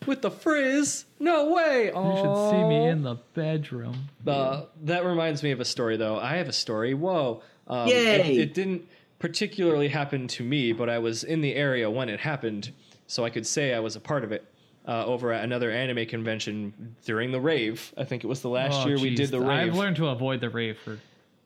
[0.06, 1.06] With the frizz?
[1.18, 1.86] No way!
[1.86, 4.08] You should see me in the bedroom.
[4.26, 6.18] Uh, that reminds me of a story, though.
[6.18, 6.94] I have a story.
[6.94, 7.42] Whoa.
[7.66, 8.20] Um, Yay.
[8.36, 8.86] It, it didn't
[9.18, 12.72] particularly happen to me, but I was in the area when it happened,
[13.06, 14.44] so I could say I was a part of it.
[14.86, 17.90] Uh, over at another anime convention during the rave.
[17.96, 19.68] I think it was the last Oh, year we did the rave.
[19.70, 20.98] I've learned to avoid the rave for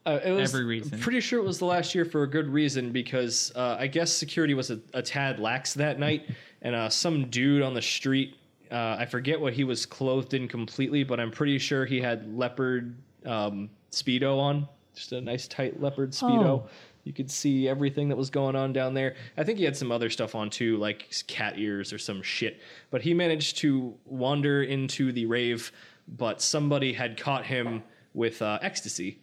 [0.04, 0.94] Uh, it was every reason.
[0.94, 3.86] I'm pretty sure it was the last year for a good reason because uh, I
[3.86, 6.28] guess security was a, a tad lax that night,
[6.62, 8.34] and uh, some dude on the street.
[8.72, 12.36] Uh, I forget what he was clothed in completely, but I'm pretty sure he had
[12.36, 16.44] leopard um, speedo on, just a nice tight leopard speedo.
[16.44, 16.68] Oh.
[17.04, 19.16] You could see everything that was going on down there.
[19.36, 22.60] I think he had some other stuff on too, like cat ears or some shit.
[22.90, 25.72] But he managed to wander into the rave,
[26.06, 27.82] but somebody had caught him
[28.14, 29.18] with uh, ecstasy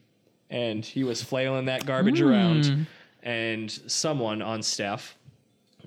[0.50, 2.88] and he was flailing that garbage around
[3.24, 5.18] and someone on staff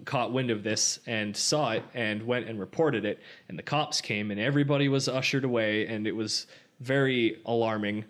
[0.05, 4.01] caught wind of this and saw it and went and reported it and the cops
[4.01, 6.47] came and everybody was ushered away and it was
[6.81, 8.05] very alarming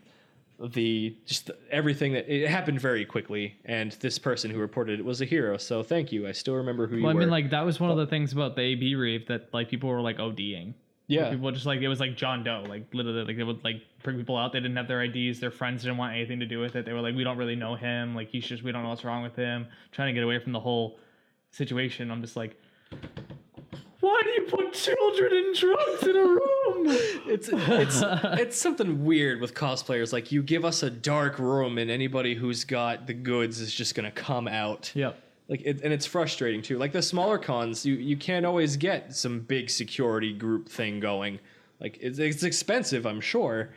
[0.73, 5.21] the just everything that it happened very quickly and this person who reported it was
[5.21, 7.51] a hero so thank you i still remember who you Well, I were mean, like
[7.51, 10.19] that was one of the things about the AB rave that like people were like
[10.19, 10.75] ODing.
[11.07, 13.83] yeah People just like it was like John Doe, like literally like they would like
[14.03, 14.53] bring people out.
[14.53, 15.39] They didn't have their IDs.
[15.41, 16.85] Their friends didn't want anything to do with it.
[16.85, 18.15] They were like, we don't really know him.
[18.17, 19.67] Like he's just we don't know what's wrong with him.
[19.93, 20.99] Trying to get away from the whole
[21.53, 22.11] situation.
[22.11, 22.57] I'm just like,
[24.01, 26.85] why do you put children and drugs in a room?
[27.27, 28.01] it's it's
[28.41, 30.13] it's something weird with cosplayers.
[30.13, 33.95] Like you give us a dark room, and anybody who's got the goods is just
[33.95, 34.93] gonna come out.
[34.95, 35.21] Yep.
[35.49, 36.79] Like it, and it's frustrating too.
[36.79, 41.41] Like the smaller cons, you you can't always get some big security group thing going.
[41.81, 43.71] Like it's it's expensive, I'm sure.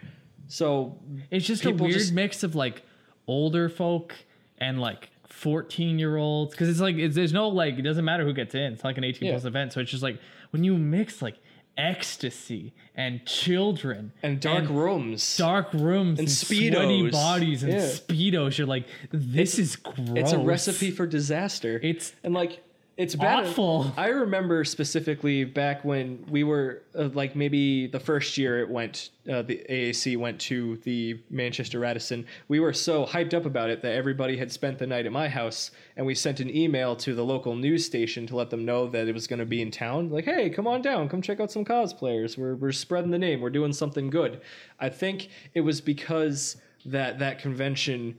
[0.47, 0.99] So
[1.31, 2.83] It's just a weird just- mix of like
[3.27, 4.13] older folk
[4.57, 8.23] and like 14 year olds because it's like it's, there's no like it doesn't matter
[8.25, 9.33] who gets in it's like an 18 Yeah.
[9.33, 10.19] plus event so it's just like
[10.51, 11.37] when you mix like
[11.77, 15.37] ecstasy and children and dark rooms.
[15.37, 17.79] dark rooms And and, sweaty bodies and Yeah.
[17.79, 21.79] speedos you're like this is gross It's a recipe for disaster.
[21.81, 22.63] It's and like
[22.97, 23.45] it's bad.
[23.47, 23.91] awful.
[23.95, 29.11] I remember specifically back when we were uh, like maybe the first year it went,
[29.31, 32.25] uh, the AAC went to the Manchester Radisson.
[32.49, 35.29] We were so hyped up about it that everybody had spent the night at my
[35.29, 38.87] house, and we sent an email to the local news station to let them know
[38.87, 40.09] that it was going to be in town.
[40.09, 42.37] Like, hey, come on down, come check out some cosplayers.
[42.37, 43.39] We're we're spreading the name.
[43.39, 44.41] We're doing something good.
[44.79, 48.17] I think it was because that that convention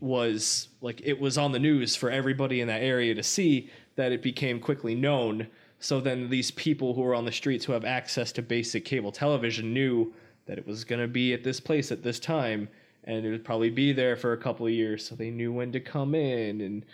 [0.00, 4.12] was like it was on the news for everybody in that area to see that
[4.12, 5.46] it became quickly known
[5.78, 9.12] so then these people who are on the streets who have access to basic cable
[9.12, 10.12] television knew
[10.46, 12.68] that it was going to be at this place at this time
[13.04, 15.72] and it would probably be there for a couple of years so they knew when
[15.72, 16.84] to come in and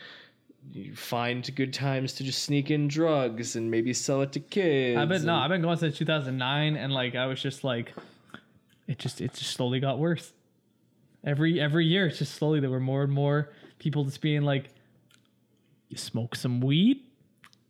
[0.70, 4.98] you find good times to just sneak in drugs and maybe sell it to kids
[4.98, 7.92] I've been no, I've been going since 2009, and like I was just like,
[8.86, 10.32] it just it just slowly got worse.
[11.24, 14.70] Every every year, it's just slowly there were more and more people just being like,
[15.92, 17.02] "You smoke some weed?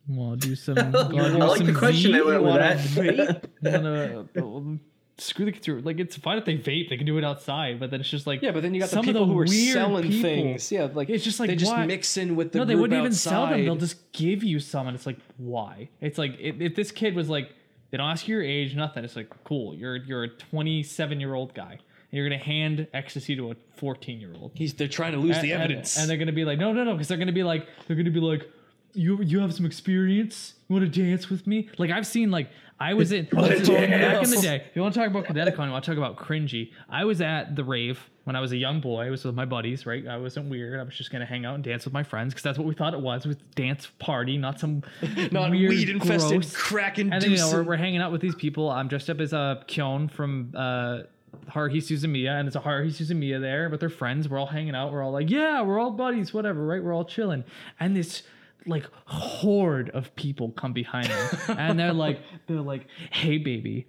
[0.07, 0.75] Want to do some?
[0.91, 2.13] do I like the question Z?
[2.13, 2.77] they went with that.
[2.77, 3.43] vape?
[3.61, 4.25] Wanna,
[4.73, 4.77] uh,
[5.17, 5.81] screw the kids through.
[5.81, 7.81] Like it's fine if they vape; they can do it outside.
[7.81, 9.37] But then it's just like yeah but then you got the some of people who
[9.39, 12.37] are weird selling people- things yeah like It's just like they just why- mix in
[12.37, 13.63] with the no, they wouldn't even sell them.
[13.65, 15.89] They'll just give you some, and it's like, why?
[15.99, 17.51] It's like if, if this kid was like,
[17.91, 19.03] they don't ask you your age, nothing.
[19.03, 21.79] It's like, cool, you're you're a 27 year old guy,
[22.13, 24.51] and you're gonna hand ecstasy to a 14 year old.
[24.53, 25.97] He's they're trying to lose the evidence.
[25.97, 28.11] and, they're gonna be like, no, no, no, because they're gonna be like, they're gonna
[28.11, 28.47] be like,
[28.93, 30.53] you you have some experience.
[30.69, 31.69] You want to dance with me?
[31.79, 32.49] Like I've seen like.
[32.79, 34.55] I was in back in the day.
[34.69, 36.71] If you want to talk about ConnectiCon, you want to talk about cringy.
[36.89, 39.05] I was at the rave when I was a young boy.
[39.05, 40.05] I was with my buddies, right?
[40.05, 40.79] I wasn't weird.
[40.79, 42.73] I was just gonna hang out and dance with my friends because that's what we
[42.73, 43.25] thought it was.
[43.25, 44.83] With dance party, not some
[45.31, 48.21] Not weird, weed infested gross- crack And then you know we're, we're hanging out with
[48.21, 48.69] these people.
[48.69, 51.01] I'm dressed up as a Kyon from uh,
[51.47, 54.29] Haruhi Suzumiya, and it's a Haruhi Suzumiya there but they're friends.
[54.29, 54.91] We're all hanging out.
[54.91, 56.83] We're all like, yeah, we're all buddies, whatever, right?
[56.83, 57.43] We're all chilling.
[57.79, 58.23] And this
[58.65, 61.15] like horde of people come behind me,
[61.57, 63.87] and they're like, they're like, hey, baby,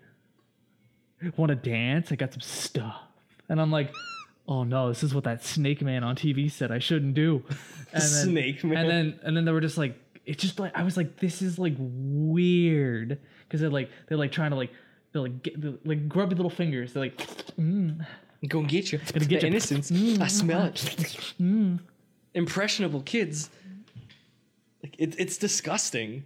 [1.37, 2.13] want to dance?
[2.13, 2.97] I got some stuff.
[3.49, 3.93] And I'm like,
[4.47, 7.43] oh no, this is what that snake man on TV said I shouldn't do.
[7.95, 8.77] And then, Snake man.
[8.77, 9.97] And then and then they were just like,
[10.27, 14.33] it's just like I was like, this is like weird because they're like they're like
[14.33, 14.73] trying to like
[15.15, 16.93] they're like get, they're, like grubby little fingers.
[16.93, 17.17] They're like,
[17.57, 18.05] mm,
[18.49, 18.99] Go and get you.
[18.99, 19.53] Gonna get the you.
[19.53, 19.91] innocence.
[20.21, 21.33] I smell it.
[22.35, 23.49] Impressionable kids.
[24.83, 26.25] Like it, it's disgusting.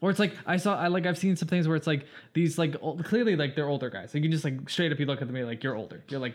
[0.00, 2.58] Or it's like I saw I like I've seen some things where it's like these
[2.58, 4.14] like old, clearly like they're older guys.
[4.14, 5.76] Like you can just like straight up you look at them and you're like you're
[5.76, 6.04] older.
[6.08, 6.34] You're like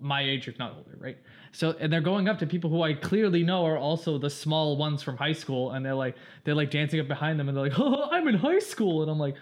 [0.00, 1.16] my age if not older, right?
[1.52, 4.76] So and they're going up to people who I clearly know are also the small
[4.76, 7.64] ones from high school and they're like they're like dancing up behind them and they're
[7.64, 9.36] like, "Oh, I'm in high school." And I'm like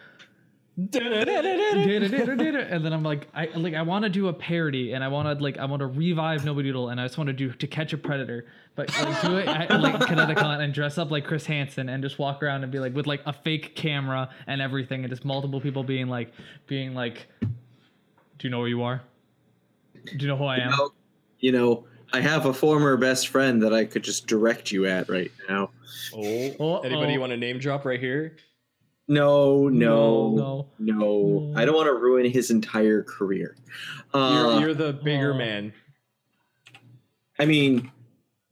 [0.79, 0.95] and
[2.85, 5.43] then I'm like, I like I want to do a parody, and I want to
[5.43, 7.93] like I want to revive Nobody Doodle, and I just want to do to catch
[7.93, 11.91] a predator, but like do it at, like ConnectiCon and dress up like Chris Hansen
[11.91, 15.11] and just walk around and be like with like a fake camera and everything, and
[15.11, 16.33] just multiple people being like
[16.67, 17.49] being like, do
[18.41, 19.03] you know where you are?
[20.07, 20.71] Do you know who I am?
[20.71, 20.93] You know,
[21.41, 21.85] you know,
[22.15, 25.71] I have a former best friend that I could just direct you at right now.
[26.15, 28.37] Oh, anybody want to name drop right here?
[29.09, 31.53] No, no, No, no, no.
[31.57, 33.57] I don't want to ruin his entire career.
[34.15, 35.39] Uh, You're, you're the bigger oh.
[35.39, 35.73] man.
[37.39, 37.91] I mean,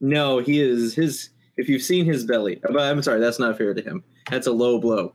[0.01, 1.29] no, he is his.
[1.57, 4.03] If you've seen his belly, but I'm sorry, that's not fair to him.
[4.29, 5.13] That's a low blow,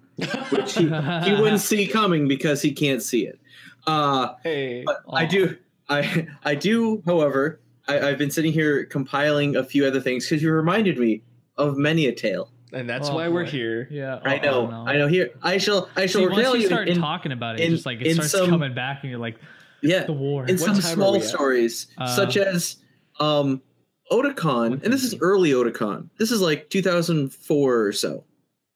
[0.51, 3.41] which he, he wouldn't see coming because he can't see it.
[3.87, 5.57] Uh, Hey, but I do,
[5.89, 7.03] I I do.
[7.07, 11.23] However, I, I've been sitting here compiling a few other things because you reminded me
[11.57, 12.53] of many a tale.
[12.73, 13.87] And that's Oh, why we're here.
[13.91, 14.87] Yeah, I oh, know, no.
[14.91, 15.07] I know.
[15.09, 17.63] Here, I shall, I shall See, once regale you you start in, talking about it,
[17.65, 19.37] in- it's just like it starts some- coming back, and you're like,
[19.83, 20.47] yeah, the war.
[20.47, 22.77] in What some small stories, Uh, such as
[23.21, 23.63] um,
[24.11, 26.09] Otakon, and this is early Otakon.
[26.19, 28.25] This is like 2004 or so.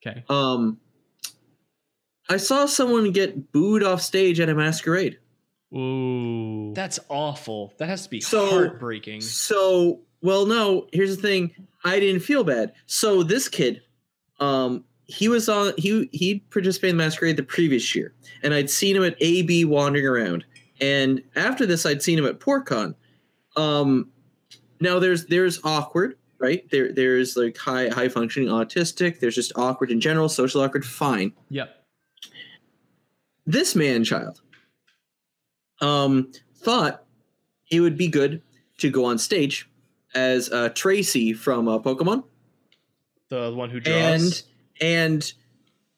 [0.06, 0.24] Okay.
[0.28, 0.78] Um,
[2.28, 5.18] I saw someone get booed off stage at a masquerade.
[5.76, 6.72] Ooh.
[6.74, 7.74] That's awful.
[7.78, 9.20] That has to be So- heartbreaking.
[9.20, 10.86] So, well, no.
[10.92, 11.54] Here's the thing.
[11.84, 12.72] I didn't feel bad.
[12.86, 13.82] So this kid,
[14.38, 15.72] um, he was on.
[15.76, 19.64] He he participated in the masquerade the previous year, and I'd seen him at AB
[19.64, 20.44] wandering around.
[20.80, 22.94] And after this, I'd seen him at PortCon.
[23.56, 24.10] Um,
[24.80, 26.68] now there's there's awkward, right?
[26.70, 29.20] There there's like high high functioning autistic.
[29.20, 30.84] There's just awkward in general, social awkward.
[30.84, 31.32] Fine.
[31.48, 31.76] Yep.
[33.46, 34.40] This man child,
[35.80, 37.04] um, thought
[37.70, 38.42] it would be good
[38.78, 39.69] to go on stage
[40.14, 42.24] as uh, Tracy from uh, Pokemon
[43.28, 43.94] The one who draws.
[43.96, 44.42] and
[44.80, 45.32] and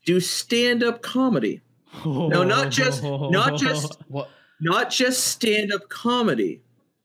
[0.05, 1.61] do stand up comedy.
[2.05, 4.29] No, not just not just what?
[4.61, 6.61] not just stand up comedy.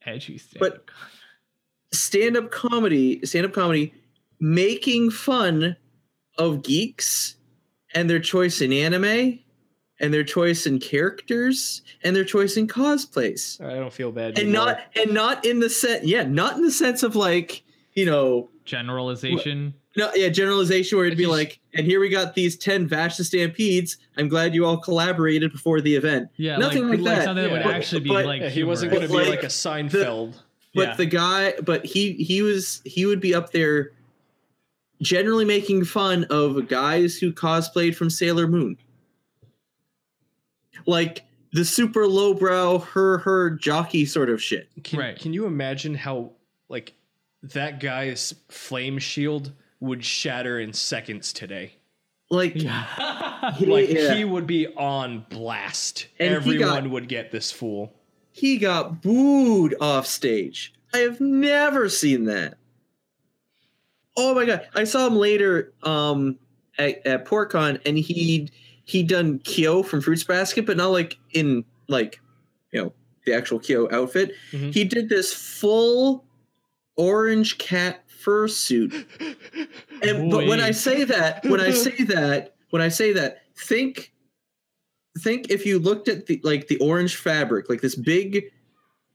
[0.05, 0.85] edgy stand But-
[1.93, 3.93] Stand up comedy, stand up comedy,
[4.41, 5.77] making fun
[6.37, 7.35] of geeks
[7.93, 9.39] and their choice in anime
[9.99, 13.59] and their choice in characters and their choice in cosplays.
[13.63, 14.37] I don't feel bad.
[14.37, 14.65] and anymore.
[14.65, 17.63] not and not in the sense yeah not in the sense of like
[17.93, 19.73] you know generalization.
[19.95, 23.17] no yeah generalization where it'd be just- like and here we got these 10 Vash
[23.17, 27.43] the Stampedes I'm glad you all collaborated before the event Yeah, nothing like, that something
[27.43, 27.71] that would Yeah.
[27.71, 30.35] actually be But- like Yeah, he wasn't going to be Like, like a Seinfeld.
[30.75, 30.95] but Yeah.
[30.95, 33.91] the guy but he he was he would be up there
[35.01, 38.77] generally making fun of guys who cosplayed from Sailor Moon.
[40.85, 41.23] Like
[41.53, 44.69] the super lowbrow her her jockey sort of shit.
[44.83, 45.17] Can, Right.
[45.19, 46.31] can you imagine how
[46.69, 46.93] like
[47.43, 51.73] that guy's flame shield would shatter in seconds today?
[52.29, 53.53] Like Yeah.
[53.55, 54.13] he, Like yeah.
[54.15, 56.07] he would be on blast.
[56.19, 57.93] And Everyone got- would get this fool.
[58.31, 60.73] he got booed off stage.
[60.93, 62.57] I have never seen that.
[64.15, 64.67] Oh my god!
[64.73, 66.39] I saw him later um,
[66.77, 68.49] at, at PortCon, and he
[68.87, 72.21] he done Kyo from Fruits Basket, but not like in like
[72.71, 72.93] you know
[73.25, 74.31] the actual Kyo outfit.
[74.51, 74.73] Mhm.
[74.73, 76.23] He did this full
[76.95, 79.05] orange cat fursuit.
[80.01, 84.13] And but when I say that, when I say that, when I say that, think
[85.19, 88.45] think if you looked at the like the orange fabric, like this big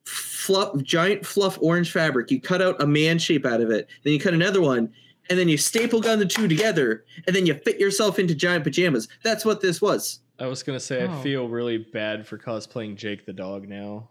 [0.04, 4.12] fluff giant fluff orange fabric, you cut out a man shape out of it, then
[4.12, 4.92] you cut another one,
[5.30, 8.64] and then you staple gun the two together, and then you fit yourself into giant
[8.64, 9.08] pajamas.
[9.22, 10.20] That's what this was.
[10.38, 11.12] I was gonna say Oh.
[11.12, 14.08] I feel really bad for cosplaying Jake the dog now.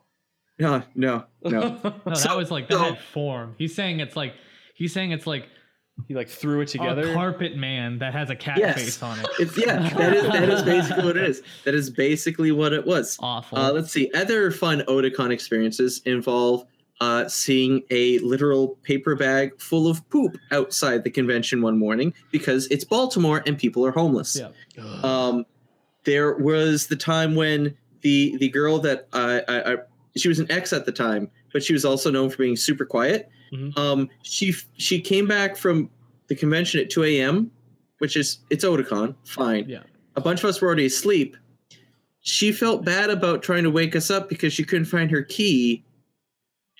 [0.59, 1.59] No, no, no.
[2.05, 3.55] No, So- that was like so- that had form.
[3.57, 4.33] He's saying it's like
[4.75, 5.47] he's saying it's like
[6.07, 7.11] he like threw it together.
[7.11, 8.75] a carpet man that has a cat Yes.
[8.81, 9.27] face on it.
[9.39, 11.41] It's yeah, that is that is basically what it is.
[11.65, 13.17] That is basically what it was.
[13.19, 13.57] Awful.
[13.57, 14.09] Uh, let's see.
[14.15, 16.65] Other fun Otakon experiences involve
[17.01, 22.67] uh, seeing a literal paper bag full of poop outside the convention one morning because
[22.67, 24.39] it's Baltimore and people are homeless.
[24.39, 24.49] Yeah.
[25.03, 25.45] Um,
[26.03, 29.77] there was the time when the the girl that I, I, I
[30.15, 32.85] she was an ex at the time, but she was also known for being super
[32.85, 33.29] quiet.
[33.51, 33.75] Mhm.
[33.77, 35.89] Um, she she came back from
[36.27, 37.51] the convention at 2 a.m.,
[37.97, 39.67] which is it's Otakon, fine.
[39.67, 39.83] Yeah.
[40.15, 41.35] A bunch of us were already asleep.
[42.21, 45.83] She felt bad about trying to wake us up because she couldn't find her key.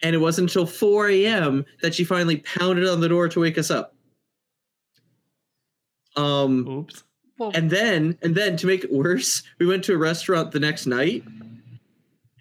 [0.03, 1.65] And it wasn't until 4 a.m.
[1.82, 3.94] that she finally pounded on the door to wake us up.
[6.15, 7.03] Um, Oops.
[7.53, 10.86] and then, and then to make it worse, we went to a restaurant the next
[10.86, 11.23] night.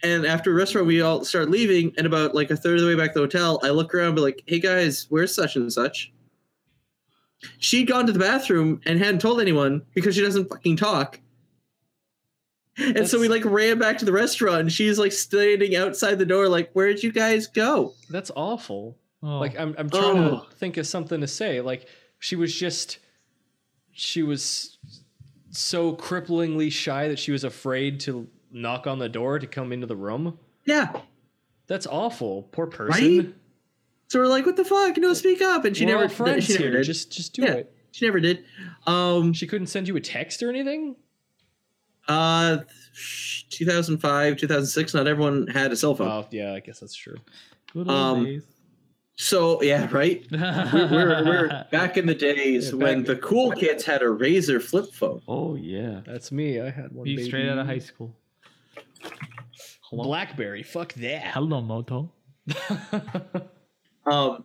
[0.03, 1.93] And after a restaurant, we all started leaving.
[1.99, 4.09] And about like a third of the way back to the hotel, I look around
[4.09, 6.13] and be like, hey guys, where's such and such?
[7.59, 11.21] She'd gone to the bathroom and hadn't told anyone because she doesn't fucking talk.
[12.81, 16.27] And so we like ran back to the restaurant and she's like standing outside the
[16.27, 17.95] door, like, where'd you guys go?
[18.09, 18.97] That's awful.
[19.23, 19.39] Oh.
[19.39, 20.47] Like I'm I'm trying Oh.
[20.51, 21.61] to think of something to say.
[21.61, 21.87] Like
[22.19, 22.99] she was just
[23.93, 24.79] she was
[25.51, 29.87] so cripplingly shy that she was afraid to knock on the door to come into
[29.87, 30.39] the room.
[30.65, 31.01] Yeah.
[31.67, 32.45] That's awful.
[32.53, 33.17] Poor person.
[33.19, 33.35] Right?
[34.09, 34.97] So we're like, what the fuck?
[34.97, 35.65] No, speak up.
[35.65, 36.73] And she We're never all friends she never here.
[36.79, 36.85] did.
[36.85, 37.53] Just just do Yeah.
[37.53, 37.75] it.
[37.93, 38.45] She never did.
[38.87, 40.97] Um She couldn't send you a text or anything?
[42.11, 42.59] Uh,
[43.51, 44.95] 2005, 2006.
[44.95, 46.09] Not everyone had a cell phone.
[46.09, 47.17] Oh yeah, I guess that's true.
[47.73, 48.43] Good um, days.
[49.17, 50.27] So yeah, right.
[50.33, 54.63] We're, we're, we're back in the days Yeah, when the cool kids had a RAZR
[54.63, 55.21] flip phone.
[55.29, 56.01] oh yeah.
[56.07, 56.59] That's me.
[56.61, 57.05] I had one.
[57.05, 57.29] Be baby.
[57.29, 58.17] straight out of high school.
[59.91, 60.05] Hello.
[60.05, 60.63] Blackberry.
[60.63, 61.27] Fuck that.
[61.35, 62.11] Hello, Moto.
[64.07, 64.45] Um,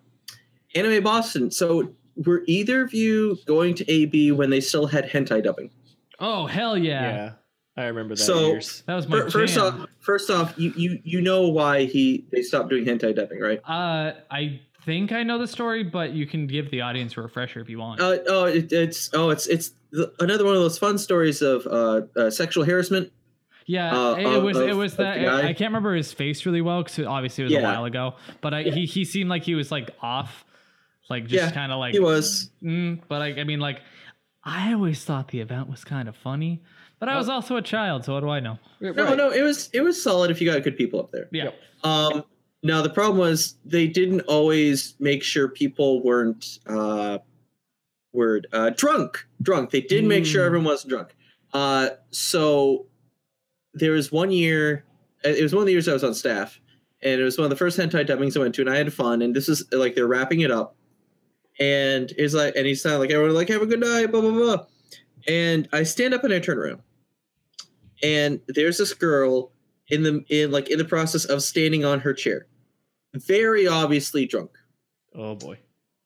[0.76, 1.50] Anime Boston.
[1.50, 5.72] So were either of you going to AB when they still had hentai dubbing?
[6.20, 7.34] Oh hell yeah.
[7.78, 7.84] Yeah.
[7.84, 8.84] I remember that So- years.
[8.88, 12.42] That was my Fir- First off, first off, you, you you know why he they
[12.42, 13.60] stopped doing hentai dubbing, right?
[13.68, 17.60] Uh, I think I know the story, but you can give the audience a refresher
[17.60, 18.00] if you want.
[18.02, 21.66] Uh, oh, it, it's oh, it's it's the, another one of those fun stories of
[21.68, 23.12] uh, uh, sexual harassment.
[23.66, 25.28] yeah, uh, it of- was it was of the that.
[25.46, 28.14] I can't remember his face really well because obviously it was a while ago.
[28.42, 30.46] But I, he he seemed like he was like off,
[31.10, 32.52] like just Yeah, kind of like He was.
[32.64, 33.82] Mm, but I, I mean, like,
[34.44, 36.62] I always thought the event was kind of funny,
[37.00, 38.58] but I was also a child, so what do I know?
[38.80, 41.28] No, no, it was it was solid if you got good people up there.
[41.32, 41.50] Yeah.
[41.84, 42.24] Um,
[42.64, 47.20] now the problem was they didn't always make sure people weren't uh,
[48.14, 49.26] word uh, drunk.
[49.42, 49.70] Drunk.
[49.72, 50.46] They did make sure Mm.
[50.48, 51.16] everyone wasn't drunk.
[51.54, 52.88] Uh, so
[53.74, 54.84] there was one year.
[55.24, 56.60] It was one of the years I was on staff,
[57.02, 58.92] and it was one of the first hentai dubbings I went to, and I had
[58.94, 59.22] fun.
[59.22, 60.76] And this is like they're wrapping it up,
[61.60, 64.32] and it's like, and he's sounding like everyone like have a good night, blah blah
[64.32, 64.66] blah.
[65.28, 66.82] And I stand up and I turn around,
[68.04, 69.52] and there's this girl
[69.88, 72.48] in the in like in the process of standing on her chair,
[73.14, 74.52] very obviously drunk.
[75.16, 75.60] Oh boy.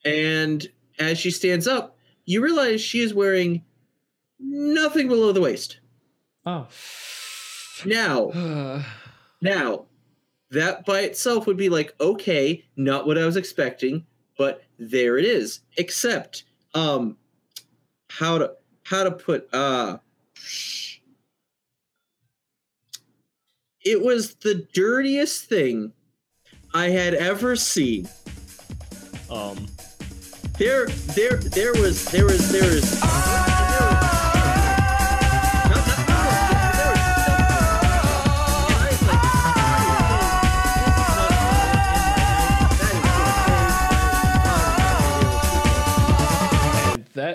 [0.05, 0.65] And
[0.99, 3.63] as she stands up, you realize she is wearing
[4.39, 5.79] nothing below the waist.
[6.45, 6.67] Oh,
[7.85, 8.83] Now,
[9.41, 9.85] now,
[10.51, 14.05] that by itself would be like, okay, not what I was expecting,
[14.37, 15.61] but there it is.
[15.77, 16.43] Except,
[16.73, 17.17] um,
[18.09, 18.53] how to
[18.89, 19.97] how to put uh
[23.85, 25.93] it was the dirtiest thing
[26.73, 28.07] I had ever seen.
[29.31, 29.67] Um,
[30.57, 33.48] There, there, there was, there was, there was.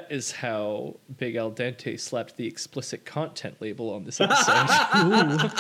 [0.08, 5.50] That is how Big Al Dente slapped the explicit content label on this episode.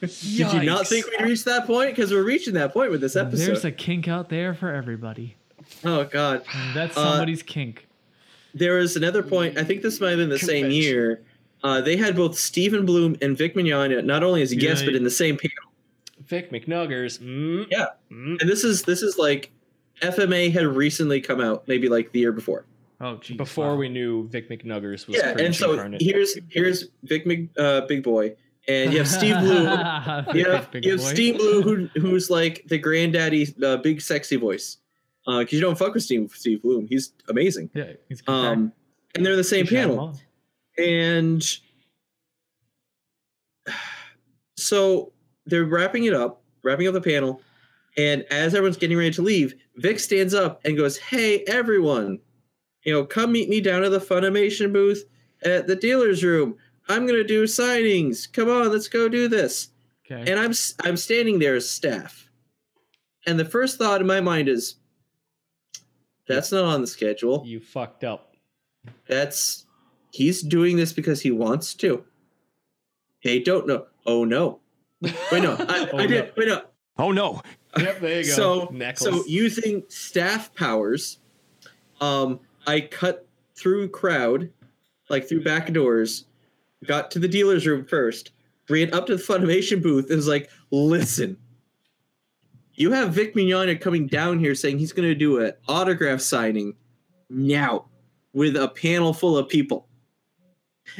[0.00, 1.94] Did you not think we'd reach that point?
[1.94, 3.46] Because we're reaching that point with this episode.
[3.46, 5.36] There's a kink out there for everybody.
[5.84, 6.44] oh God.
[6.74, 7.86] That's Uh, somebody's kink.
[8.54, 9.58] There was another point.
[9.58, 11.22] I think this might have been the same year.
[11.62, 14.94] Uh, they had both Stephen Blum and Vic Mignogna not only as a guest but
[14.94, 15.56] in the same panel.
[16.26, 17.18] Vic McNuggers.
[17.18, 18.40] Mm, Yeah, mm.
[18.40, 19.50] and this is this is like
[20.00, 22.64] FMA had recently come out, maybe like the year before.
[23.00, 23.36] Oh, geez.
[23.36, 23.76] Before wow.
[23.76, 26.02] we knew Vic McNuggers was Yeah, and so incarnate.
[26.02, 28.36] here's here's Vic Mc, uh, Big Boy,
[28.68, 29.62] and you have Steve Blue,
[30.34, 31.00] You have, you have.
[31.00, 34.76] Steve Blue who, who's like the granddaddy, uh, big sexy voice.
[35.26, 37.70] Because you don't fuck with Steve Steve Blum, he's amazing.
[37.74, 38.72] Yeah, he's a good Um,
[39.14, 39.70] and they're in the same guy.
[39.76, 40.20] You should have him panel.
[40.78, 41.58] and
[44.56, 45.12] so
[45.46, 47.40] they're wrapping it up, wrapping up the panel,
[47.96, 52.18] and as everyone's getting ready to leave, Vic stands up and goes, "Hey, everyone,
[52.82, 55.04] you know, come meet me down at the Funimation booth
[55.42, 56.56] at the dealer's room.
[56.88, 58.30] I'm gonna do signings.
[58.32, 59.68] Come on, let's go do this."
[60.10, 60.30] Okay.
[60.30, 62.28] And I'm s- I'm standing there as staff,
[63.26, 64.76] and the first thought in my mind is,
[66.26, 68.34] "That's not on the schedule." you fucked up.
[69.06, 69.66] That's
[70.12, 72.04] he's doing this because he wants to.
[73.22, 73.86] They don't know.
[74.06, 74.60] Oh no.
[75.02, 75.56] Wait no.
[75.58, 76.32] I, Oh, I did.
[76.36, 76.62] Wait no.
[76.98, 77.40] Oh no!
[77.78, 78.32] Yep, there you go.
[78.32, 79.02] So Necklace.
[79.14, 81.18] so using staff powers,
[82.00, 84.50] um, I cut through crowd,
[85.08, 86.26] like through back doors,
[86.84, 88.32] got to the dealer's room first,
[88.68, 91.36] ran up to the Funimation booth, and was like, "Listen,
[92.74, 96.74] you have Vic Mignogna coming down here saying he's going to do an autograph signing
[97.28, 97.86] now
[98.32, 99.88] with a panel full of people,"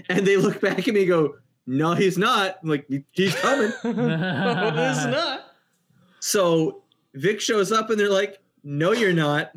[0.09, 1.35] and they look back at me and go.
[1.67, 2.59] No, he's not.
[2.63, 3.73] I'm like he's coming.
[3.85, 5.53] no, it is not.
[6.19, 6.83] So
[7.15, 9.53] Vic shows up and they're like, "No, you're not."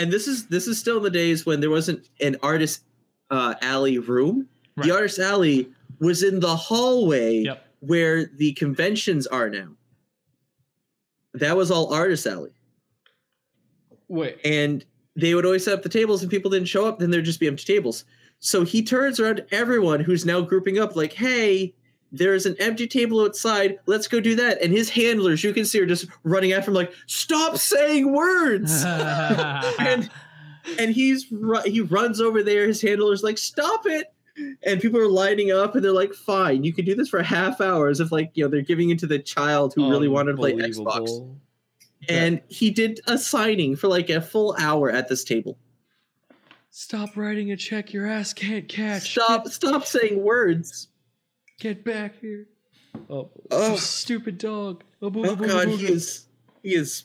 [0.00, 2.82] And this is this is still in the days when there wasn't an artist
[3.30, 4.48] uh, alley room.
[4.76, 4.86] Right.
[4.86, 5.68] The artist alley
[6.00, 7.64] was in the hallway Yep.
[7.80, 9.68] where the conventions are now.
[11.34, 12.50] That was all artist alley,
[14.08, 16.98] Wait, and they would always set up the tables, and people didn't show up.
[16.98, 18.04] Then there'd just be empty tables.
[18.40, 21.74] So he turns around to everyone who's now grouping up, like, "Hey."
[22.12, 23.78] There's an empty table outside.
[23.86, 24.60] Let's go do that.
[24.62, 28.84] And his handlers, you can see, are just running after him, like, "Stop saying words!"
[28.84, 30.10] and
[30.78, 31.26] and he's
[31.64, 32.66] he runs over there.
[32.66, 34.12] His handler's like, "Stop it!"
[34.64, 37.24] And people are lining up, and they're like, "Fine, you can do this for a
[37.24, 40.08] half hour." As if like you know they're giving it to the child who really
[40.08, 40.96] wanted to play Xbox.
[40.96, 41.40] Unbelievable.
[42.08, 45.58] And he did a signing for like a full hour at this table.
[46.70, 49.12] Stop writing a check your ass can't catch.
[49.12, 49.48] Stop!
[49.48, 50.88] Stop saying words.
[51.60, 52.46] Get, get back here.
[53.08, 53.76] Oh, Oh.
[53.76, 54.82] stupid dog.
[55.00, 56.26] Oh, boo- Oh boo- God, boo- he is
[56.62, 57.04] he is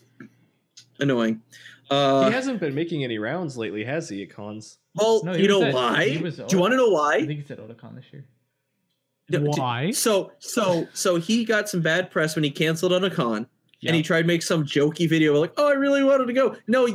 [0.99, 1.41] annoying.
[1.89, 4.79] Uh, he hasn't been making any rounds lately, has he, at cons?
[4.95, 6.09] well, No, you know was at- why?
[6.17, 7.15] Do you want to know why?
[7.17, 8.25] I think he said Otakon this year.
[9.29, 9.91] Why?
[9.91, 13.47] So so so he got some bad press when he canceled on a con,
[13.81, 13.89] Yeah.
[13.89, 16.55] and he tried to make some jokey video like, "Oh, I really wanted to go."
[16.67, 16.85] No,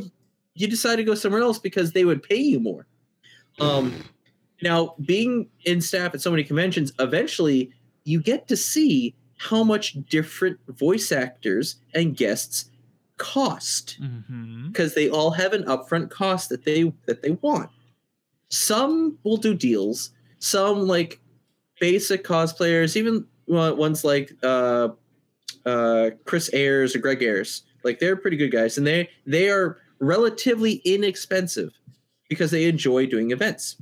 [0.55, 2.87] you decided to go somewhere else because they would pay you more.
[3.59, 4.05] Um,
[4.63, 7.71] now being in staff at so many conventions, eventually
[8.05, 12.67] you get to see how much different voice actors and guests
[13.17, 14.69] cost Mm-hmm.
[14.69, 17.71] because they all have an upfront cost that they that they want.
[18.49, 20.11] Some will do deals.
[20.39, 21.21] Some like
[21.81, 24.89] basic cosplayers, even ones like uh,
[25.67, 29.77] uh, Chris Ayers or Greg Ayers, like they're pretty good guys, and they they are
[29.99, 31.73] relatively inexpensive
[32.31, 33.77] because they enjoy doing events.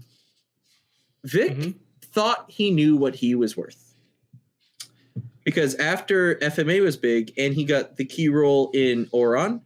[1.24, 1.74] Vic Mhm.
[2.00, 3.94] thought he knew what he was worth
[5.44, 9.60] because after FMA was big and he got the key role in Ouran,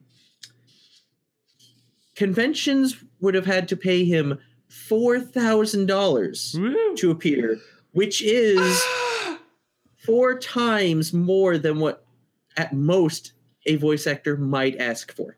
[2.15, 4.39] conventions would have had to pay him
[4.69, 6.57] four thousand dollars
[6.97, 7.59] to appear,
[7.93, 8.81] which is
[9.99, 12.05] four times more than what
[12.57, 13.33] at most
[13.67, 15.37] a voice actor might ask for.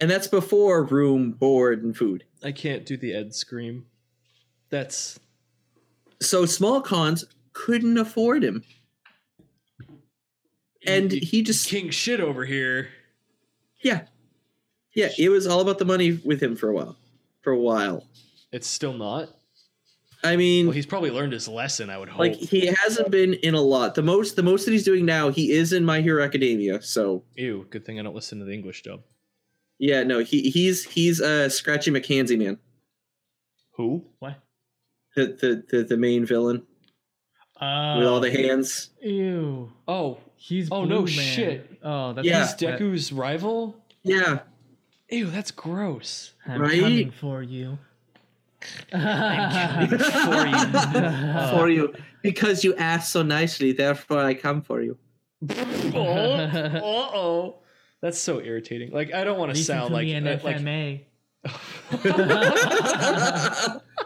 [0.00, 2.24] And that's before room, board, and food.
[2.42, 3.86] I can't do the Ed scream.
[4.72, 5.20] That's
[6.20, 8.64] So small cons couldn't afford him.
[10.84, 12.88] And he just king shit over here.
[13.82, 14.06] yeah.
[14.94, 16.96] Yeah, it was all about the money with him for a while.
[17.40, 18.06] For a while.
[18.52, 19.30] It's still not.
[20.22, 21.88] I mean, Well, he's probably learned his lesson.
[21.88, 22.18] I would hope.
[22.18, 23.94] like he hasn't been in a lot.
[23.94, 26.82] The most, the most that he's doing now, he is in My Hero Academia.
[26.82, 29.02] So Ew, good thing I don't listen to the English dub.
[29.78, 32.58] yeah, no, he he's he's uh Scratchy McKenzie man,
[33.76, 34.04] Who?
[34.18, 34.42] What?
[35.14, 36.62] The the the, the main villain
[37.60, 38.90] Oh, with all the hands.
[39.00, 39.70] Ew.
[39.86, 41.06] Oh, He's Oh, Blue no Man.
[41.12, 41.78] shit.
[41.84, 42.40] Oh, that's Yeah.
[42.44, 43.76] he's Deku's rival.
[44.02, 44.40] Yeah,
[45.10, 46.32] Ew, that's gross.
[46.46, 46.80] I'm Right?
[46.80, 47.78] coming for you.
[48.92, 50.98] I'm For you.
[50.98, 53.72] Uh, for you because you asked so nicely.
[53.72, 54.96] Therefore, I come for you.
[55.94, 57.56] oh, uh-oh.
[58.00, 58.90] That's so irritating.
[58.92, 61.00] Like I don't want to Listen sound to like me in uh, like FMA.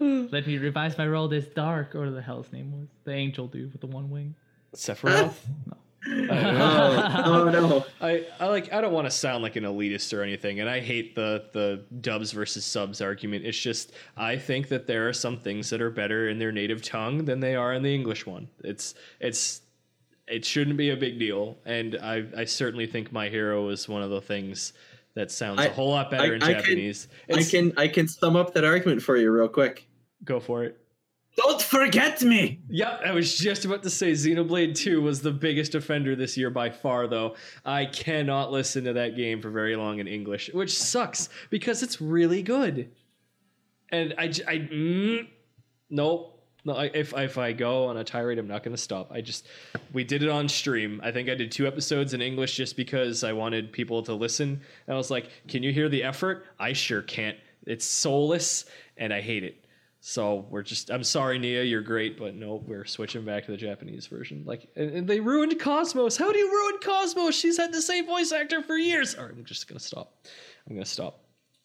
[0.00, 0.26] Hmm.
[0.30, 3.70] Let me revise my role this Dark, or the hell's name was the angel dude
[3.72, 4.34] with the one wing.
[4.74, 5.34] Sephiroth.
[5.66, 5.76] No.
[6.30, 7.84] oh, oh no.
[8.00, 10.80] I, I like I don't want to sound like an elitist or anything, and I
[10.80, 13.44] hate the the dubs versus subs argument.
[13.44, 16.80] It's just I think that there are some things that are better in their native
[16.82, 18.48] tongue than they are in the English one.
[18.64, 19.60] It's it's
[20.26, 24.02] it shouldn't be a big deal, and I I certainly think My Hero is one
[24.02, 24.72] of the things
[25.14, 27.08] that sounds I- a whole lot better I- in I can- Japanese.
[27.30, 29.86] I can I can sum up that argument for you real quick.
[30.24, 30.80] Go for it.
[31.36, 32.60] Don't forget me.
[32.68, 36.50] Yep, I was just about to say Xenoblade 2 was the biggest offender this year
[36.50, 37.36] by far, though.
[37.64, 42.00] I cannot listen to that game for very long in English, which sucks because it's
[42.00, 42.90] really good.
[43.90, 45.28] And I, j- I mm,
[45.88, 46.36] nope.
[46.62, 49.10] No, I, if if I go on a tirade, I'm not going to stop.
[49.10, 49.48] I just
[49.94, 51.00] we did it on stream.
[51.02, 54.60] I think I did two episodes in English just because I wanted people to listen.
[54.86, 57.38] And I was like, "Can you hear the effort?" I sure can't.
[57.66, 58.66] It's soulless,
[58.98, 59.64] and I hate it.
[60.00, 60.90] So we're just.
[60.90, 61.62] I'm sorry, Nia.
[61.62, 64.42] You're great, but no, we're switching back to the Japanese version.
[64.46, 66.16] Like, and, and they ruined Cosmos.
[66.16, 67.34] How do you ruin Cosmos?
[67.34, 69.14] She's had the same voice actor for years.
[69.14, 70.14] All right, I'm just gonna stop.
[70.68, 71.20] I'm gonna stop.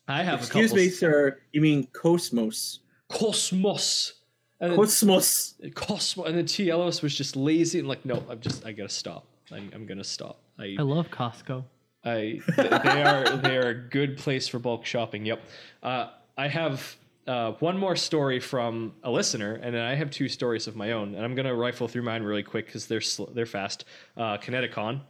[0.07, 0.84] I have Excuse a couple.
[0.84, 1.40] me, sir.
[1.53, 2.80] You mean Cosmos?
[3.10, 4.14] Cosmos.
[4.60, 5.56] And then, Cosmos.
[5.74, 6.28] Cosmos.
[6.28, 8.66] And then T-elos was just lazy and like, no, I'm just.
[8.66, 9.26] I gotta stop.
[9.52, 10.41] I, I'm gonna stop.
[10.60, 11.64] I I love Costco.
[12.03, 15.26] I th- they are they are a good place for bulk shopping.
[15.26, 15.41] Yep.
[15.82, 16.95] Uh, I have
[17.27, 20.91] uh, one more story from a listener, and then I have two stories of my
[20.91, 23.85] own, and I'm gonna rifle through mine really quick because they're sl- they're fast.
[24.15, 25.02] Uh, ConnectiCon.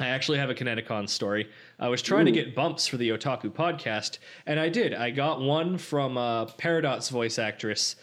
[0.00, 1.48] I actually have a ConnectiCon story.
[1.80, 4.94] I was trying to get bumps for the Otaku podcast, and I did.
[4.94, 7.96] I got one from uh, Peridot voice actress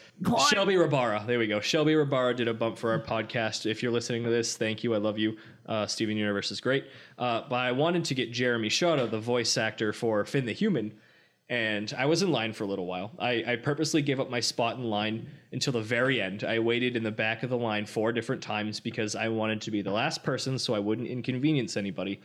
[0.50, 1.26] Shelby Rabara.
[1.26, 1.60] There we go.
[1.62, 3.66] Shelby Rabara did a bump for our podcast.
[3.70, 4.94] If you're listening to this, thank you.
[4.94, 5.38] I love you.
[5.68, 6.86] Uh, Steven Universe is great.
[7.18, 10.94] Uh, but I wanted to get Jeremy Shada, the voice actor for Finn the Human,
[11.48, 13.12] and I was in line for a little while.
[13.20, 16.44] I, I purposely gave up my spot in line until the very end.
[16.44, 19.72] I waited in the back of the line four different times because I wanted to
[19.72, 22.20] be the last person so I wouldn't inconvenience anybody.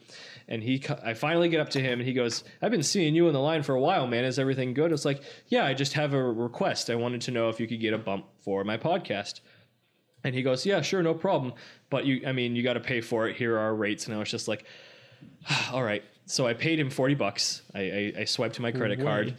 [0.49, 3.27] And he, I finally get up to him and he goes, "I've been seeing you
[3.27, 4.25] in the line for a while, man.
[4.25, 6.89] Is everything good?" It's like, "Yeah, I just have a request.
[6.89, 9.41] I wanted to know if you could get a bump for my podcast."
[10.25, 11.53] And he goes, "Yeah, sure, no problem.
[11.91, 13.37] But you, I mean, you got to pay for it.
[13.37, 14.65] Here are our rates." And I was just like,
[15.73, 17.63] "All right." So I paid him forty bucks.
[17.75, 19.35] I, I, I swiped my credit card,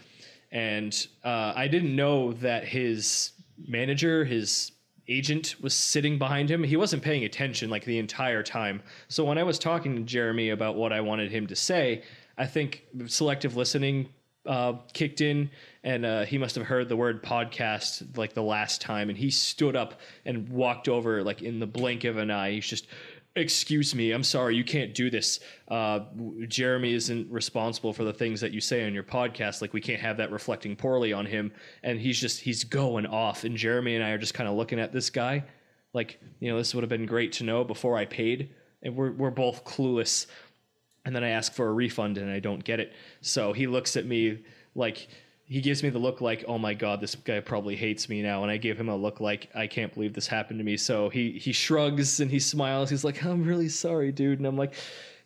[0.52, 4.74] and uh, I didn't know that his manager, his
[5.08, 6.64] agent, was sitting behind him.
[6.64, 8.82] He wasn't paying attention like the entire time.
[9.08, 12.04] So when I was talking to Jeremy about what I wanted him to say,
[12.38, 14.10] I think selective listening
[14.46, 15.50] uh, kicked in,
[15.84, 19.30] and uh, he must have heard the word podcast like the last time, and he
[19.30, 22.52] stood up and walked over like in the blink of an eye.
[22.52, 22.88] He's just,
[23.36, 25.40] "Excuse me, I'm sorry, you can't do this.
[25.68, 26.02] Uh,
[26.48, 29.62] Jeremy isn't responsible for the things that you say on your podcast.
[29.62, 31.52] Like we can't have that reflecting poorly on him."
[31.84, 34.80] And he's just he's going off, and Jeremy and I are just kind of looking
[34.80, 35.44] at this guy,
[35.94, 38.54] like you know this would have been great to know before I paid,
[38.84, 40.28] and we're we're both clueless
[41.06, 42.94] and then I ask for a refund and I don't get it.
[43.22, 44.44] So he looks at me
[44.76, 45.08] like
[45.52, 48.42] he gives me the look like, "Oh my god, this guy probably hates me now."
[48.44, 51.10] And I give him a look like, "I can't believe this happened to me." So
[51.10, 52.90] he he shrugs and he smiles.
[52.90, 54.76] He's like, "I'm really sorry, dude." And I'm like,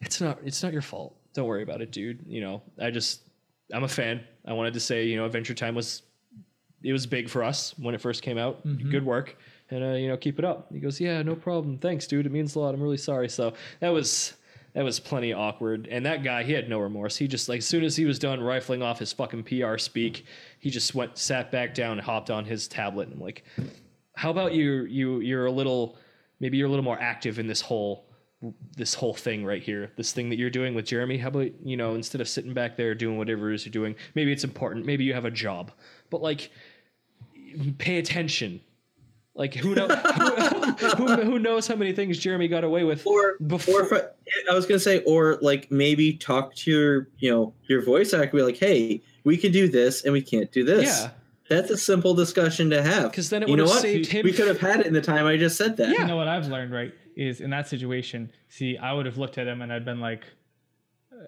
[0.02, 1.16] "It's not it's not your fault.
[1.36, 2.26] Don't worry about it, dude.
[2.26, 3.22] You know, I just
[3.72, 4.24] I'm a fan.
[4.46, 6.02] I wanted to say, you know, Adventure Time was
[6.82, 8.64] it was big for us when it first came out.
[8.90, 9.38] Good work.
[9.70, 10.74] And uh, you know, keep it up.
[10.74, 11.78] He goes, "Yeah, no problem.
[11.78, 12.26] Thanks, dude.
[12.26, 12.74] It means a lot.
[12.74, 14.34] I'm really sorry." So that was
[14.76, 15.88] that was plenty awkward.
[15.90, 17.16] And that guy, he had no remorse.
[17.16, 20.26] He just like as soon as he was done rifling off his fucking PR speak,
[20.60, 23.44] he just went sat back down and hopped on his tablet and like,
[24.16, 25.98] how about you you you're a little
[26.42, 28.06] maybe you're a little more active in this whole
[28.76, 31.18] this whole thing right here, this thing that you're doing with Jeremy.
[31.18, 33.96] How about you know instead of sitting back there doing whatever it is you're doing,
[34.14, 34.86] maybe it's important.
[34.86, 35.72] Maybe you have a job,
[36.10, 36.52] but like
[37.78, 38.60] pay attention.
[39.38, 43.36] Like who knows who, who, who knows how many things Jeremy got away with Or
[43.46, 43.82] before?
[43.84, 47.82] or I, I was gonna say, or like maybe talk to your you know your
[47.84, 50.86] voice actor, be like, hey, we can do this and we can't do this.
[51.02, 51.10] yeah,
[51.50, 53.12] That's a simple discussion to have.
[53.12, 53.82] 'Cause then it would've what?
[53.82, 55.90] saved him- We could have had it in the time I just said that.
[55.90, 56.02] Yeah.
[56.02, 56.94] You know what I've learned, right?
[57.18, 60.24] Is in that situation, see, I would have looked at him and I'd been like,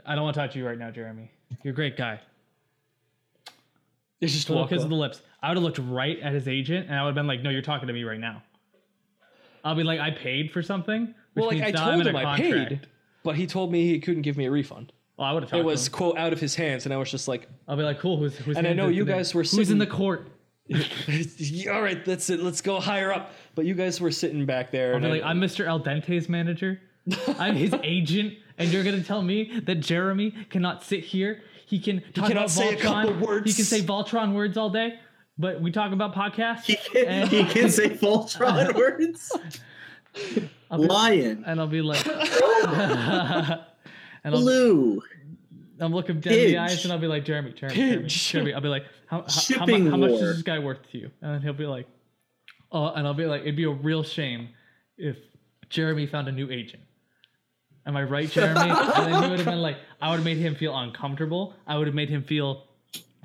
[0.06, 1.30] I don't want to talk to you right now, Jeremy.
[1.64, 2.20] You're a great guy.
[4.20, 5.22] It's just Little kiss of the lips.
[5.42, 7.50] I would have looked right at his agent and I would have been like, no,
[7.50, 8.42] you're talking to me right now.
[9.64, 11.14] I'll be like, I paid for something.
[11.34, 12.88] Which Well, like I told him I paid,
[13.24, 14.92] but he told me he couldn't give me a refund.
[15.18, 17.12] Well, I would have talked It was quote out of his hands, and I was
[17.12, 18.18] just like, I'll be like, cool.
[18.18, 20.30] Who's, who's And I know you guys were sitting, Who's in the court?
[21.72, 22.42] "All right, that's it.
[22.42, 24.90] Let's go higher up." But you guys were sitting back there.
[24.90, 25.66] I'll and be I- like, I'm Mr.
[25.66, 26.82] Al Dente's manager.
[27.40, 31.42] I'm his agent, and you're gonna tell me that Jeremy cannot sit here.
[31.68, 33.46] He can talk cannot about say a couple words.
[33.46, 35.00] He can say Voltron words all day,
[35.38, 36.64] but we talk about podcasts.
[36.64, 39.30] He can, and, he can say Voltron words.
[40.72, 41.44] I'll be- Lion.
[41.46, 43.60] and I'll be like, and
[44.24, 45.02] I'll, Blue.
[45.82, 48.54] I'm looking dead in the eyes, and I'll be like, Jeremy, Jeremy, Jeremy, Jeremy.
[48.54, 51.12] I'll be like, how, how, how, mu- how much is this guy worth to you?
[51.22, 51.86] And then he'll be like,
[52.72, 54.50] oh, and I'll be like, it'd be a real shame
[54.98, 55.18] if
[55.70, 56.84] Jeremy found a new agent.
[57.88, 58.70] Am I right, Jeremy?
[58.70, 61.54] and then he would have been like, I would have made him feel uncomfortable.
[61.66, 62.66] I would have made him feel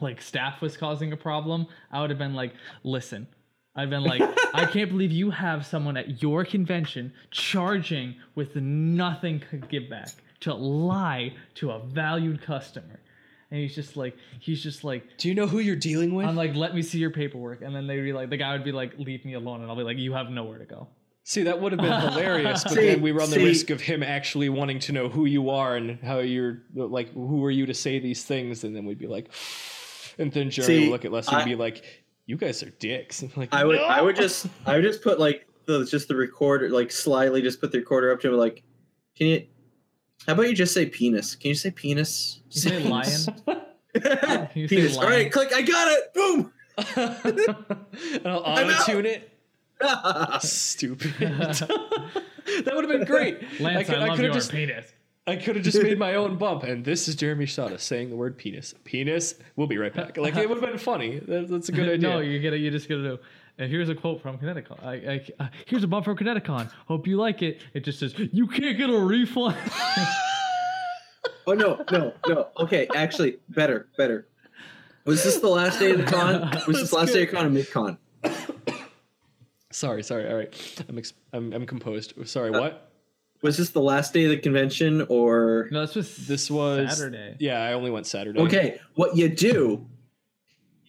[0.00, 1.66] like staff was causing a problem.
[1.90, 3.26] I would have been like, listen.
[3.74, 4.22] I've been like,
[4.54, 10.10] I can't believe you have someone at your convention charging with nothing to give back
[10.40, 13.00] to lie to a valued customer.
[13.50, 16.36] And he's just like, he's just like, "Do you know who you're dealing with?" I'm
[16.36, 17.60] like, let me see your paperwork.
[17.60, 19.60] And then they'd be like, the guy would be like, leave me alone.
[19.60, 20.88] And I'll be like, you have nowhere to go.
[21.24, 23.80] See, that would have been hilarious, but See- then we run the see- risk of
[23.80, 27.66] him actually wanting to know who you are and how you're like, who are you
[27.66, 28.64] to say these things?
[28.64, 29.30] And then we'd be like,
[30.18, 31.84] and then Jeremy See, would look at Leslie and be like,
[32.26, 35.02] "You guys are dicks." I'm like, I would "No!" I would just I would just
[35.02, 38.34] put like the just the recorder like slyly just put the recorder up to him
[38.34, 38.64] like
[39.16, 39.46] can you
[40.26, 41.34] how about you just say penis?
[41.36, 42.40] Can you say penis?
[42.50, 43.06] You say lion.
[43.06, 44.18] penis.
[44.24, 45.52] Oh, you say All right, click.
[45.54, 46.14] I got it.
[46.14, 46.52] Boom.
[46.96, 49.31] and I'll I'm auto tune it.
[50.40, 51.14] Stupid.
[51.18, 53.60] that would have been great.
[53.60, 54.92] Lance, I, could- love could your have just penis.
[55.24, 58.16] I could have just made my own bump, and this is Jeremy Shada saying the
[58.16, 58.74] word penis.
[58.82, 59.36] Penis.
[59.54, 60.16] We'll be right back.
[60.16, 61.20] Like it would have been funny.
[61.20, 62.08] That, that's a good idea.
[62.08, 63.18] no, you're gonna, you're just gonna do.
[63.58, 64.82] And here's a quote from ConnectiCon.
[64.84, 66.72] I, I, uh, here's a bump from ConnectiCon.
[66.88, 67.60] Hope you like it.
[67.72, 69.56] It just says, "You can't get a refund."
[71.46, 72.48] Oh no, no, no.
[72.58, 74.26] Okay, actually, better, better.
[75.04, 76.50] Was this the last day of the con?
[76.66, 77.96] Was this the last day of the con or mid con?
[79.72, 80.28] Sorry, sorry.
[80.28, 82.14] All right, I'm ex- I'm, I'm composed.
[82.28, 82.88] Sorry, Uh, what?
[83.42, 85.68] Was this the last day of the convention or?
[85.72, 87.34] no, this was This was Saturday.
[87.40, 88.38] Yeah, I only went Saturday.
[88.40, 89.84] Okay, what you do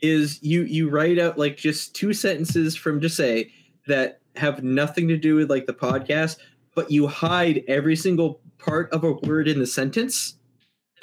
[0.02, 3.52] is you you write out like just two sentences from just say
[3.88, 6.38] that have nothing to do with like the podcast,
[6.76, 10.36] but you hide every single part of a word in the sentence,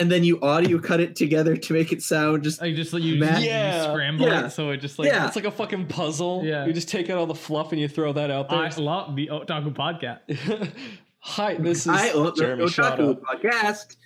[0.01, 3.02] and then you audio cut it together to make it sound just I just let
[3.02, 3.93] you, Matt- you Yeah.
[3.93, 4.47] scramble Yeah.
[4.47, 5.27] it, so it just like Yeah.
[5.27, 6.43] It's like a fucking puzzle.
[6.44, 6.66] Yeah.
[6.66, 8.59] You just take out all the fluff and you throw that out there.
[8.59, 10.70] I love the Otaku podcast.
[11.20, 13.97] Hi, this is I love the Jeremy Otaku podcast.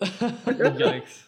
[0.00, 1.22] Yikes!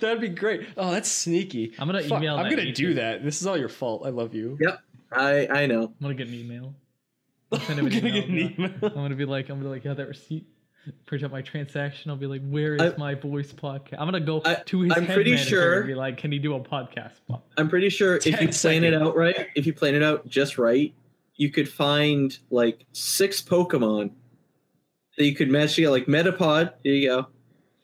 [0.00, 0.66] That'd be great.
[0.76, 1.72] Oh, that's sneaky.
[1.78, 2.76] I'm gonna Fuck, email I'm that gonna agent.
[2.76, 3.22] do that.
[3.24, 4.02] This is all your fault.
[4.04, 4.58] I love you.
[4.60, 4.80] Yep,
[5.12, 5.82] I I know.
[5.84, 6.74] I'm gonna get an email.
[7.52, 8.20] I'll send him I'm gonna email.
[8.22, 8.70] get an email.
[8.82, 10.46] I'm gonna be like, I'm gonna like, yeah, that receipt.
[11.06, 12.10] Print out my transaction.
[12.10, 13.94] I'll be like, where is I- my voice podcast?
[13.98, 16.32] I'm gonna go I- to his I'm head pretty manager sure- and be like, can
[16.32, 17.12] he do a podcast?
[17.58, 20.26] I'm pretty sure if you 10 plan it out right, if you plan it out
[20.28, 20.92] just right,
[21.36, 24.10] you could find like six Pokemon
[25.18, 26.72] that you could mesh together, like Metapod.
[26.82, 27.26] There you go.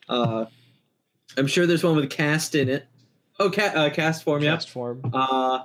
[0.08, 0.46] Uh,
[1.36, 2.86] I'm sure there's one with cast in it.
[3.38, 4.56] Oh, ca- uh, Castform, yeah.
[4.56, 5.10] Castform.
[5.12, 5.64] Uh,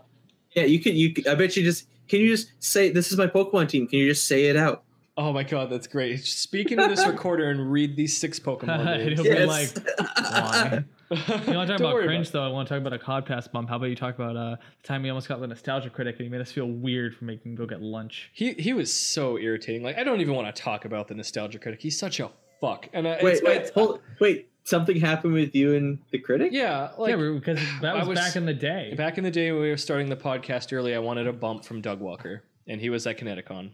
[0.53, 0.95] yeah, you could.
[0.95, 1.87] You, could, I bet you just.
[2.09, 3.87] Can you just say this is my Pokemon team?
[3.87, 4.83] Can you just say it out?
[5.17, 6.23] Oh my god, that's great.
[6.25, 9.19] Speak into this recorder and read these six Pokemon names.
[9.19, 9.69] It'll be like,
[10.17, 10.83] why?
[11.09, 12.43] You want to talk Don't about cringe about though?
[12.43, 13.67] I want to talk about a Codpass bump.
[13.67, 16.23] How about you talk about uh, the time we almost got the nostalgia critic and
[16.25, 18.31] he made us feel weird for making him go get lunch.
[18.33, 19.83] He he was so irritating.
[19.83, 21.81] Like I don't even want to talk about the nostalgia critic.
[21.81, 22.29] He's such a
[22.61, 22.87] fuck.
[22.93, 24.47] And I, Wait, it's, wait, it's- hold, wait.
[24.63, 26.51] Something happened with you and the critic.
[26.53, 28.93] yeah, like yeah, because that was, was- back in the day.
[28.95, 31.65] back in the day when we were starting the podcast early, I wanted a bump
[31.65, 33.71] from Doug Walker, and he was at ConnectiCon.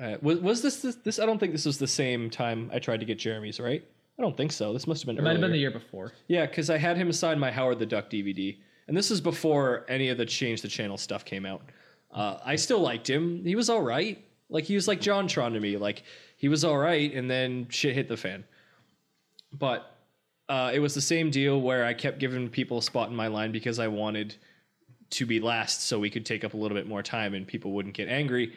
[0.00, 1.18] Uh, was was this, this this?
[1.18, 3.60] I don't think this was the same time I tried to get Jeremy's.
[3.60, 3.84] Right?
[4.18, 4.72] I don't think so.
[4.72, 5.18] This must have been.
[5.18, 6.12] it might have been the year before.
[6.28, 8.56] Yeah, because I had him sign my Howard the Duck DVD,
[8.88, 11.62] and this is before any of the Change the Channel stuff came out.
[12.12, 13.44] Uh, I still liked him.
[13.44, 14.22] He was all right.
[14.48, 15.76] Like he was like JonTron to me.
[15.76, 16.02] Like
[16.36, 18.44] he was all right, and then shit hit the fan.
[19.52, 19.94] But
[20.48, 23.26] uh, it was the same deal where I kept giving people a spot in my
[23.28, 24.34] line because I wanted
[25.10, 27.72] to be last, so we could take up a little bit more time and people
[27.72, 28.54] wouldn't get angry.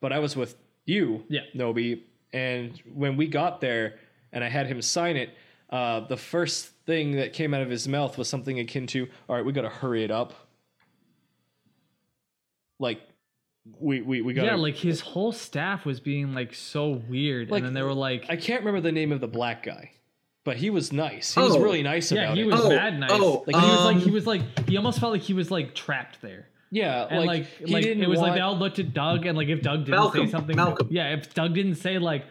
[0.00, 0.56] But I was with
[0.86, 1.40] you, Yeah.
[1.54, 2.02] Nobi,
[2.32, 3.98] and when we got there
[4.32, 5.30] and I had him sign it,
[5.70, 9.36] uh, the first thing that came out of his mouth was something akin to, "All
[9.36, 10.32] right, we got to hurry it up."
[12.78, 13.00] like
[13.80, 17.58] we we we got yeah, like his whole staff was being like so weird, Like,
[17.60, 19.92] and then they were like, I can't remember the name of the black guy,
[20.44, 21.34] but he was nice.
[21.34, 21.60] He was Oh.
[21.60, 23.10] really nice yeah, about he was Oh, mad nice.
[23.12, 25.50] oh, like he was like he um, was like he almost felt like he was
[25.50, 26.48] like trapped there.
[26.70, 29.36] Yeah, And like, he like, didn't it was like they all looked at Doug, and
[29.36, 30.88] like if Doug didn't Malcolm, say something, Malcolm.
[30.90, 32.24] yeah, if Doug didn't say like,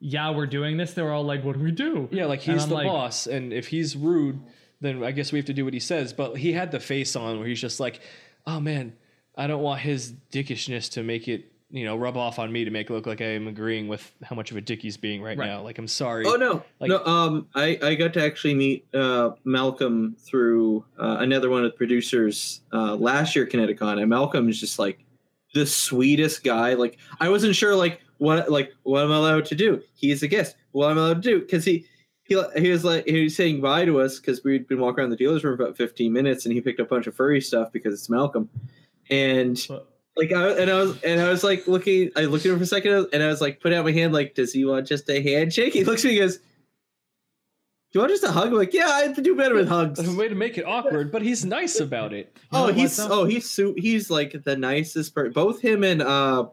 [0.00, 2.08] yeah, we're doing this, they were all like, what do we do?
[2.10, 4.40] Yeah, like he's the like, boss, and if he's rude,
[4.80, 6.12] then I guess we have to do what he says.
[6.12, 8.00] But he had the face on where he's just like,
[8.46, 8.92] "Oh man,
[9.36, 12.70] I don't want his dickishness to make it, you know, rub off on me to
[12.70, 15.22] make it look like I am agreeing with how much of a dick he's being
[15.22, 15.46] right, Right.
[15.46, 15.62] now.
[15.62, 16.24] Like I'm sorry.
[16.26, 17.04] Oh no, Like- no.
[17.04, 21.76] Um, I I got to actually meet uh Malcolm through uh, another one of the
[21.76, 25.04] producers uh last year at ConnectiCon, and Malcolm is just like
[25.54, 26.74] the sweetest guy.
[26.74, 29.82] Like I wasn't sure like what like what am I allowed to do?
[29.94, 30.56] He's a guest.
[30.72, 31.40] What am I allowed to do?
[31.40, 31.84] Because he.
[32.28, 35.10] He, he was like he was saying bye to us because we'd been walking around
[35.10, 37.40] the dealer's room for about 15 minutes and he picked up a bunch of furry
[37.40, 38.48] stuff because it's Malcolm
[39.10, 39.86] and What?
[40.16, 42.64] Like I and I was and I was like looking I looked at him for
[42.64, 45.08] a second and I was like putting out my hand like does he want just
[45.10, 45.74] a handshake?
[45.74, 46.42] He looks at me and goes, Do
[47.92, 48.48] you want just a hug?
[48.48, 49.98] I'm like, yeah, I do better with hugs.
[50.06, 52.36] A way to make it awkward, but he's nice about it.
[52.52, 55.32] You oh, he's oh he's he's like the nicest person.
[55.32, 56.46] Both him and uh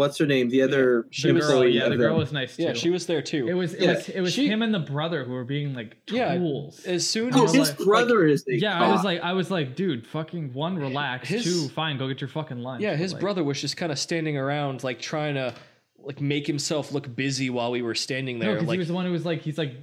[0.00, 0.48] what's her name?
[0.48, 2.62] The other oh, The girl, yeah, the girl was nice too.
[2.62, 3.46] Yeah, she was there too.
[3.46, 5.74] It was it Yeah, was it was she- him and the brother who were being
[5.74, 6.80] like tools.
[6.86, 9.34] Yeah, as soon Oh, as his like- brother is the yeah, I was like, I
[9.34, 11.28] was like, dude, fucking one, relax.
[11.28, 12.82] His- Two, fine, go get your fucking lunch.
[12.82, 15.54] Yeah, But, his like, brother was just kind of standing around, like trying to
[16.02, 18.54] like make himself look busy while we were standing No, there.
[18.54, 19.74] because like he was the one who was like, he's like,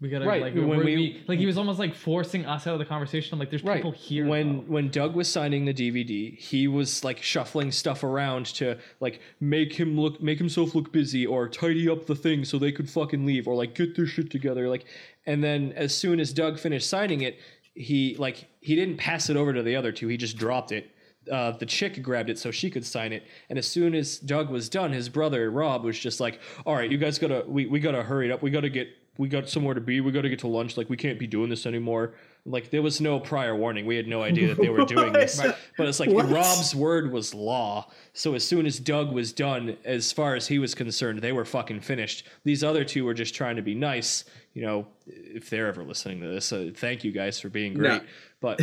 [0.00, 2.72] we gotta Right, like when we- we, like he was almost like forcing us out
[2.72, 3.34] of the conversation.
[3.34, 4.26] I'm like, there's right people here.
[4.26, 4.62] when though.
[4.62, 9.74] when Doug was signing the DVD, he was like shuffling stuff around to like make
[9.74, 13.26] him look make himself look busy or tidy up the thing so they could fucking
[13.26, 14.68] leave or like get their shit together.
[14.68, 14.86] Like,
[15.26, 17.38] and then as soon as Doug finished signing it,
[17.74, 20.08] he like he didn't pass it over to the other two.
[20.08, 20.90] He just dropped it.
[21.30, 24.48] Uh, the chick grabbed it so she could sign it, and as soon as Doug
[24.48, 27.78] was done, his brother Rob was just like, "All right, you guys gotta we, we
[27.78, 28.40] gotta hurry it up.
[28.40, 28.88] We gotta get
[29.20, 30.00] we got somewhere to be.
[30.00, 30.78] We gotta get to lunch.
[30.78, 32.14] Like we can't be doing this anymore."
[32.46, 33.84] Like there was no prior warning.
[33.84, 35.38] We had no idea that they were doing this.
[35.38, 35.58] What?
[35.76, 36.30] But it's like What?
[36.30, 37.90] Rob's word was law.
[38.14, 41.44] So as soon as Doug was done, as far as he was concerned, they were
[41.44, 42.26] fucking finished.
[42.44, 44.24] These other two were just trying to be nice.
[44.54, 48.02] You know, if they're ever listening to this, uh, thank you guys for being great.
[48.02, 48.08] No.
[48.40, 48.58] But,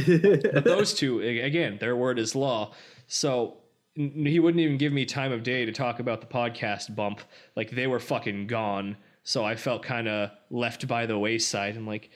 [0.54, 2.74] but those two, again, their word is law.
[3.06, 3.58] So
[3.96, 7.22] n- he wouldn't even give me time of day to talk about the podcast bump.
[7.56, 8.98] Like they were fucking gone.
[9.28, 11.76] So I felt kind of left by the wayside.
[11.76, 12.12] I'm like,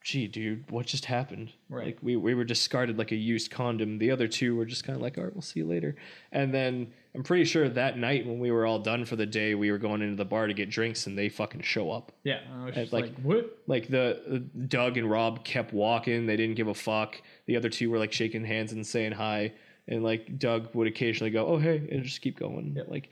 [0.00, 1.52] gee, dude, what just happened?
[1.68, 1.88] Right.
[1.88, 3.98] Like we, we were discarded like a used condom.
[3.98, 5.94] The other two were just kind of like, all right, we'll see you later.
[6.32, 9.54] And then I'm pretty sure that night when we were all done for the day,
[9.54, 12.12] we were going into the bar to get drinks and they fucking show up.
[12.24, 13.58] yeah, I was just like, like, what?
[13.66, 16.24] Like the uh, Doug and Rob kept walking.
[16.24, 17.20] They didn't give a fuck.
[17.44, 19.52] The other two were like shaking hands and saying hi.
[19.86, 22.72] And like Doug would occasionally go, "Oh hey," and just keep going.
[22.74, 22.84] Yeah.
[22.88, 23.10] Like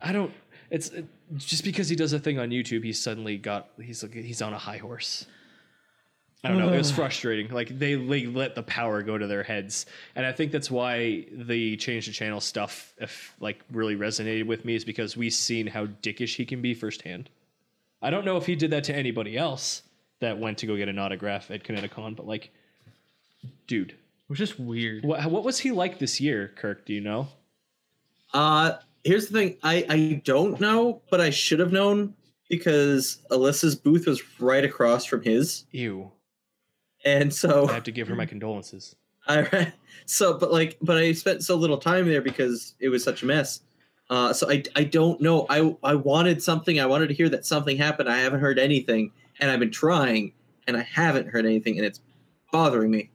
[0.00, 0.32] I don't.
[0.74, 1.06] It's it,
[1.36, 4.52] just because he does a thing on YouTube, he's suddenly got he's like he's on
[4.52, 5.26] a high horse.
[6.42, 6.72] I don't know.
[6.72, 7.48] It was frustrating.
[7.48, 11.26] Like they, they let the power go to their heads, and I think that's why
[11.32, 15.66] the change the channel stuff, if like really resonated with me, is because we've seen
[15.66, 17.30] how dickish he can be firsthand.
[18.02, 19.82] I don't know if he did that to anybody else
[20.20, 22.50] that went to go get an autograph at ConnectiCon, but like,
[23.66, 23.96] dude, It
[24.28, 25.04] was just weird.
[25.04, 26.84] what what was he like this year, Kirk?
[26.84, 27.28] Do you know?
[28.34, 28.72] Uh,
[29.04, 29.56] here's the thing.
[29.62, 32.14] I I don't know, but I should have known
[32.48, 36.10] because Alyssa's booth was right across from his, Ew.
[37.04, 38.96] and so I have to give her my condolences.
[39.28, 39.72] I
[40.06, 43.26] so but like but I spent so little time there because it was such a
[43.26, 43.60] mess.
[44.10, 45.46] Uh, so I I don't know.
[45.48, 46.78] I I wanted something.
[46.78, 48.08] I wanted to hear that something happened.
[48.08, 50.32] I haven't heard anything, and I've been trying,
[50.66, 52.00] and I haven't heard anything, and it's
[52.52, 53.10] bothering me.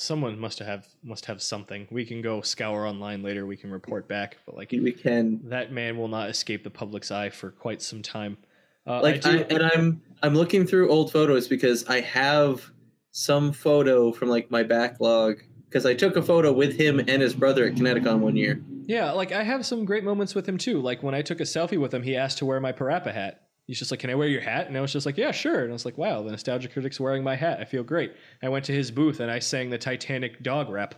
[0.00, 1.86] Someone must have must have something.
[1.90, 3.44] We can go scour online later.
[3.44, 7.10] We can report back, but like We can that man will not escape the public's
[7.10, 8.38] eye for quite some time.
[8.86, 12.70] Uh, like I I, and I'm I'm looking through old photos because I have
[13.10, 17.34] some photo from like my backlog because I took a photo with him and his
[17.34, 18.62] brother at ConnectiCon one year.
[18.86, 20.80] yeah, like I have some great moments with him too.
[20.80, 23.42] Like when I took a selfie with him, he asked to wear my Parappa hat.
[23.70, 25.60] He's just like, "Can I wear your hat?" And I was just like, "Yeah, sure."
[25.62, 27.60] And I was like, "Wow, the nostalgia critic's wearing my hat.
[27.60, 30.96] I feel great." I went to his booth and I sang the Titanic dog rap,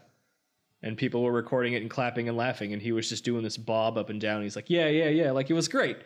[0.82, 3.59] and people were recording it and clapping and laughing, and he was just doing this
[3.59, 4.43] bob up and down.
[4.43, 5.99] He's like, "Yeah, yeah, yeah," like it was great.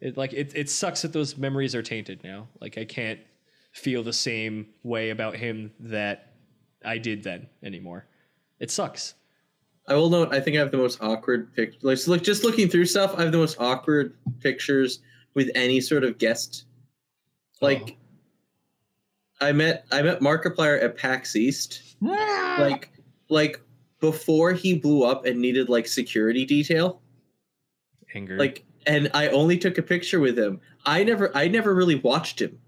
[0.00, 2.46] It like it it sucks that those memories are tainted now.
[2.60, 3.18] Like I can't
[3.72, 6.34] feel the same way about him that
[6.84, 8.06] I did then anymore.
[8.60, 9.14] It sucks.
[9.88, 10.32] I will note.
[10.32, 11.78] I think I have the most awkward pic.
[11.82, 15.00] Like, just looking through stuff, I have the most awkward pictures
[15.34, 16.64] with any sort of guest.
[17.60, 17.96] Like,
[19.40, 19.46] oh.
[19.46, 21.96] I met I met Markiplier at PAX East.
[22.04, 22.56] Ah!
[22.60, 22.90] like,
[23.28, 23.60] like
[24.00, 27.00] before he blew up and needed like security detail.
[28.14, 28.36] Anger.
[28.36, 30.60] Like, and I only took a picture with him.
[30.84, 32.58] I never, I never really watched him.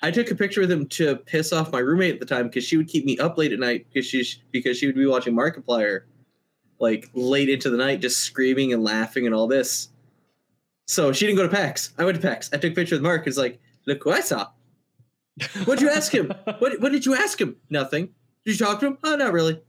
[0.00, 2.64] I took a picture with him to piss off my roommate at the time because
[2.64, 5.34] she would keep me up late at night because she because she would be watching
[5.34, 6.02] Markiplier,
[6.78, 9.88] like late into the night, just screaming and laughing and all this.
[10.88, 11.92] So she didn't go to PAX.
[11.98, 12.48] I went to PAX.
[12.50, 13.26] I took a picture with Mark.
[13.26, 14.48] It's like, look who I saw.
[15.66, 16.32] What'd you ask him?
[16.58, 17.56] what What did you ask him?
[17.68, 18.08] Nothing.
[18.44, 18.98] Did you talk to him?
[19.04, 19.60] Oh, not really.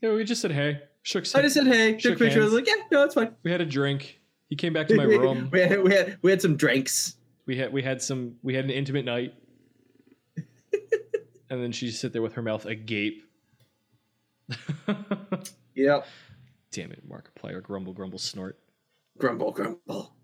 [0.00, 1.24] yeah, we just said hey, shook.
[1.34, 1.92] I just said hey.
[1.92, 2.40] Took a Shook picture.
[2.40, 3.34] I was like, yeah, no, it's fine.
[3.42, 4.20] we had a drink.
[4.48, 5.50] He came back to my room.
[5.52, 7.16] we had, we had we had some drinks.
[7.46, 9.34] We had we had some we had an intimate night.
[11.50, 13.24] and then she sit there with her mouth agape.
[15.74, 16.06] Yep.
[16.70, 18.58] Damn it, Markiplier, grumble, grumble, snort.
[19.18, 20.14] Grumble, grumble.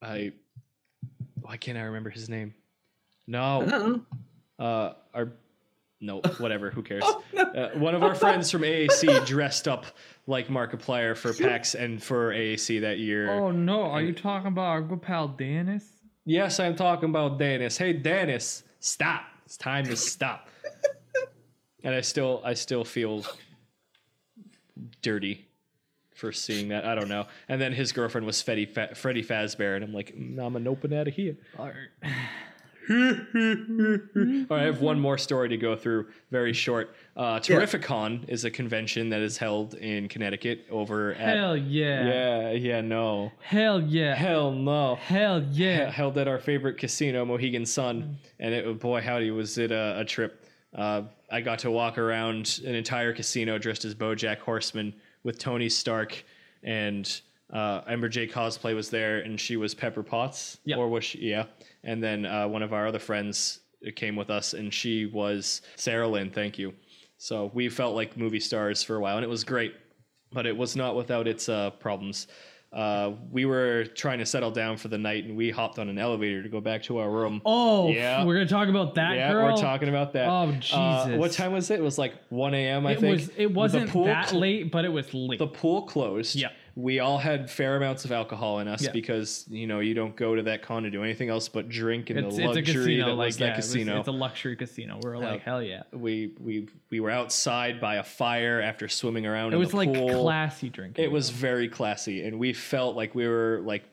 [0.00, 0.32] I
[1.40, 2.54] why can't I remember his name?
[3.26, 3.66] No.
[3.66, 4.06] don't.
[4.58, 5.32] Uh our
[6.00, 7.04] no, whatever, who cares?
[7.14, 7.42] Oh, no.
[7.42, 9.86] Uh, one of our friends from AAC dressed up
[10.26, 13.30] like Markiplier for PAX and for AAC that year.
[13.30, 15.84] Oh no, are you talking about our good pal Dennis?
[16.24, 17.76] Yes, I'm talking about Dennis.
[17.76, 19.24] Hey Dennis, stop.
[19.44, 20.48] It's time to stop.
[21.84, 23.24] and I still I still feel
[25.02, 25.46] dirty
[26.22, 26.84] for seeing that.
[26.84, 27.26] I don't know.
[27.48, 30.68] And then his girlfriend was Freddy Fa- Freddy Fazbear, and I'm like, "Mm, I'm an
[30.68, 31.36] open out of here.
[31.58, 32.12] All right.
[32.90, 36.94] All right, I have one more story to go through, very short.
[37.16, 41.36] Uh, Terrificon is a convention that is held in Connecticut over at.
[41.36, 42.06] Hell yeah.
[42.06, 43.32] Yeah, yeah, no.
[43.40, 44.14] Hell yeah.
[44.14, 44.96] Hell no.
[44.96, 45.90] Hell yeah.
[45.90, 50.04] Held at our favorite casino, Mohegan Sun, and it boy howdy was it a, a
[50.04, 50.44] trip.
[50.74, 54.92] Uh, I got to walk around an entire casino dressed as BoJack Horseman
[55.24, 56.24] with Tony Stark,
[56.62, 57.20] and
[57.52, 60.76] uh, Ember J cosplay was there, and she was Pepper Potts, Yeah.
[60.76, 61.18] or was she?
[61.18, 61.44] Yeah.
[61.84, 63.60] And then uh, one of our other friends
[63.96, 66.30] came with us, and she was Sarah Lynn.
[66.30, 66.72] Thank you.
[67.18, 69.74] So we felt like movie stars for a while, and it was great
[70.34, 72.26] but it was not without its uh, problems.
[72.72, 75.98] Uh, we were trying to settle down for the night, and we hopped on an
[75.98, 77.42] elevator to go back to our room.
[77.44, 78.24] Oh, Yeah.
[78.24, 79.50] we're gonna talk about that yeah, girl.
[79.50, 80.26] we're talking about that.
[80.26, 81.18] Oh, Uh, Jesus.
[81.18, 81.80] what time was it?
[81.80, 82.86] It was like 1 a.m.
[82.86, 83.18] I It think.
[83.18, 83.30] was.
[83.36, 85.38] It wasn't that cl- late, but it was late.
[85.38, 86.34] The pool closed.
[86.34, 86.48] Yeah.
[86.74, 88.92] We all had fair amounts of alcohol in us Yeah.
[88.92, 92.10] because you know you don't go to that con to do anything else but drink
[92.10, 93.98] in it's, the it's a luxury casino, that like was yeah, that it was- casino.
[93.98, 95.00] it's a luxury casino.
[95.02, 95.82] We're like, hell yeah.
[95.92, 99.52] we we we were outside by a fire after swimming around.
[99.52, 100.22] It in was the like pool.
[100.22, 101.04] classy drinking.
[101.04, 103.84] It was very classy, and we felt like we were like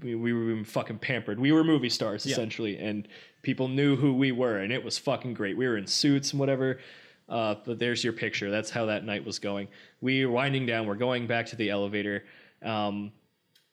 [0.00, 1.38] we, we were being fucking pampered.
[1.40, 3.06] We were movie stars essentially, and
[3.42, 5.56] people knew who we were, and it was fucking great.
[5.56, 6.78] We were in suits and whatever.
[7.28, 8.50] Uh, but there's your picture.
[8.50, 9.68] That's how that night was going.
[10.00, 10.86] We were winding down.
[10.86, 12.24] We're going back to the elevator.
[12.62, 13.12] Um,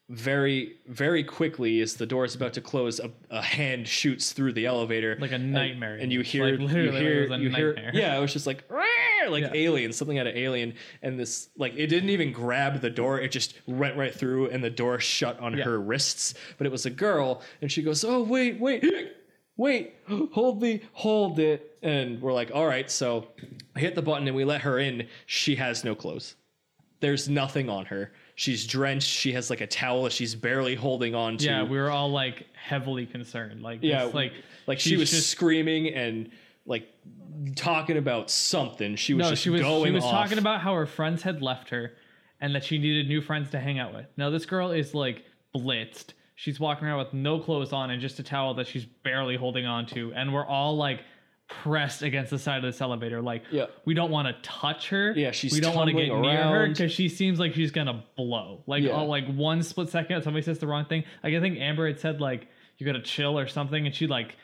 [0.10, 4.52] very, very quickly, as the door is about to close, a, a hand shoots through
[4.54, 5.96] the elevator, Like a nightmare.
[5.96, 7.92] and, you Like, hear, you literally, it hear, was a you hear, nightmare.
[7.94, 8.64] yeah, it was just like,
[9.30, 9.52] like Yeah.
[9.54, 13.32] alien, something out of Alien, and this, like, it didn't even grab the door; it
[13.32, 15.64] just went right through, and the door shut on Yeah.
[15.64, 16.34] her wrists.
[16.58, 18.84] But it was a girl, and she goes, "Oh wait, wait,
[19.56, 19.94] wait,
[20.34, 23.28] hold the, hold it," and we're like, "All right." So
[23.76, 25.08] I hit the button, and we let her in.
[25.26, 26.36] She has no clothes.
[27.00, 28.12] There's nothing on her.
[28.36, 29.08] She's drenched.
[29.08, 31.46] She has like a towel that she's barely holding on to.
[31.46, 33.62] yeah, we were all like heavily concerned.
[33.64, 34.34] Like, Yeah, this, like,
[34.68, 36.30] like she was just- screaming and
[36.68, 36.88] like
[37.56, 38.96] talking about something.
[38.96, 40.12] She was no, just she was going she was off.
[40.12, 41.94] talking about how her friends had left her,
[42.40, 44.06] and that she needed new friends to hang out with.
[44.18, 45.26] Now this girl is like
[45.56, 46.14] blitzed.
[46.36, 49.66] She's walking around with no clothes on and just a towel that she's barely holding
[49.66, 51.02] on to, and we're all like
[51.64, 53.22] pressed against the side of this elevator.
[53.22, 53.66] Like, Yeah.
[53.86, 55.14] we don't want to touch her.
[55.16, 57.72] Yeah, she's we don't want to get tumbling near her because she seems like she's
[57.72, 58.64] gonna blow.
[58.68, 58.92] Like, Yeah.
[58.92, 61.04] oh, like one split second, somebody says the wrong thing.
[61.24, 62.48] Like, I think Amber had said like
[62.78, 64.36] you gotta chill or something, and she like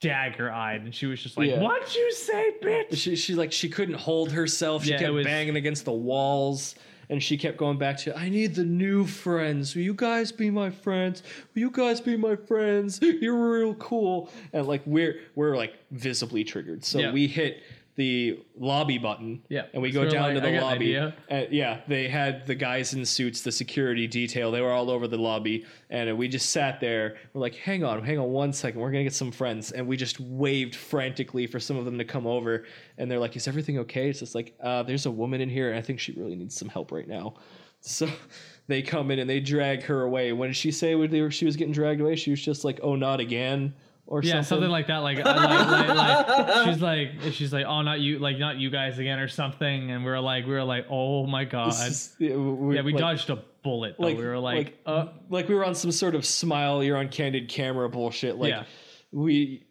[0.00, 1.60] dagger eyed, and she was just like, Yeah.
[1.60, 4.84] "What'd you say, bitch?" She she like she couldn't hold herself.
[4.84, 6.74] She Yeah, kept was- banging against the walls.
[7.12, 9.74] And she kept going back to, I need the new friends.
[9.74, 11.22] Will you guys be my friends?
[11.54, 12.98] Will you guys be my friends?
[13.02, 14.30] You're real cool.
[14.54, 16.82] And like we're we're like visibly triggered.
[16.86, 17.12] So Yeah.
[17.12, 17.62] we hit
[17.96, 19.42] the lobby button.
[19.48, 19.66] Yeah.
[19.74, 20.98] And we go down like, to the lobby.
[21.50, 24.50] yeah, they had the guys in suits, the security detail.
[24.50, 27.16] They were all over the lobby, and we just sat there.
[27.34, 28.80] We're like, "Hang on, hang on one second.
[28.80, 32.04] We're gonna get some friends." And we just waved frantically for some of them to
[32.04, 32.64] come over.
[32.96, 35.68] And they're like, "Is everything okay?" It's just like, uh, "There's a woman in here,
[35.68, 37.34] and I think she really needs some help right now."
[37.80, 38.08] So
[38.68, 40.32] they come in and they drag her away.
[40.32, 42.16] When did she say when they were, she was getting dragged away?
[42.16, 43.74] She was just like, "Oh, not again."
[44.06, 44.44] Or yeah, something.
[44.44, 44.98] something like that.
[44.98, 45.88] Like, like, like,
[46.48, 49.90] like, she's like, she's like, oh, not you, like, not you guys again, or something.
[49.90, 52.92] And we were like, we were like, oh my god, is- yeah, we, yeah, we
[52.92, 53.94] like- dodged a bullet.
[53.98, 54.04] Though.
[54.06, 57.08] like we were like, uh, like we were on some sort of smile you're on
[57.08, 58.64] candid camera bullshit like Yeah.
[59.12, 59.64] we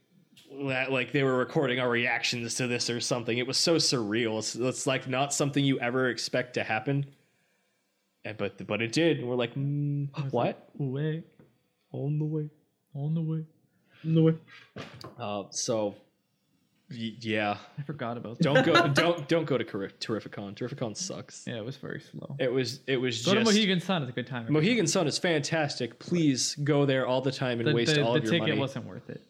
[0.64, 3.38] that like they were recording our reactions to this or something.
[3.38, 4.40] It was so surreal.
[4.40, 7.06] It's, it's like not something you ever expect to happen.
[8.24, 9.20] And, but but it did.
[9.20, 10.70] And we're like, mm, what?
[10.78, 11.24] Way
[11.92, 12.50] On the way.
[12.96, 13.46] on the way.
[14.04, 14.34] No way.
[15.20, 15.96] Uh, so
[16.90, 18.44] y- yeah, I forgot about that.
[18.44, 20.56] don't go don't don't go to Cari- Terrificon.
[20.56, 21.46] Terrificon sucks.
[21.48, 22.36] Yeah, it was very slow.
[22.40, 24.04] It was it was Go just to Mohegan Sun.
[24.04, 24.44] It's a good time.
[24.44, 26.00] every Mohegan Sun is fantastic.
[26.00, 28.48] Please go there all the time and The, waste the, all the of your ticket
[28.50, 28.60] money.
[28.60, 29.22] wasn't worth it.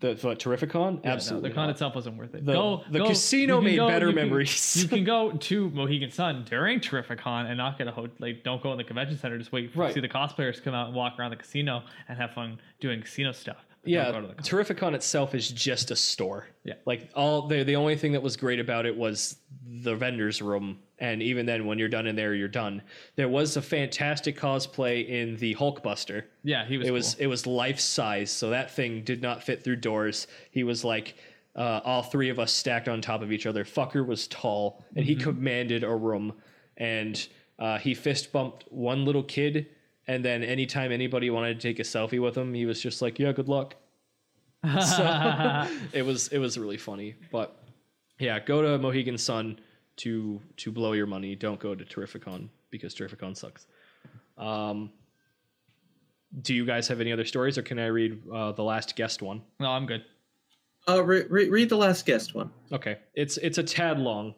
[0.00, 1.00] the what, Terrificon?
[1.04, 1.48] Yeah, no, Absolutely.
[1.50, 1.70] the con not.
[1.72, 2.46] itself wasn't worth it.
[2.46, 4.82] The- go, the go- casino you can made go- better you can- memories.
[4.82, 8.14] you can go to Mohegan Sun during Terrificon and not get a hotel.
[8.18, 9.36] Like, don't go in the convention center.
[9.36, 9.92] Just wait for Right.
[9.92, 13.32] see the cosplayers come out and walk around the casino and have fun doing casino
[13.32, 13.66] stuff.
[13.84, 14.44] Yeah, go to the con.
[14.44, 16.46] Terrificon itself is just a store.
[16.64, 16.74] Yeah.
[16.84, 19.36] Like all the the only thing that was great about it was
[19.82, 22.82] the vendors room, and even then, when you're done in there, you're done.
[23.16, 26.24] There was a fantastic cosplay in the Hulkbuster.
[26.44, 26.88] yeah, he was.
[26.88, 27.24] it was cool.
[27.24, 30.26] it was life size, so that thing did not fit through doors.
[30.50, 31.14] He was like
[31.56, 33.64] uh, all three of us stacked on top of each other.
[33.64, 36.34] Fucker was tall, and he commanded a room,
[36.76, 37.26] and
[37.58, 39.68] uh, he fist bumped one little kid.
[40.10, 43.20] And then anytime anybody wanted to take a selfie with him, he was just like,
[43.20, 43.76] "Yeah, good luck."
[44.64, 47.14] so it was it was really funny.
[47.30, 47.56] But
[48.18, 49.60] yeah, go to Mohegan Sun
[49.98, 51.36] to to blow your money.
[51.36, 53.68] Don't go to Terrificon because Terrificon sucks.
[54.36, 54.90] Um,
[56.42, 59.22] do you guys have any other stories, or can I read uh, the last guest
[59.22, 59.42] one?
[59.60, 60.04] no, I'm good.
[60.88, 62.50] Uh, re- re- read the last guest one.
[62.72, 64.34] Okay, it's it's a tad long.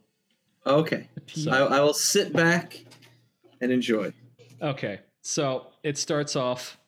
[0.67, 1.09] Okay.
[1.51, 2.85] I, I will sit back
[3.63, 4.13] and enjoy.
[4.61, 6.79] Okay, so it starts off.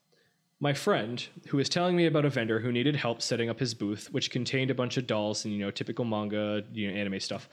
[0.61, 3.75] My friend, who was telling me about a vendor who needed help setting up his
[3.75, 7.21] booth, which contained a bunch of dolls and you know typical manga, you know, anime
[7.21, 7.49] stuff.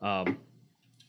[0.00, 0.38] Um,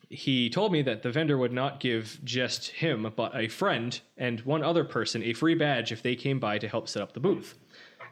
[0.10, 4.40] he told me that the vendor would not give just him, but a friend and
[4.42, 7.20] one other person a free badge if they came by to help set up the
[7.20, 7.56] booth.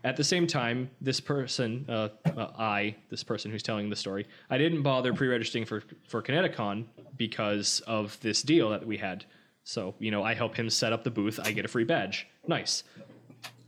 [0.04, 4.28] At the same time, this person, uh, uh, I, this person who's telling the story,
[4.50, 6.86] I didn't bother pre-registering for for ConnectiCon
[7.18, 9.26] because of this deal that we had.
[9.66, 11.40] So you know, I help him set up the booth.
[11.44, 12.28] I get a free badge.
[12.48, 12.84] Nice.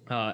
[0.09, 0.33] Uh,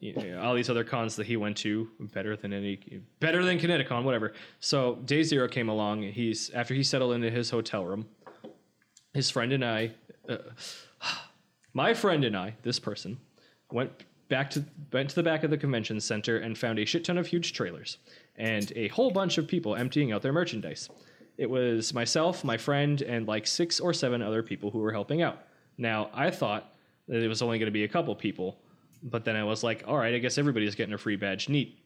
[0.00, 2.80] you know, all these other cons that he went to better than any
[3.20, 4.32] better than ConnectiCon, whatever.
[4.58, 6.02] So day zero came along.
[6.02, 8.06] He's after he settled into his hotel room.
[9.14, 9.92] His friend and I,
[10.28, 10.38] uh,
[11.72, 13.18] my friend and I, this person,
[13.70, 13.90] went
[14.28, 17.18] back to went to the back of the convention center and found a shit ton
[17.18, 17.98] of huge trailers
[18.36, 20.88] and a whole bunch of people emptying out their merchandise.
[21.38, 25.22] It was myself, my friend, and like six or seven other people who were helping
[25.22, 25.42] out.
[25.78, 26.74] Now I thought
[27.08, 28.58] that it was only going to be a couple people,
[29.02, 31.48] but then I was like, all right, I guess everybody's getting a free badge.
[31.48, 31.78] Neat.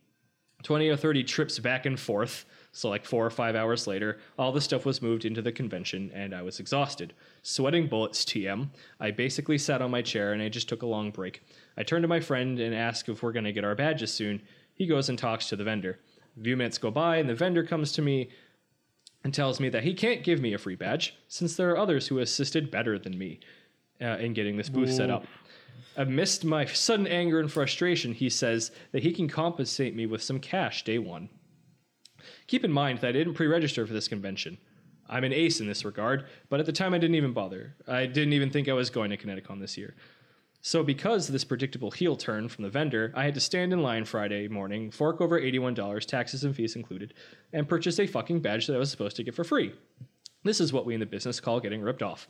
[0.62, 2.44] 20 or 30 trips back and forth.
[2.72, 6.10] So, like four or five hours later, all the stuff was moved into the convention
[6.14, 7.14] and I was exhausted.
[7.42, 8.68] Sweating bullets, TM.
[9.00, 11.42] I basically sat on my chair and I just took a long break.
[11.76, 14.42] I turned to my friend and asked if we're going to get our badges soon.
[14.74, 15.98] He goes and talks to the vendor.
[16.38, 18.30] A few minutes go by and the vendor comes to me
[19.24, 22.08] and tells me that he can't give me a free badge since there are others
[22.08, 23.40] who assisted better than me
[24.00, 25.24] uh, in getting this booth set up.
[25.96, 30.38] Amidst my sudden anger and frustration, he says that he can compensate me with some
[30.38, 31.28] cash day one.
[32.46, 34.56] Keep in mind that I didn't pre register for this convention.
[35.08, 37.74] I'm an ace in this regard, but at the time I didn't even bother.
[37.88, 39.94] I didn't even think I was going to ConnectiCon this year.
[40.62, 44.04] So, because this predictable heel turn from the vendor, I had to stand in line
[44.04, 47.14] Friday morning, fork over $81, taxes and fees included,
[47.54, 49.72] and purchase a fucking badge that I was supposed to get for free.
[50.44, 52.28] This is what we in the business call getting ripped off.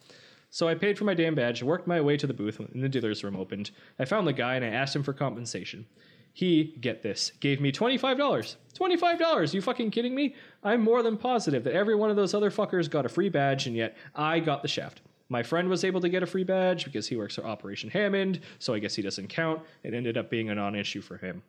[0.51, 2.89] So I paid for my damn badge, worked my way to the booth when the
[2.89, 3.73] dealer's room opened.
[3.99, 5.87] I found the guy and I asked him for compensation.
[6.33, 8.57] He, get this, gave me $25.
[8.75, 9.55] $25?
[9.55, 10.37] You fucking kidding me?
[10.63, 13.67] I'm more than positive that every one of those other fuckers got a free badge
[13.67, 15.03] and yet I got the shaft.
[15.31, 18.41] My friend was able to get a free badge because he works for Operation Hammond,
[18.59, 19.63] so I guess he doesn't count.
[19.85, 21.43] It ended up being a non issue for him.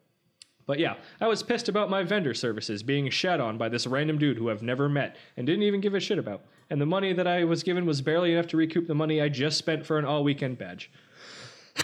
[0.67, 4.19] But yeah, I was pissed about my vendor services being shat on by this random
[4.19, 6.43] dude who I've never met and didn't even give a shit about.
[6.69, 9.27] And the money that I was given was barely enough to recoup the money I
[9.27, 10.91] just spent for an all weekend badge.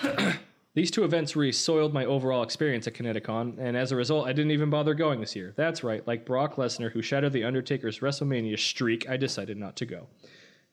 [0.76, 4.34] These two events really soiled my overall experience at ConnectiCon, and as a result, I
[4.34, 5.52] didn't even bother going this year.
[5.56, 9.88] That's right, like Brock Lesnar, who shattered The Undertaker's WrestleMania streak, I decided not to
[9.88, 10.06] go.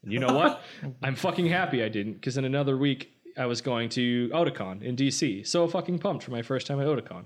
[0.05, 0.63] And you know what?
[1.03, 4.97] I'm fucking happy I didn't, because in another week, I was going to Otakon in
[4.97, 5.47] DC.
[5.47, 7.25] So fucking pumped for my first time at Otakon.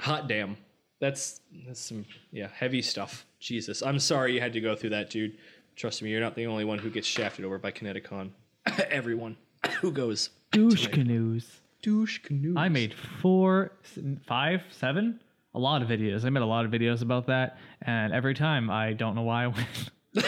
[0.00, 0.56] Hot damn.
[1.00, 3.26] That's that's some yeah, heavy stuff.
[3.38, 3.82] Jesus.
[3.82, 5.36] I'm sorry you had to go through that, dude.
[5.76, 8.30] Trust me, you're not the only one who gets shafted over by ConnectiCon.
[8.90, 9.36] Everyone
[9.80, 11.60] who goes Douche canoes.
[11.82, 12.56] douche canoes.
[12.56, 13.72] I made four,
[14.26, 15.20] five, seven,
[15.54, 16.24] a lot of videos.
[16.24, 19.44] I made a lot of videos about that, and every time I don't know why
[19.44, 19.66] I win.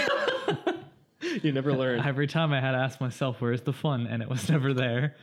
[1.45, 2.01] you never learn.
[2.01, 4.07] Every time I had to ask myself, where's the fun?
[4.07, 5.17] And it was never there.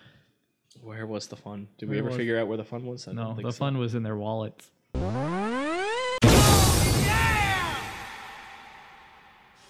[0.81, 1.67] Where was the fun?
[1.77, 3.07] Did we ever was- figure out where the fun was?
[3.07, 3.57] I No, the so.
[3.57, 4.69] fun was in their wallets.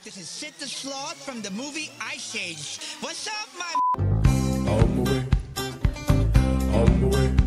[0.03, 2.79] This is Sid the Sloth from the movie Ice Age.
[3.01, 3.73] What's up, my
[4.65, 5.25] the way.
[6.99, 7.44] The way.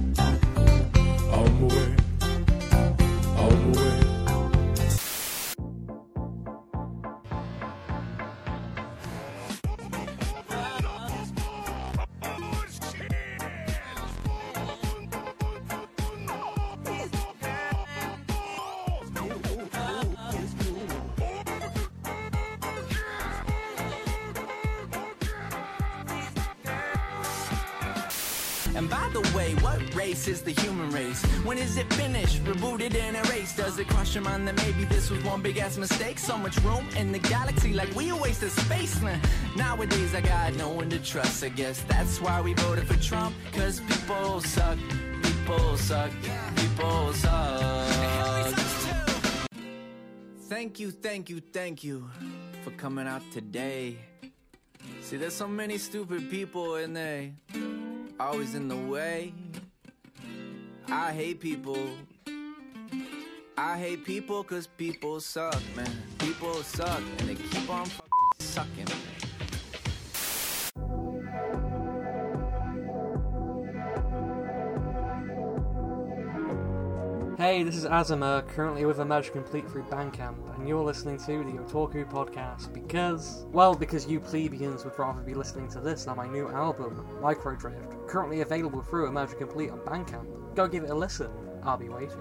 [28.75, 31.23] And by the way, what race is the human race?
[31.45, 33.57] When is it finished, rebooted and erased?
[33.57, 36.19] Does it cross your mind that maybe this was one big ass mistake?
[36.19, 39.01] So much room in the galaxy, like we a waste of space.
[39.01, 39.17] Nah,
[39.57, 41.45] Nowadays, I got no one to trust.
[41.45, 43.35] I guess that's why we voted for Trump.
[43.53, 44.79] Cause people suck,
[45.23, 46.11] people suck,
[46.57, 48.55] people suck.
[50.49, 52.09] Thank you, thank you, thank you
[52.65, 53.99] for coming out today.
[55.03, 57.33] See, there's so many stupid people and they
[58.21, 59.33] always in the way.
[60.89, 61.79] I hate people.
[63.57, 65.91] I hate people cause people suck, man.
[66.19, 68.09] People suck and they keep on fucking
[68.39, 69.18] sucking.
[77.39, 81.19] Hey, this is Azima, uh, currently with a Magic Complete through Bandcamp, and you're listening
[81.19, 86.07] to the Otaku Podcast because, well, because you plebeians would rather be listening to this
[86.07, 90.57] than my new album, Microdrift, currently available through a Magic Complete on Bandcamp.
[90.57, 91.31] Go give it a listen.
[91.63, 92.19] I'll be waiting.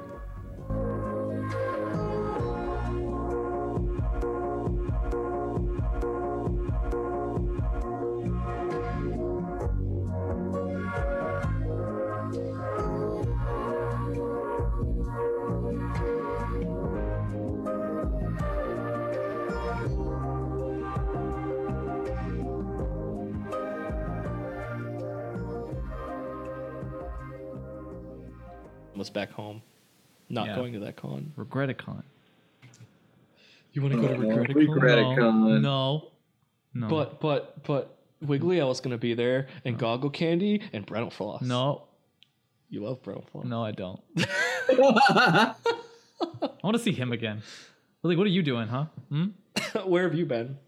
[29.18, 29.64] Back home,
[30.30, 30.56] not Yeah.
[30.58, 31.34] going to that con.
[31.36, 32.04] Regreticon.
[33.74, 34.68] You want to go to Oh, Regreticon?
[34.68, 35.62] Regreticon.
[35.62, 36.10] No.
[36.76, 36.88] No.
[36.88, 41.42] But but but Wiggly Owl's gonna be there, and Goggle Candy, and Brentalfloss.
[41.42, 41.86] No.
[42.70, 43.46] You love Brentalfloss.
[43.46, 44.00] No, I don't.
[45.10, 45.56] I
[46.64, 47.42] want to see him again.
[48.04, 48.86] Lily, what are you doing, huh?
[49.10, 49.26] Hmm?
[49.84, 50.60] Where have you been?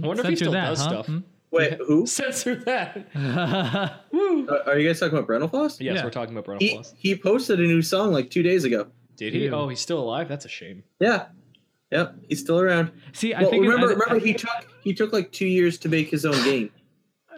[0.00, 0.88] I wonder if he Censor still that, does huh?
[0.88, 1.06] stuff.
[1.06, 1.18] Hmm?
[1.50, 2.06] Wait, who?
[2.06, 3.06] Censor that.
[4.12, 5.80] Uh, Are you guys talking about Brentalfloss?
[5.80, 6.04] Yes, Yeah.
[6.04, 6.94] we're talking about Brental He, Floss.
[6.96, 8.88] he posted a new song like two days ago.
[9.16, 9.44] Did he?
[9.44, 9.54] Ew.
[9.54, 10.28] Oh, he's still alive.
[10.28, 10.82] That's a shame.
[10.98, 11.26] Yeah.
[11.92, 12.90] Yep, he's still around.
[13.12, 14.50] See, I well, think remember, I, remember he took
[14.84, 16.70] he took like two years to make his own game.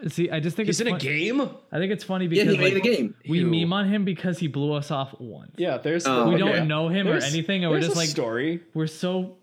[0.09, 1.41] See, I just think He's it's in a fun- game.
[1.71, 3.15] I think it's funny Yeah, because he made like, a game.
[3.27, 3.47] we Ew.
[3.47, 5.53] meme on him because he blew us off once.
[5.57, 6.05] Yeah, there's.
[6.05, 6.39] Oh, we okay.
[6.57, 8.61] don't know him There's- or anything, and we're there's just a like story.
[8.75, 9.37] we're so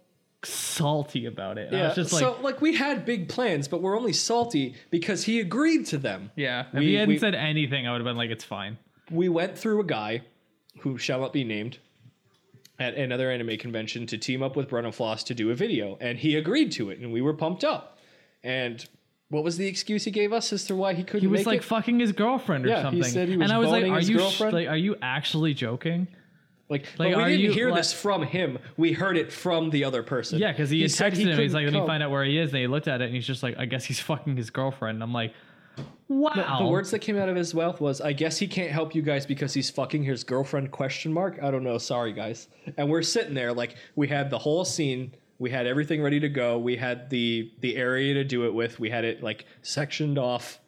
[0.45, 1.69] salty about it.
[1.69, 4.13] And I Yeah, was just like, so like we had big plans, but we're only
[4.13, 6.31] salty because he agreed to them.
[6.37, 6.67] yeah.
[6.73, 8.79] If we- he hadn't we- said anything, I would have been like, it's fine.
[9.11, 10.23] we went through a guy
[10.81, 11.79] who shall not be named
[12.79, 16.37] at another anime convention to team up with Brentalfloss to do a video, and he
[16.37, 17.99] agreed to it, and we were pumped up.
[18.43, 18.83] And
[19.29, 21.47] what was the excuse he gave us as to why he couldn't He was make
[21.47, 21.65] like it?
[21.65, 23.03] fucking his girlfriend or Yeah, he something.
[23.03, 24.55] said he was and I was like, boning are his you sh- girlfriend?
[24.55, 26.09] like, are you actually joking?
[26.71, 28.59] Like, like, but we didn't you, hear like- this from him.
[28.77, 30.39] We heard it from the other person.
[30.39, 31.39] Yeah, because he, said texted him.
[31.39, 32.51] He's like, let me find out where he is.
[32.51, 34.97] And he looked at it and he's just like, I guess he's fucking his girlfriend.
[34.97, 35.35] And I'm like,
[36.09, 36.33] wow.
[36.35, 38.95] The, the words that came out of his mouth was, "I guess he can't help
[38.95, 41.39] you guys because he's fucking his girlfriend?" Question mark.
[41.43, 41.79] I don't know.
[41.79, 42.49] Sorry, guys.
[42.77, 45.15] And we're sitting there like we had the whole scene.
[45.39, 46.59] We had everything ready to go.
[46.59, 48.79] We had the the area to do it with.
[48.79, 50.61] We had it like sectioned off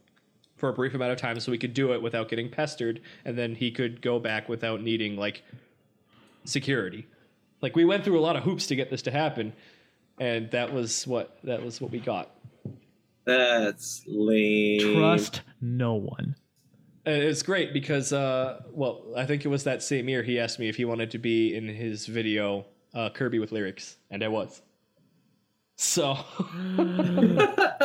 [0.56, 3.36] for a brief amount of time so we could do it without getting pestered, and
[3.36, 5.42] then he could go back without needing like
[6.44, 7.06] security.
[7.60, 9.52] Like we went through a lot of hoops to get this to happen,
[10.18, 12.30] and that was what that was what we got.
[13.24, 14.96] That's lame.
[14.96, 16.36] Trust no one.
[17.04, 20.60] And it's great because, uh, well, I think it was that same year he asked
[20.60, 22.64] me if he wanted to be in his video
[22.94, 24.62] uh, Kirby with lyrics, and I was.
[25.76, 26.16] So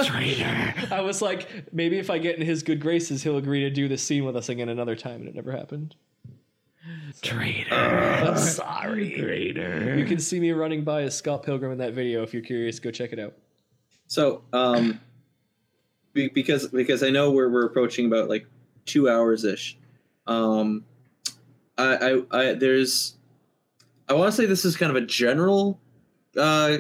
[0.06, 0.74] Traitor.
[0.92, 3.88] I was like, maybe if I get in his good graces, he'll agree to do
[3.88, 5.96] this scene with us again another time, and it never happened.
[7.22, 7.74] Traitor.
[7.74, 9.16] I'm sorry.
[9.16, 9.98] Traitor.
[9.98, 12.24] You can see me running by as Scott Pilgrim in that video.
[12.24, 13.34] If you're curious, go check it out.
[14.08, 15.00] So, um,
[16.14, 18.48] because because I know we're we're approaching about like
[18.86, 19.78] two hours ish.
[20.26, 20.84] Um,
[21.78, 23.16] I, I I there's
[24.10, 25.80] I want to say this is kind of a general,
[26.38, 26.78] uh,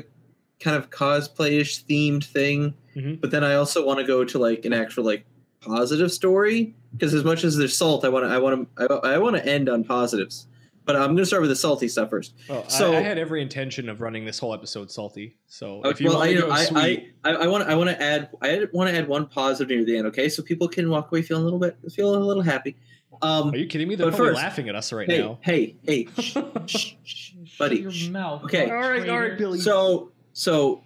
[0.60, 3.20] kind of cosplay-ish themed thing, Mhm.
[3.22, 5.26] but then I also want to go to like an actual like
[5.68, 9.14] positive story because as much as there's salt, I want to I want to I,
[9.14, 10.48] I want to end on positives
[10.88, 12.34] but I'm going to start with the salty stuff first.
[12.48, 15.36] Well, So- I, I had every intention of running this whole episode salty.
[15.46, 17.90] So if you well, want I, to go I, sweet, I, I want I want
[17.90, 20.30] to add I want to add one positive near the end, okay?
[20.30, 22.78] So people can walk away feeling a little bit feeling a little happy.
[23.22, 23.96] Um, are you kidding me?
[23.96, 25.40] They're but probably first- laughing at us right hey, now.
[25.42, 26.38] hey, hey, shh,
[26.68, 27.84] shh, shh, buddy.
[27.84, 28.44] Shut your mouth.
[28.46, 28.70] Okay.
[28.70, 29.60] All right, all right, Billy.
[29.60, 30.84] So so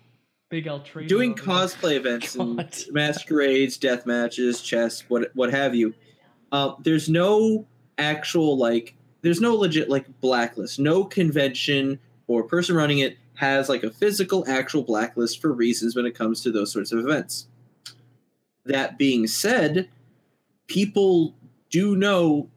[0.52, 1.08] Big L trade.
[1.08, 5.94] doing cosplay events and masquerades, death matches, chess, what what have you.
[6.52, 7.66] Uh, there's no
[7.98, 10.78] actual like there's no legit like blacklist.
[10.78, 11.98] No convention
[12.28, 16.42] or person running it has like a physical actual blacklist for reasons when it comes
[16.42, 17.48] to those sorts of events.
[18.66, 19.90] That being said,
[20.68, 21.34] people
[21.70, 22.50] do know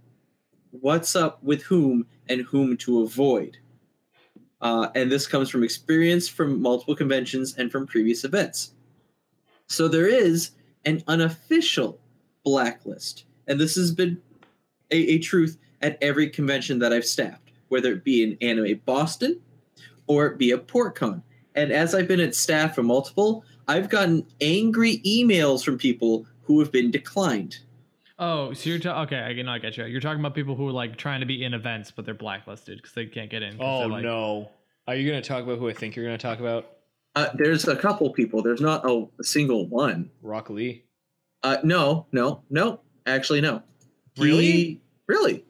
[0.72, 3.58] what's up with whom and whom to avoid.
[4.60, 8.72] Uh, and this comes from experience from multiple conventions and from previous events.
[9.66, 10.52] So there is
[10.85, 11.98] an unofficial
[12.44, 14.20] blacklist, and this has been
[14.90, 19.40] a, a truth at every convention that I've staffed, whether it be in Anime Boston
[20.06, 21.22] or it be a PortCon.
[21.55, 26.59] And as I've been at staff for multiple, I've gotten angry emails from people who
[26.60, 27.59] have been declined.
[28.19, 29.23] Oh, so you're ta- okay?
[29.23, 29.85] I can I get you.
[29.86, 32.78] You're talking about people who are like trying to be in events, but they're blacklisted
[32.78, 33.61] because they can't get in.
[33.61, 34.51] Oh like, no!
[34.86, 36.70] Are you going to talk about who I think you're going to talk about?
[37.16, 38.43] Uh, there's a couple people.
[38.43, 40.11] There's not a, a single one.
[40.23, 40.85] Rock Lee.
[41.43, 42.81] Uh, no, no, no.
[43.07, 43.62] Actually, no.
[44.19, 44.51] Really?
[44.51, 45.45] He- really?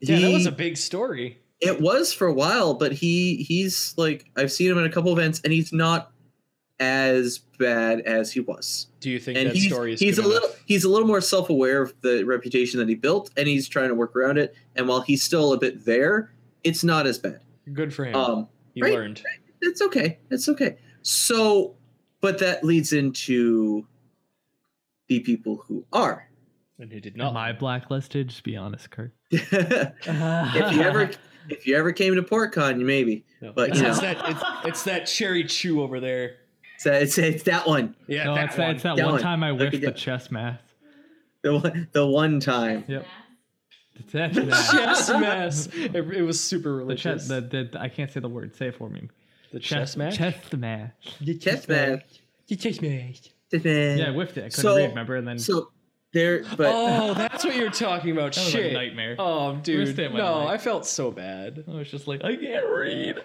[0.00, 1.38] Yeah, that was a big story.
[1.60, 5.12] It was for a while, but he he's like I've seen him in a couple
[5.12, 6.12] events, and he's not
[6.78, 8.88] as bad as he was.
[9.00, 10.62] Do you think And that he's story is he's a little enough?
[10.66, 13.88] he's a little more self aware of the reputation that he built, and he's trying
[13.88, 14.54] to work around it.
[14.74, 16.32] And while he's still a bit there,
[16.64, 17.40] it's not as bad.
[17.72, 18.14] good for him?
[18.14, 19.22] Um, he right, learned.
[19.62, 20.18] It's okay.
[20.30, 20.76] It's okay.
[21.02, 21.76] So,
[22.20, 23.86] but that leads into
[25.08, 26.28] the people who are.
[26.78, 27.36] And who did Am not.
[27.36, 28.28] I blacklisted?
[28.28, 29.14] Just be honest, Kurt.
[29.30, 29.52] if
[30.74, 31.10] you ever
[31.48, 33.24] if you ever came to PortCon, you maybe.
[33.40, 36.36] No, But it's, you know, it's that it's, it's that cherry chew over there.
[36.76, 37.94] It's, it's, it's that one.
[38.06, 38.74] Yeah, no, that it's that, one.
[38.74, 39.22] it's that That one one.
[39.22, 40.60] time I Look whiffed the chess math.
[41.42, 42.84] The one, the one time.
[42.88, 43.06] Yep.
[43.96, 44.34] The chess
[45.10, 45.20] math.
[45.20, 45.66] mess.
[45.74, 47.28] It, it was super The chess.
[47.28, 48.54] The, the, I can't say the word.
[48.56, 49.08] Say it for me.
[49.52, 50.18] The chess match?
[50.18, 50.90] Chess match.
[51.20, 52.02] The chess match.
[52.48, 53.30] The chess match.
[53.52, 54.40] Yeah, I whiffed it.
[54.40, 54.88] I couldn't So- read.
[54.90, 55.70] Remember, and then So
[56.12, 58.32] there, but oh, that's what you're talking about.
[58.32, 58.72] That was a Shit.
[58.72, 59.16] nightmare.
[59.18, 59.86] Oh, dude.
[59.86, 60.60] Worst day of my No, life.
[60.60, 61.64] I felt so bad.
[61.68, 63.22] I was just like, I can't read.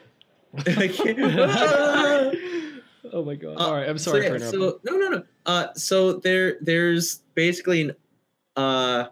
[0.67, 2.37] I can't-
[3.11, 3.57] Oh my god.
[3.57, 4.59] Uh, All right, I'm so sorry yeah, for interrupting.
[4.61, 5.23] So no, no, no.
[5.45, 7.95] Uh, so there, there's basically an,
[8.55, 9.05] uh,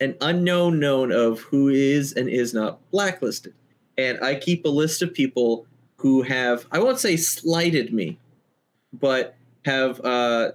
[0.00, 3.54] an unknown known of who is and is not blacklisted,
[3.96, 8.18] and I keep a list of people who have, I won't say slighted me,
[8.92, 10.52] but have uh,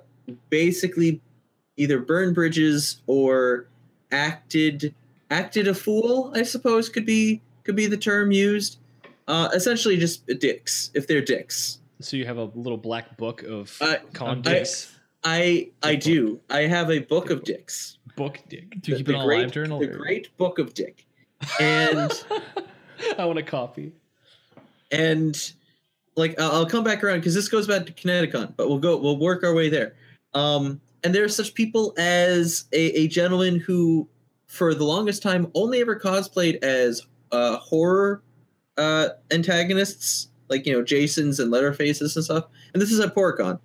[0.49, 1.21] basically
[1.77, 3.67] either burned bridges or
[4.11, 4.93] acted
[5.29, 6.31] acted a fool.
[6.35, 8.77] I suppose could be could be the term used.
[9.27, 11.79] Uh, essentially, just dicks if they're dicks.
[12.01, 14.91] So you have a little black book of Uh, con I- dicks.
[15.23, 16.39] I I do.
[16.49, 17.97] I have a book of dicks.
[18.15, 18.69] book dick.
[18.81, 19.79] Do you The- keep the it on great, live journal?
[19.79, 21.05] The or- great book of dick,
[21.59, 22.11] and
[23.17, 23.91] I want a copy.
[24.91, 25.51] and
[26.15, 28.97] like I'll I'll come back around because this goes back to ConnectiCon, but we'll go
[28.97, 29.95] we'll work our way there.
[30.33, 34.07] Um, and there are such people as a, a gentleman who,
[34.47, 37.01] for the longest time, only ever cosplayed as
[37.31, 38.21] uh, horror
[38.77, 42.45] uh, antagonists, like you know Jasons and Leatherfaces and stuff.
[42.73, 43.59] And this is at PortCon.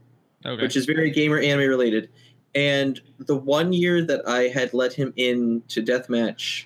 [0.45, 0.63] Okay.
[0.63, 2.09] which is very gamer anime related.
[2.55, 6.65] And the one year that I had let him in to deathmatch,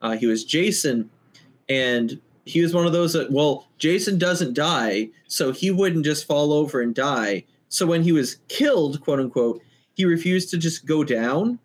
[0.00, 1.10] uh, he was Jason,
[1.68, 6.26] and he was one of those that well, Jason doesn't die, so he wouldn't just
[6.26, 7.44] fall over and die.
[7.68, 9.60] So when he was killed, quote unquote,
[9.94, 11.58] he refused to just go down,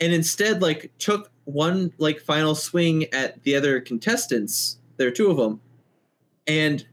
[0.00, 4.78] and instead like took one like final swing at the other contestants.
[4.96, 5.60] There are two of them,
[6.46, 6.86] and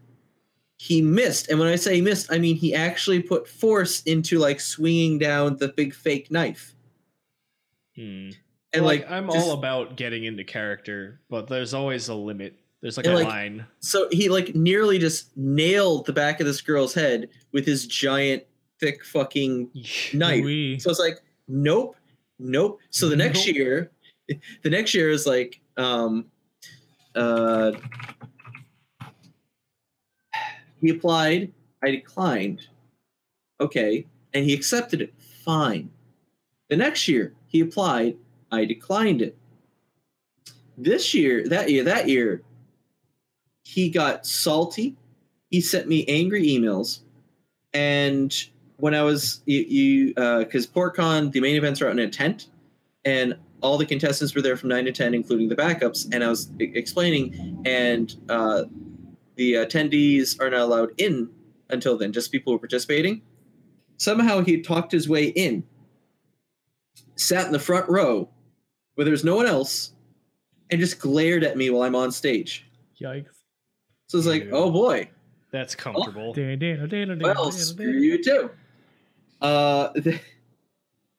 [0.78, 1.50] he missed.
[1.50, 5.18] And when I say he missed, I mean he actually put force into like swinging
[5.20, 6.76] down the big fake knife.
[7.96, 8.30] Hmm.
[8.74, 12.56] And Well, like, I'm just- all about getting into character, but there's always a limit.
[12.82, 13.66] There's like a like, line.
[13.80, 18.44] so he like nearly just nailed the back of this girl's head with his giant
[18.80, 19.72] thick fucking
[20.14, 20.42] knife.
[20.44, 20.78] Ooh-wee.
[20.78, 21.96] So it's like, nope,
[22.38, 22.80] nope.
[22.92, 23.92] So the next year,
[24.64, 26.26] the next year is like, um,
[27.16, 27.72] uh,
[30.86, 31.52] he applied.
[31.84, 32.68] I declined.
[33.60, 35.14] Okay, and he accepted it.
[35.44, 35.90] Fine.
[36.70, 38.18] The next year, he applied.
[38.52, 39.38] I declined it.
[40.78, 42.42] This year, that year, that year,
[43.64, 44.96] he got salty.
[45.50, 47.00] He sent me angry emails,
[47.74, 48.36] and
[48.78, 52.10] when I was you, you uh, because PortCon, the main events are out in a
[52.10, 52.50] tent,
[53.06, 56.28] and all the contestants were there from 9 to 10 including the backups and i
[56.28, 58.64] was explaining and uh,
[59.36, 61.30] the attendees are not allowed in
[61.70, 63.22] until then just people who are participating
[63.98, 65.64] somehow he talked his way in
[67.16, 68.30] sat in the front row
[68.96, 69.92] where there's no one else
[70.72, 72.70] and just glared at me while i'm on stage
[73.02, 73.28] Yikes.
[74.08, 75.10] so it's like oh boy
[75.52, 76.34] That's comfortable.
[77.24, 78.50] well, screw you too.
[79.42, 80.20] Uh, th-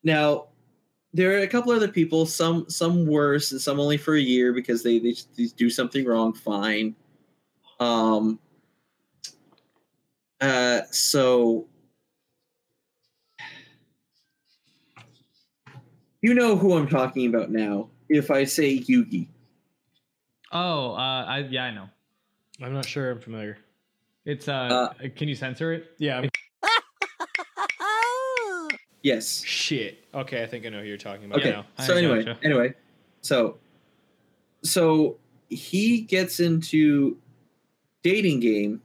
[0.04, 0.48] now
[1.14, 4.52] there are a couple other people, some some worse and some only for a year
[4.52, 6.34] because they they, they do something wrong.
[6.34, 6.94] Fine.
[7.80, 8.38] Um.
[10.40, 10.82] Uh.
[10.90, 11.66] So.
[16.22, 17.88] You know who I'm talking about now.
[18.08, 19.28] If I say Yugi,
[20.52, 21.88] Oh, uh, I yeah, I know.
[22.62, 23.58] I'm not sure I'm familiar.
[24.24, 25.92] It's uh, can you censor it?
[25.98, 26.20] Yeah.
[26.20, 26.30] I'm-
[29.02, 29.42] yes.
[29.44, 30.04] Shit.
[30.14, 31.50] Okay, I think I know who you're talking about Okay.
[31.50, 31.66] now.
[31.84, 32.74] So anyway, anyway,
[33.22, 33.58] so
[34.62, 37.18] so he gets into
[38.06, 38.80] dating game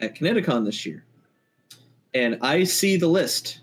[0.00, 1.04] at ConnectiCon this year,
[2.14, 3.60] and I see the list,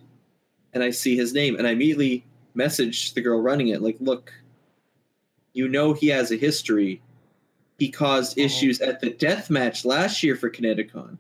[0.74, 4.32] and I see his name, and I immediately message the girl running it, like, look,
[5.54, 7.02] you know he has a history.
[7.80, 8.44] He caused oh.
[8.44, 11.18] issues at the death match last year for ConnectiCon.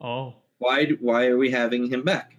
[0.00, 0.34] Oh.
[0.58, 0.86] Why?
[1.00, 2.36] Why are we having him back?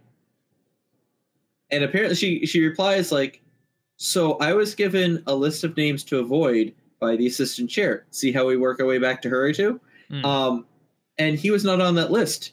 [1.72, 3.42] And apparently, she she replies like,
[3.96, 8.06] "So I was given a list of names to avoid by the assistant chair.
[8.12, 9.80] See how we work our way back to her too."
[10.10, 10.26] Hmm.
[10.26, 10.66] Um,
[11.18, 12.52] and he was not on that list.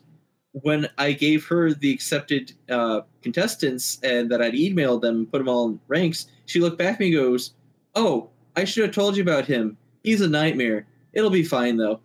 [0.52, 5.38] When I gave her the accepted uh, contestants and that I'd emailed them and put
[5.38, 7.54] them all in ranks, she looked back at me and goes,
[7.94, 9.78] "Oh, I should have told you about him.
[10.02, 10.86] He's a nightmare.
[11.14, 12.00] It'll be fine though."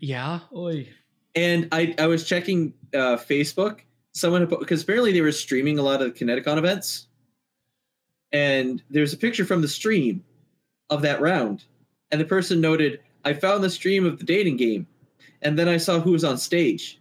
[0.00, 0.40] Yeah.
[0.54, 0.88] Oy.
[1.34, 3.80] And I, I was checking uh, Facebook.
[4.14, 7.06] Someone because apparently they were streaming a lot of ConnectiCon events,
[8.30, 10.22] and there's a picture from the stream
[10.90, 11.64] of that round,
[12.10, 14.86] and the person noted, "I found the stream of the dating game,
[15.42, 17.00] and then I saw who was on stage,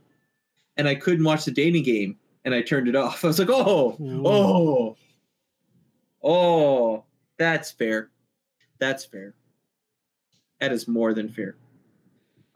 [0.77, 3.23] and I couldn't watch the dating game, and I turned it off.
[3.23, 4.97] I was like, oh, oh,
[6.23, 7.03] oh,
[7.37, 8.09] that's fair,
[8.79, 9.35] that's fair.
[10.59, 11.55] That is more than fair.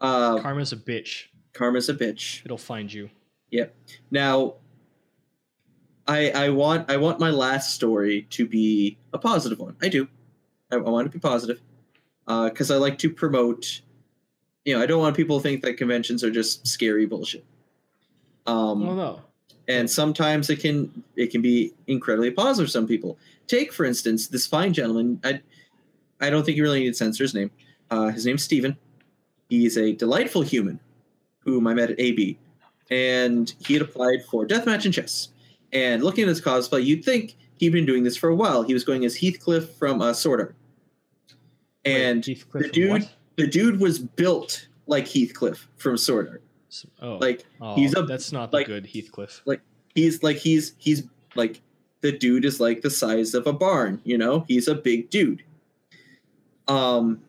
[0.00, 1.24] Uh, Karma's a bitch.
[1.52, 2.44] Karma's a bitch.
[2.44, 3.10] It'll find you.
[3.50, 3.74] Yep.
[4.10, 4.54] Now,
[6.06, 9.76] I I want I want my last story to be a positive one.
[9.82, 10.06] I do.
[10.70, 11.60] I, I want it to be positive
[12.26, 13.80] because I like to promote.
[14.64, 17.44] You know, I don't want people to think that conventions are just scary bullshit.
[18.46, 19.20] Um, Oh no.
[19.68, 24.28] and sometimes it can it can be incredibly positive for some people take for instance
[24.28, 25.40] this fine gentleman i
[26.20, 27.50] i don't think you really need to censor his name
[27.90, 28.76] uh, his name's steven
[29.48, 30.78] he's a delightful human
[31.40, 32.36] whom i met at ab
[32.90, 35.28] and he had applied for deathmatch and chess
[35.72, 38.74] and looking at his cosplay you'd think he'd been doing this for a while he
[38.74, 40.54] was going as heathcliff from uh, sword art
[41.86, 43.12] and the dude what?
[43.36, 46.42] the dude was built like heathcliff from sword art
[47.00, 47.16] Oh.
[47.16, 49.40] like Oh, he's a that's not the like good Heathcliff.
[49.46, 49.62] like
[49.94, 51.04] he's like he's he's
[51.34, 51.62] like
[52.02, 55.42] the dude is like the size of a barn you know he's a big dude
[56.68, 57.20] um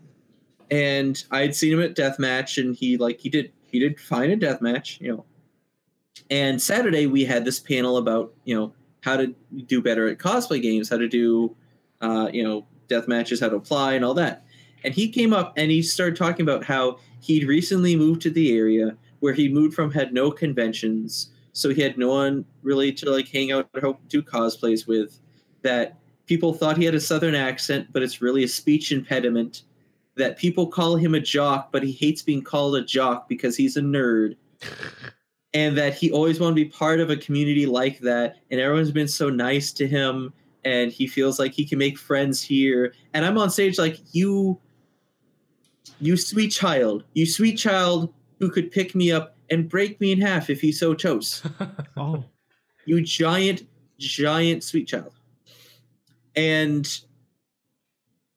[0.71, 4.39] and i'd seen him at deathmatch and he like he did he did fine at
[4.39, 5.23] deathmatch you know
[6.29, 9.33] and saturday we had this panel about you know how to
[9.67, 11.55] do better at cosplay games how to do
[12.01, 14.43] uh you know death matches how to apply and all that
[14.87, 18.57] and he came up and he started talking about how he'd recently moved to the
[18.57, 21.29] area where he moved from had no conventions.
[21.51, 25.19] So he had no one really to like hang out or help do cosplays with
[25.61, 29.63] that people thought he had a southern accent but it's really a speech impediment
[30.15, 33.75] that people call him a jock but he hates being called a jock because he's
[33.75, 34.37] a nerd.
[35.53, 38.91] And that he always wanted to be part of a community like that and everyone's
[38.91, 40.31] been so nice to him
[40.63, 42.93] and he feels like he can make friends here.
[43.13, 44.59] And i'm on stage like you
[45.99, 50.21] you sweet child you sweet child who could pick me up and break me in
[50.21, 51.43] half if he so chose.
[51.97, 52.23] Oh.
[52.85, 53.67] You giant
[53.97, 55.11] giant sweet child.
[56.35, 56.87] And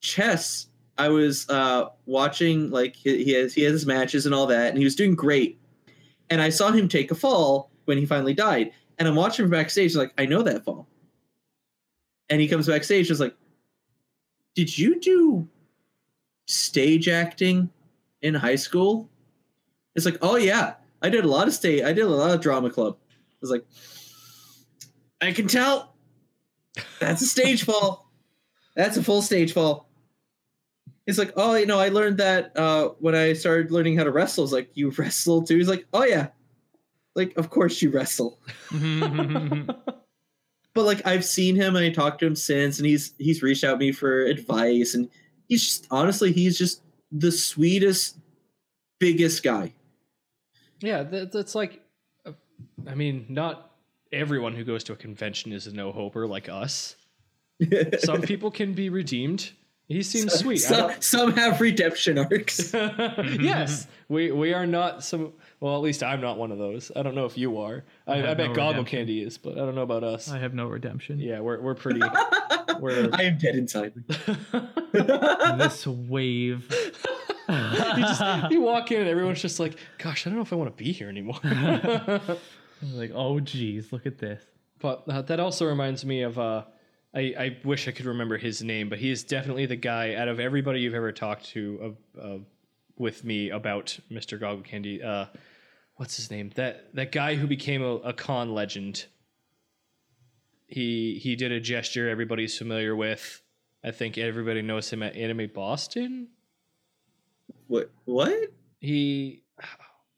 [0.01, 4.47] chess i was uh watching like he, he has he has his matches and all
[4.47, 5.61] that and he was doing great.
[6.31, 8.73] And i saw him take a fall when he finally died.
[8.99, 10.89] And i'm watching from backstage like i know that fall.
[12.31, 13.37] And he comes backstage and is like
[14.55, 15.49] did you do
[16.51, 17.71] stage acting
[18.23, 19.09] in high school.
[19.95, 22.41] It's like oh yeah i did a lot of stage i did a lot of
[22.41, 22.97] drama club.
[23.19, 23.65] I was like
[25.21, 25.95] i can tell.
[26.99, 28.11] That's a stage fall.
[28.77, 29.89] That's a full stage fall.
[31.07, 34.13] It's like oh you know i learned that uh when i started learning how to
[34.13, 35.57] wrestle it's like you wrestle too?
[35.57, 36.29] He's like oh yeah.
[37.15, 38.41] Like of course you wrestle.
[40.75, 43.65] But like I've seen him and I talked to him since, and he's he's reached
[43.65, 45.09] out to me for advice, and
[45.51, 46.81] he's just honestly he's just
[47.13, 48.17] the sweetest,
[48.99, 49.75] biggest guy.
[50.81, 51.83] Yeah, that, that's like,
[52.87, 53.73] I mean, not
[54.13, 56.97] everyone who goes to a convention is a no hoper like us.
[57.99, 59.51] Some people can be redeemed.
[59.91, 60.59] He seems Some- sweet.
[60.59, 62.73] Some, some have redemption arcs.
[62.75, 65.33] yes, we we are not some.
[65.59, 66.93] Well, at least I'm not one of those.
[66.95, 67.83] I don't know if you are.
[68.07, 68.99] I, I I, bet no Goggle redemption.
[68.99, 70.31] Candy is, but I don't know about us.
[70.31, 71.19] I have no redemption.
[71.19, 72.01] Yeah, we're we're pretty.
[72.81, 73.93] We're I am dead inside.
[74.93, 76.73] this wave.
[77.49, 80.57] you just you walk in and everyone's just like, "Gosh, I don't know if I
[80.57, 81.41] want to be here anymore."
[82.83, 84.43] like, oh geez, look at this.
[84.79, 86.63] But uh, that also reminds me of uh,
[87.15, 90.29] I, I wish I could remember his name, but he is definitely the guy out
[90.29, 92.45] of everybody you've ever talked to of, of
[92.97, 94.39] with me about Mr.
[94.39, 95.03] Goggle Candy.
[95.03, 95.27] Uh,
[95.97, 96.51] what's his name?
[96.55, 99.07] That that guy who became a, a con legend.
[100.69, 103.43] He he did a gesture everybody's familiar with.
[103.83, 106.29] I think everybody knows him at Anime Boston.
[107.67, 107.91] What?
[108.05, 108.53] What?
[108.79, 109.43] He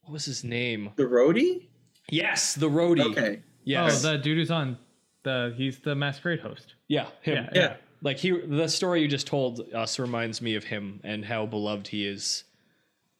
[0.02, 0.90] what was his name?
[0.96, 1.68] The roadie?
[2.10, 3.12] Yes, the roadie.
[3.12, 3.42] Okay.
[3.64, 4.04] Yes.
[4.04, 4.76] Oh, the dude who's on
[5.24, 6.74] the he's the masquerade host.
[6.88, 7.44] Yeah, him.
[7.44, 7.76] Yeah, yeah.
[8.02, 11.88] Like he, the story you just told us reminds me of him and how beloved
[11.88, 12.44] he is,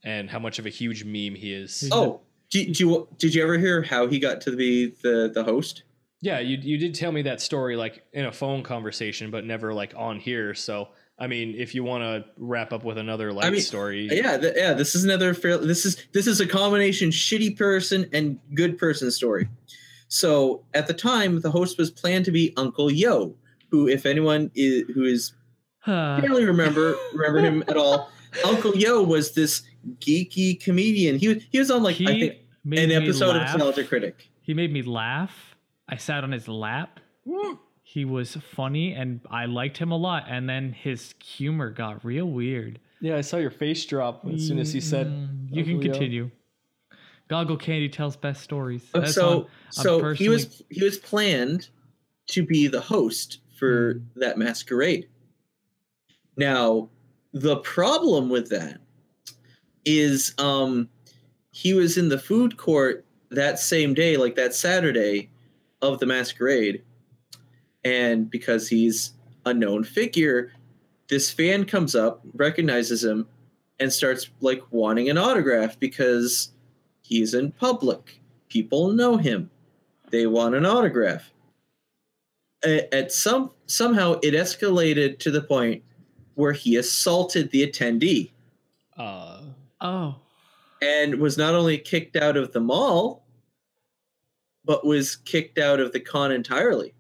[0.05, 1.89] and how much of a huge meme he is.
[1.93, 2.21] Oh,
[2.51, 5.85] did you did you ever hear how he got to be the the host?
[6.21, 9.73] Yeah, you you did tell me that story like in a phone conversation, but never
[9.73, 10.55] like on here.
[10.55, 10.89] So
[11.19, 14.39] I mean, if you want to wrap up with another light I mean, story, Yeah,
[14.39, 14.73] th- yeah.
[14.73, 15.59] This is another fair.
[15.59, 19.49] This is this is a combination shitty person and good person story.
[20.13, 23.35] So at the time, the host was planned to be Uncle Yo,
[23.71, 25.33] who, if anyone is who is
[25.87, 28.11] barely remember remember him at all,
[28.45, 29.63] Uncle Yo was this
[30.01, 31.19] geeky comedian.
[31.19, 33.57] He was he was on like I think an me episode of laugh.
[33.57, 34.29] Nostalgia Critic.
[34.43, 35.33] He made me laugh.
[35.89, 37.01] I sat on his lap.
[37.83, 40.25] He was funny and I liked him a lot.
[40.29, 42.81] And then his humor got real weird.
[43.01, 45.07] yeah, I saw your face drop as soon as he said.
[45.07, 45.93] Mm, You can Uncle Yo.
[45.93, 46.31] continue.
[47.33, 48.87] Goggle Candy tells best stories.
[48.93, 51.71] Uh, That's so so he was he was planned
[52.27, 55.09] to be the host for that masquerade.
[56.37, 56.91] Now,
[57.33, 58.83] the problem with that
[59.87, 60.91] is um
[61.53, 65.31] he was in the food court that same day, like that Saturday
[65.81, 66.83] of the masquerade.
[67.83, 69.15] And because he's
[69.47, 70.53] a known figure,
[71.09, 73.27] this fan comes up, recognizes him,
[73.81, 76.51] and starts like wanting an autograph because
[77.03, 78.21] he's in public.
[78.49, 79.51] People know him.
[80.11, 81.31] They want an autograph.
[82.65, 85.83] At some somehow it escalated to the point
[86.35, 88.31] where he assaulted the attendee
[88.97, 89.41] Uh,
[89.81, 90.15] oh,
[90.81, 93.25] and was not only kicked out of the mall,
[94.65, 96.95] but was kicked out of the con entirely.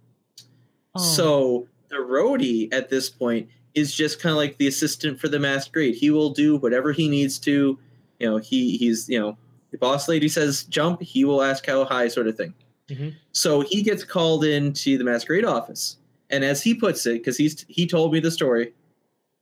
[0.95, 1.03] Oh.
[1.03, 5.39] So the roadie at this point is just kind of like the assistant for the
[5.39, 5.95] masquerade.
[5.95, 7.79] He will do whatever he needs to.
[8.19, 9.37] You know, he he's you know
[9.73, 12.55] the boss lady says jump, he will ask how high, sort of thing.
[12.89, 13.15] Mhm.
[13.32, 15.97] So he gets called into the masquerade office,
[16.31, 18.73] and as he puts it, because he's he told me the story.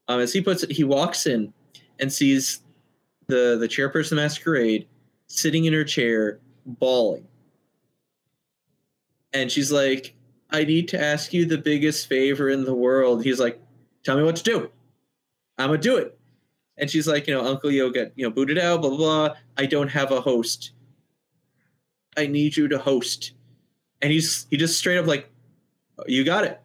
[0.07, 1.53] Um, as he puts it, he walks in
[1.99, 2.61] and sees
[3.27, 4.87] the the chairperson of masquerade
[5.27, 7.27] sitting in her chair, bawling,
[9.33, 10.13] and she's like,
[10.49, 13.59] "I need to ask you the biggest favor in the world." He's like,
[14.03, 14.69] "Tell me what to do.
[15.57, 16.17] I'm gonna do it."
[16.77, 18.81] And she's like, "You know, Uncle Yo got you know booted out.
[18.81, 18.97] Blah blah.
[19.27, 19.35] blah.
[19.57, 20.71] I don't have a host.
[22.17, 23.33] I need you to host."
[24.01, 25.29] And he's he just straight up like,
[26.07, 26.59] "You got it."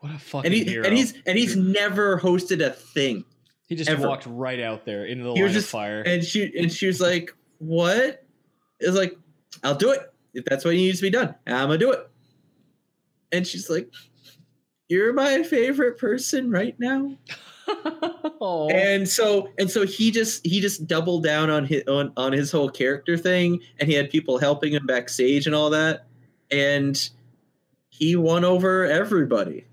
[0.00, 0.84] what a fucking And he hero!
[0.86, 3.24] and he's and he's never hosted a thing.
[3.66, 4.06] he just ever.
[4.08, 6.02] walked right out there into the He line just of fire.
[6.02, 8.24] and she and she was like, "What?"
[8.80, 9.16] It's like,
[9.64, 10.00] "I'll do it
[10.34, 11.34] if that's what needs to be done.
[11.46, 12.08] I'm gonna do it."
[13.32, 13.90] And she's like,
[14.88, 17.16] "You're my favorite person right now."
[18.70, 22.50] And so and so he just he just doubled down on his on, on his
[22.50, 26.06] whole character thing, and he had people helping him backstage and all that,
[26.50, 27.10] and
[27.90, 29.66] he won over everybody.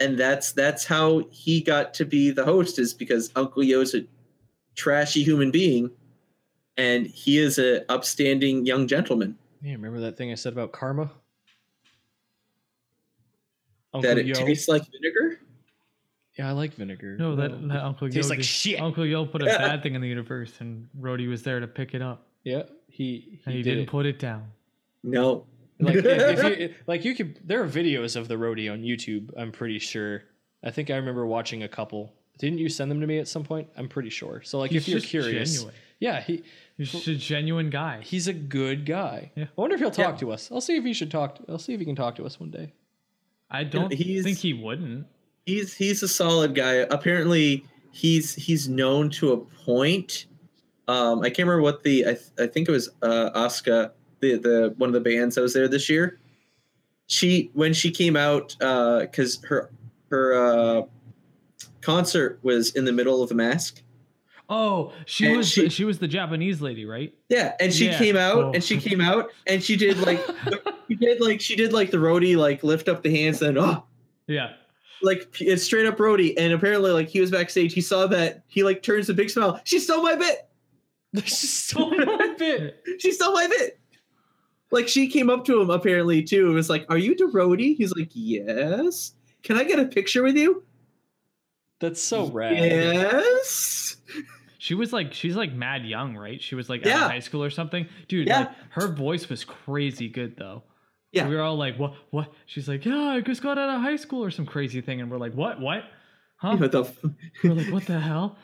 [0.00, 4.04] And that's that's how he got to be the host is because Uncle Yo's a
[4.74, 5.90] trashy human being,
[6.76, 9.38] and he is a upstanding young gentleman.
[9.62, 11.10] Yeah, remember that thing I said about karma?
[13.94, 14.34] Uncle that it Yo.
[14.34, 15.38] tastes like vinegar.
[16.38, 17.16] Yeah, I like vinegar.
[17.18, 18.12] no, that, that Uncle Yo.
[18.14, 18.80] tastes like just- shit.
[18.80, 21.94] Uncle Yo put a bad thing in the universe, and Rhodey was there to pick
[21.94, 23.88] it up, Yeah, he he, and he, did didn't it.
[23.90, 24.44] put it down.
[25.02, 25.46] No,
[25.80, 29.30] like if, if you like you could there are videos of the roadie on YouTube,
[29.36, 30.22] I'm pretty sure.
[30.64, 32.12] I think I remember watching a couple.
[32.38, 33.68] Didn't you send them to me at some point?
[33.76, 34.42] I'm pretty sure.
[34.42, 35.74] So like He's if you're just curious, genuine.
[35.98, 36.42] Yeah, he
[36.76, 38.00] he's a genuine guy.
[38.02, 39.32] He's a good guy.
[39.36, 39.44] Yeah.
[39.44, 40.50] I wonder if he'll talk to us.
[40.52, 41.36] I'll see if he should talk.
[41.36, 42.72] To, I'll see if he can talk to us one day.
[43.50, 45.06] I don't he's- think he wouldn't.
[45.46, 46.86] He's he's a solid guy.
[46.90, 50.26] Apparently, he's he's known to a point.
[50.88, 53.90] Um, I can't remember what the I, th- I think it was uh, Asuka,
[54.20, 56.18] the the one of the bands that was there this year.
[57.06, 59.70] She when she came out because her
[60.10, 60.82] her uh,
[61.80, 63.82] concert was in the middle of the mask.
[64.48, 67.14] Oh, she And was she- she, was the Japanese lady, right?
[67.30, 67.96] Yeah, and she Yeah.
[67.98, 68.52] came out Oh.
[68.52, 70.20] and she came out and she did like
[70.88, 73.84] she did like she did like the roadie like lift up the hands and oh
[74.26, 74.52] Yeah.
[75.00, 78.62] Like it's straight up roadie and apparently like he was backstage he saw that he
[78.62, 80.48] like turns a big smile she stole my bit
[81.24, 82.82] She stole my bit.
[82.98, 83.78] she stole my bit
[84.70, 87.76] like she came up to him apparently too and was like are you the roadie
[87.76, 89.12] he's like yes
[89.42, 90.62] can I get a picture with you
[91.80, 92.56] That's so rad.
[92.56, 93.96] yes
[94.58, 96.40] She was like she's like mad young, right?
[96.40, 97.04] She was like out Yeah.
[97.06, 97.88] of high school or something.
[98.06, 98.38] Dude, Yeah.
[98.38, 100.62] like her voice was crazy good though.
[101.12, 101.28] Yeah.
[101.28, 102.32] We were all like, What what?
[102.46, 105.00] She's like, Yeah, I just got out of high school or some crazy thing.
[105.00, 105.60] And we're like, What?
[105.60, 105.84] What?
[106.36, 106.56] Huh?
[106.56, 106.96] what the f-
[107.44, 108.36] we're like, what the hell?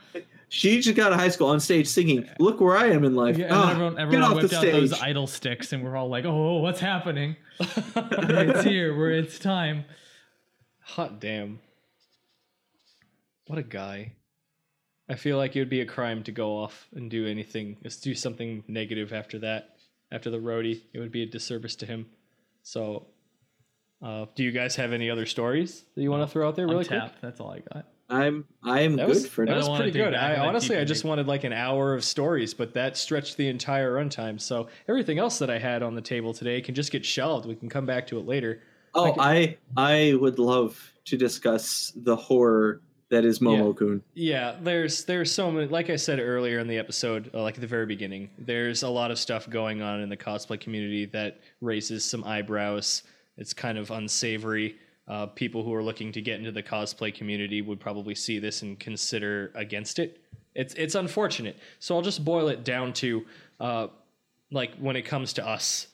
[0.51, 3.15] she just got out of high school on stage singing look where I am in
[3.16, 5.73] life Yeah, and Ah, then everyone, get everyone off the whipped out those idol sticks
[5.73, 7.35] and we're all like, Oh, what's happening?
[7.61, 9.85] it's here, where it's time.
[10.82, 11.59] Hot damn.
[13.47, 14.12] What a guy.
[15.09, 18.05] I feel like it would be a crime to go off and do anything, just
[18.05, 19.77] do something negative after that.
[20.12, 22.07] After the roadie, it would be a disservice to him.
[22.62, 23.06] So,
[24.02, 26.66] uh, do you guys have any other stories that you want to throw out there
[26.66, 27.01] really quick?
[27.01, 27.86] Tap, that's all I got.
[28.10, 29.59] I'm I am That good was, for that now.
[29.68, 30.12] was pretty good.
[30.14, 33.48] back I honestly, I just wanted like an hour of stories, but that stretched the
[33.48, 34.40] entire runtime.
[34.40, 37.47] So everything else that I had on the table today can just get shelved.
[37.47, 38.62] We can come back to it later.
[38.94, 42.80] Oh, I I would love to discuss the horror
[43.10, 44.02] that is Momo-kun.
[44.14, 45.66] Yeah, there's there's so many.
[45.66, 48.89] Like I said earlier in the episode, uh, like at the very beginning, there's a
[48.89, 53.02] lot of stuff going on in the cosplay community that raises some eyebrows.
[53.36, 54.76] It's kind of unsavory.
[55.06, 58.60] Uh, people who are looking to get into the cosplay community would probably see this
[58.60, 60.20] and consider against it.
[60.55, 61.56] It's it's unfortunate.
[61.78, 63.24] So I'll just boil it down to,
[63.59, 63.86] uh,
[64.51, 65.86] like when it comes to us,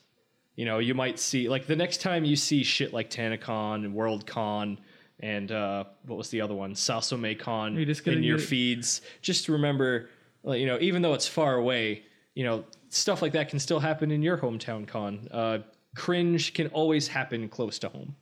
[0.55, 3.95] you know, you might see like the next time you see shit like TanaCon and
[3.95, 4.77] WorldCon
[5.19, 9.01] and uh, what was the other one, SasomeCon You're just in your feeds.
[9.21, 10.09] Just remember,
[10.43, 13.79] like, you know, even though it's far away, you know, stuff like that can still
[13.79, 15.27] happen in your hometown con.
[15.31, 15.59] Uh,
[15.95, 18.15] cringe can always happen close to home.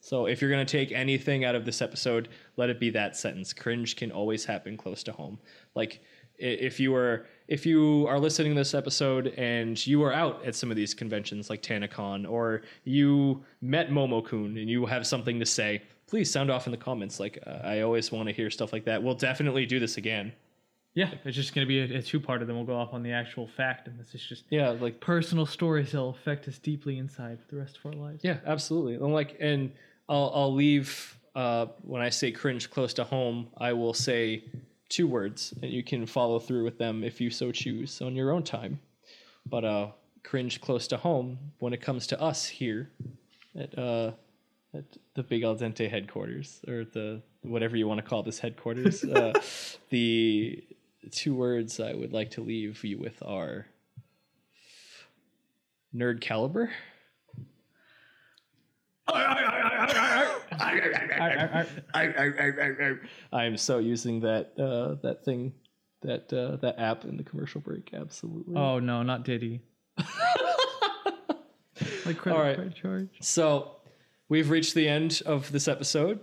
[0.00, 3.52] So if you're gonna take anything out of this episode, let it be that sentence.
[3.52, 5.38] Cringe can always happen close to home.
[5.74, 6.00] Like
[6.38, 10.54] if you were if you are listening to this episode and you are out at
[10.54, 15.46] some of these conventions like TanaCon or you met Momokun and you have something to
[15.46, 17.20] say, please sound off in the comments.
[17.20, 19.02] Like uh, I always want to hear stuff like that.
[19.02, 20.32] We'll definitely do this again.
[20.94, 22.44] Yeah, it's just gonna be a, a two-parter.
[22.46, 25.46] Then we'll go off on the actual fact, and this is just Yeah, like personal
[25.46, 28.24] stories that'll affect us deeply inside for the rest of our lives.
[28.24, 28.94] Yeah, absolutely.
[28.94, 29.70] And like, and
[30.08, 33.48] I'll I'll leave uh, when I say cringe close to home.
[33.58, 34.44] I will say
[34.88, 38.32] two words, and you can follow through with them if you so choose on your
[38.32, 38.80] own time.
[39.46, 39.88] But uh,
[40.24, 42.90] cringe close to home when it comes to us here
[43.56, 44.12] at uh,
[44.74, 44.84] at
[45.14, 49.04] the Big Al Dente headquarters or the whatever you want to call this headquarters.
[49.04, 49.32] uh,
[49.90, 50.62] the
[51.10, 53.66] two words I would like to leave you with are
[55.94, 56.70] nerd caliber.
[63.32, 65.54] I am so using that uh, that thing,
[66.02, 67.94] that uh, that app in the commercial break.
[67.94, 68.54] Absolutely.
[68.56, 69.62] Oh no, not Diddy.
[72.04, 72.56] like credit All right.
[72.56, 73.08] card charge.
[73.20, 73.77] So
[74.28, 76.20] we've reached the end of this episode.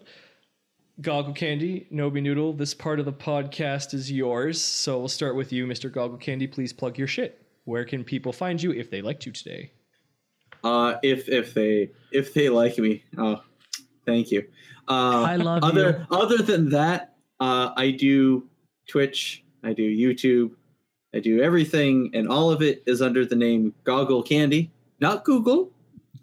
[1.02, 4.61] Goggle Candy, Nobi Noodle, this part of the podcast is yours.
[4.61, 5.91] So we'll start with you, Mr.
[5.91, 6.48] Goggle Candy.
[6.48, 7.45] Please plug your shit.
[7.65, 9.72] Where can people find you if they liked you today?
[10.64, 13.41] Uh, if if they if they like me, oh,
[14.06, 14.48] thank you.
[14.88, 18.48] Uh, I love other, Other than that, uh, I do
[18.88, 20.52] Twitch, I do YouTube,
[21.14, 25.72] I do everything, and all of it is under the name Goggle Candy, not Google.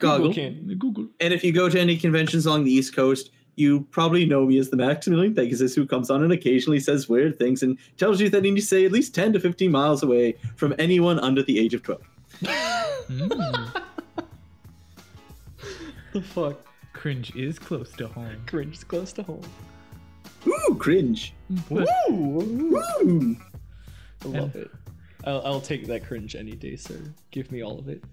[0.02, 0.34] Goggle.
[0.34, 0.74] Candy.
[0.74, 1.08] Google.
[1.20, 4.58] And if you go to any conventions along the East Coast, you probably know me
[4.58, 8.28] as the Maximilian Pegasus who comes on and occasionally says weird things and tells you
[8.30, 11.42] that you need to stay at least 10 to 15 miles away from anyone under
[11.42, 12.00] the age of 12.
[13.08, 13.82] Mm.
[16.12, 16.56] The fuck?
[16.92, 18.42] Cringe is close to home.
[18.46, 19.40] Cringe is close to home.
[20.46, 21.32] Ooh, cringe.
[21.70, 23.36] But- Ooh.
[24.22, 24.70] I love it.
[25.24, 27.00] I'll, I'll take that cringe any day, sir.
[27.30, 28.04] Give me all of it.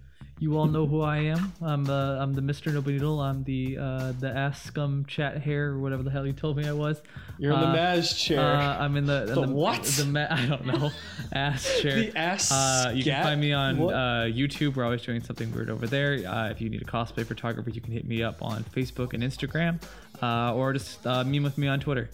[0.41, 1.52] You all know who I am.
[1.61, 2.74] I'm uh, I'm the Mr.
[2.74, 3.20] Nobody Noodle.
[3.20, 6.66] I'm the uh, the ass scum chat hair or whatever the hell you told me
[6.66, 7.02] I was.
[7.38, 8.40] You're in the Uh, Maz chair.
[8.40, 9.84] Uh, I'm in the, The the what?
[9.84, 10.91] The ma- I don't know.
[11.34, 11.95] ass chair.
[12.06, 14.76] The ass Uh, you can find me on uh, YouTube.
[14.78, 16.26] We're always doing something weird over there.
[16.26, 19.22] Uh, if you need a cosplay photographer, you can hit me up on Facebook and
[19.22, 19.82] Instagram,
[20.22, 22.10] uh, or just uh, meme with me on Twitter.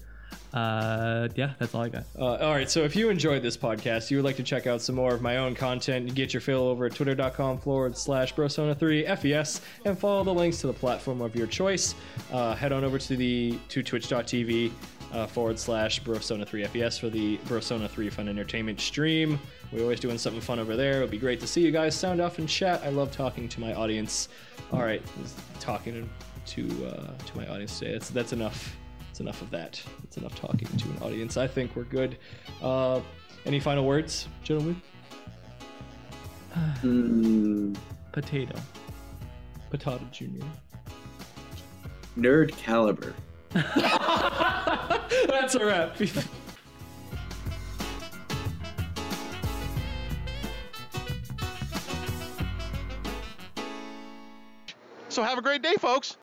[0.55, 2.05] Uh, yeah, that's all I got.
[2.17, 4.81] Uh, all right, so if you enjoyed this podcast, you would like to check out
[4.81, 9.17] some more of my own content, get your fill over at twitter.com forward slash brosona3
[9.17, 11.93] FES and follow the links to the platform of your choice.
[12.31, 14.71] Uh, head on over to the to twitch.tv
[15.11, 19.37] uh, forward slash brosona3 FES for the Brosona 3 Fun Entertainment stream.
[19.73, 20.99] We're always doing something fun over there.
[20.99, 22.81] It would be great to see you guys sound off and chat.
[22.81, 24.29] I love talking to my audience.
[24.71, 25.01] All right,
[25.59, 26.09] talking
[26.45, 27.91] to uh, to my audience today.
[27.93, 28.75] That's that's enough.
[29.15, 29.81] That's enough of that.
[30.03, 31.37] It's enough talking to an audience.
[31.37, 32.17] I think we're good.
[32.61, 32.99] Uh,
[33.45, 34.81] any final words, gentlemen?
[36.83, 37.77] Mm,
[38.11, 38.59] Potato.
[39.71, 40.43] Patata Junior.
[42.19, 43.13] nerd caliber.
[43.53, 45.97] That's a wrap.
[55.07, 56.13] So have a great day, folks.